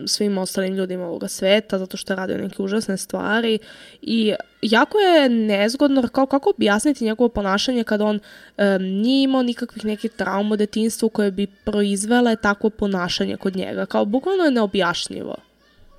svim 0.06 0.38
ostalim 0.38 0.74
ljudima 0.74 1.04
ovoga 1.04 1.28
sveta, 1.28 1.78
zato 1.78 1.96
što 1.96 2.12
je 2.12 2.16
radio 2.16 2.38
neke 2.38 2.62
užasne 2.62 2.96
stvari 2.96 3.58
i 4.02 4.34
jako 4.62 4.98
je 4.98 5.28
nezgodno, 5.28 6.08
kao 6.08 6.26
kako 6.26 6.50
objasniti 6.50 7.04
njegovo 7.04 7.28
ponašanje 7.28 7.84
kada 7.84 8.04
on 8.04 8.20
um, 8.56 8.82
nije 8.82 9.22
imao 9.22 9.42
nikakvih 9.42 9.84
nekih 9.84 10.10
trauma 10.10 10.52
u 10.52 10.56
detinstvu 10.56 11.08
koje 11.08 11.30
bi 11.30 11.46
proizvele 11.46 12.36
takvo 12.36 12.70
ponašanje 12.70 13.36
kod 13.36 13.56
njega, 13.56 13.86
kao 13.86 14.04
bukvalno 14.04 14.44
je 14.44 14.50
neobjašnjivo. 14.50 15.34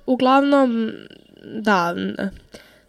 Uglavnom, 0.06 0.92
da, 1.44 1.94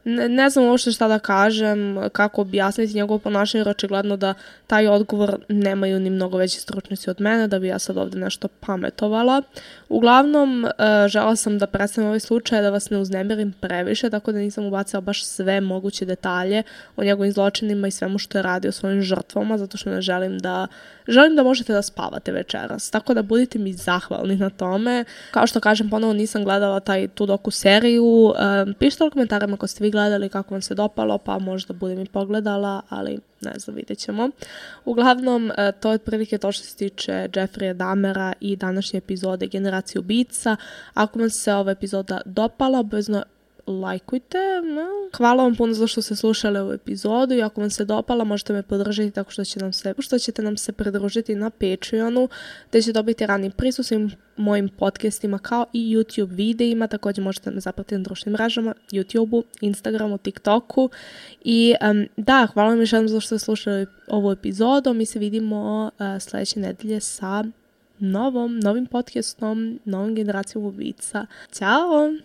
ne, 0.03 0.29
ne 0.29 0.49
znam 0.49 0.65
uopšte 0.65 0.91
šta 0.91 1.07
da 1.07 1.19
kažem, 1.19 2.09
kako 2.11 2.41
objasniti 2.41 2.93
njegovo 2.93 3.19
ponašanje, 3.19 3.59
jer 3.59 3.69
očigledno 3.69 4.17
da 4.17 4.33
taj 4.67 4.87
odgovor 4.87 5.37
nemaju 5.49 5.99
ni 5.99 6.09
mnogo 6.09 6.37
veći 6.37 6.59
stručnici 6.59 7.09
od 7.09 7.21
mene, 7.21 7.47
da 7.47 7.59
bi 7.59 7.67
ja 7.67 7.79
sad 7.79 7.97
ovde 7.97 8.19
nešto 8.19 8.47
pametovala. 8.47 9.41
Uglavnom, 9.89 10.65
e, 10.65 10.71
žela 11.07 11.35
sam 11.35 11.57
da 11.57 11.67
predstavim 11.67 12.07
ovaj 12.07 12.19
slučaj, 12.19 12.61
da 12.61 12.69
vas 12.69 12.89
ne 12.89 12.97
uznemirim 12.97 13.53
previše, 13.59 14.09
tako 14.09 14.31
da 14.31 14.37
nisam 14.37 14.65
ubacila 14.65 15.01
baš 15.01 15.25
sve 15.25 15.61
moguće 15.61 16.05
detalje 16.05 16.63
o 16.95 17.03
njegovim 17.03 17.31
zločinima 17.31 17.87
i 17.87 17.91
svemu 17.91 18.17
što 18.17 18.37
je 18.37 18.41
radio 18.41 18.71
svojim 18.71 19.01
žrtvama, 19.01 19.57
zato 19.57 19.77
što 19.77 19.89
ne 19.89 20.01
želim 20.01 20.39
da 20.39 20.67
želim 21.11 21.35
da 21.35 21.43
možete 21.43 21.73
da 21.73 21.81
spavate 21.81 22.31
večeras, 22.31 22.89
tako 22.89 23.13
da 23.13 23.21
budite 23.21 23.59
mi 23.59 23.73
zahvalni 23.73 24.35
na 24.35 24.49
tome. 24.49 25.05
Kao 25.31 25.47
što 25.47 25.59
kažem, 25.59 25.89
ponovo 25.89 26.13
nisam 26.13 26.43
gledala 26.43 26.79
taj 26.79 27.07
tu 27.07 27.25
doku 27.25 27.51
seriju. 27.51 28.05
Um, 28.05 28.73
pišite 28.79 29.03
u 29.03 29.09
komentarima 29.09 29.53
ako 29.53 29.67
ste 29.67 29.83
vi 29.83 29.91
gledali 29.91 30.29
kako 30.29 30.53
vam 30.53 30.61
se 30.61 30.75
dopalo, 30.75 31.17
pa 31.17 31.39
možda 31.39 31.73
budem 31.73 31.99
i 31.99 32.05
pogledala, 32.05 32.81
ali 32.89 33.19
ne 33.41 33.53
znam, 33.59 33.75
vidjet 33.75 33.99
ćemo. 33.99 34.29
Uglavnom, 34.85 35.51
e, 35.57 35.71
to 35.71 35.89
je 35.89 35.95
otprilike 35.95 36.37
to 36.37 36.51
što 36.51 36.63
se 36.63 36.77
tiče 36.77 37.11
Jeffrey 37.11 37.73
Damera 37.73 38.33
i 38.39 38.55
današnje 38.55 38.97
epizode 38.97 39.47
Generacije 39.47 39.99
ubica. 39.99 40.55
Ako 40.93 41.19
vam 41.19 41.29
se 41.29 41.53
ova 41.53 41.71
epizoda 41.71 42.21
dopala, 42.25 42.79
obvezno 42.79 43.23
lajkujte. 43.67 44.37
Hvala 45.17 45.43
vam 45.43 45.55
puno 45.55 45.73
za 45.73 45.87
što 45.87 46.01
ste 46.01 46.15
slušali 46.15 46.59
ovu 46.59 46.73
epizodu 46.73 47.35
i 47.35 47.41
ako 47.41 47.61
vam 47.61 47.69
se 47.69 47.85
dopala 47.85 48.23
možete 48.23 48.53
me 48.53 48.63
podržati 48.63 49.11
tako 49.11 49.31
što, 49.31 49.43
će 49.43 49.59
nam 49.59 49.73
se, 49.73 49.93
što 49.99 50.19
ćete 50.19 50.41
nam 50.41 50.57
se 50.57 50.71
pridružiti 50.71 51.35
na 51.35 51.49
Patreonu 51.49 52.29
gde 52.69 52.81
će 52.81 52.93
dobiti 52.93 53.25
rani 53.25 53.51
prisus 53.51 53.87
svim 53.87 54.11
mojim 54.37 54.69
podcastima 54.69 55.39
kao 55.39 55.65
i 55.73 55.95
YouTube 55.95 56.35
videima. 56.35 56.87
Također 56.87 57.23
možete 57.23 57.51
me 57.51 57.59
zapratiti 57.59 57.95
na 57.95 58.03
društvenim 58.03 58.33
mrežama, 58.33 58.73
YouTubeu, 58.91 59.43
Instagramu, 59.61 60.17
TikToku. 60.17 60.89
I 61.43 61.75
um, 61.91 62.07
da, 62.17 62.47
hvala 62.53 62.69
vam 62.69 62.79
još 62.79 62.93
jednom 62.93 63.09
za 63.09 63.19
što 63.19 63.37
ste 63.37 63.45
slušali 63.45 63.85
ovu 64.07 64.31
epizodu. 64.31 64.93
Mi 64.93 65.05
se 65.05 65.19
vidimo 65.19 65.91
uh, 65.99 66.21
sledeće 66.21 66.59
nedelje 66.59 66.99
sa 66.99 67.43
novom, 67.99 68.59
novim 68.59 68.85
podcastom, 68.85 69.79
novom 69.85 70.15
generacijom 70.15 70.65
ubica. 70.65 71.25
Ćao! 71.51 72.21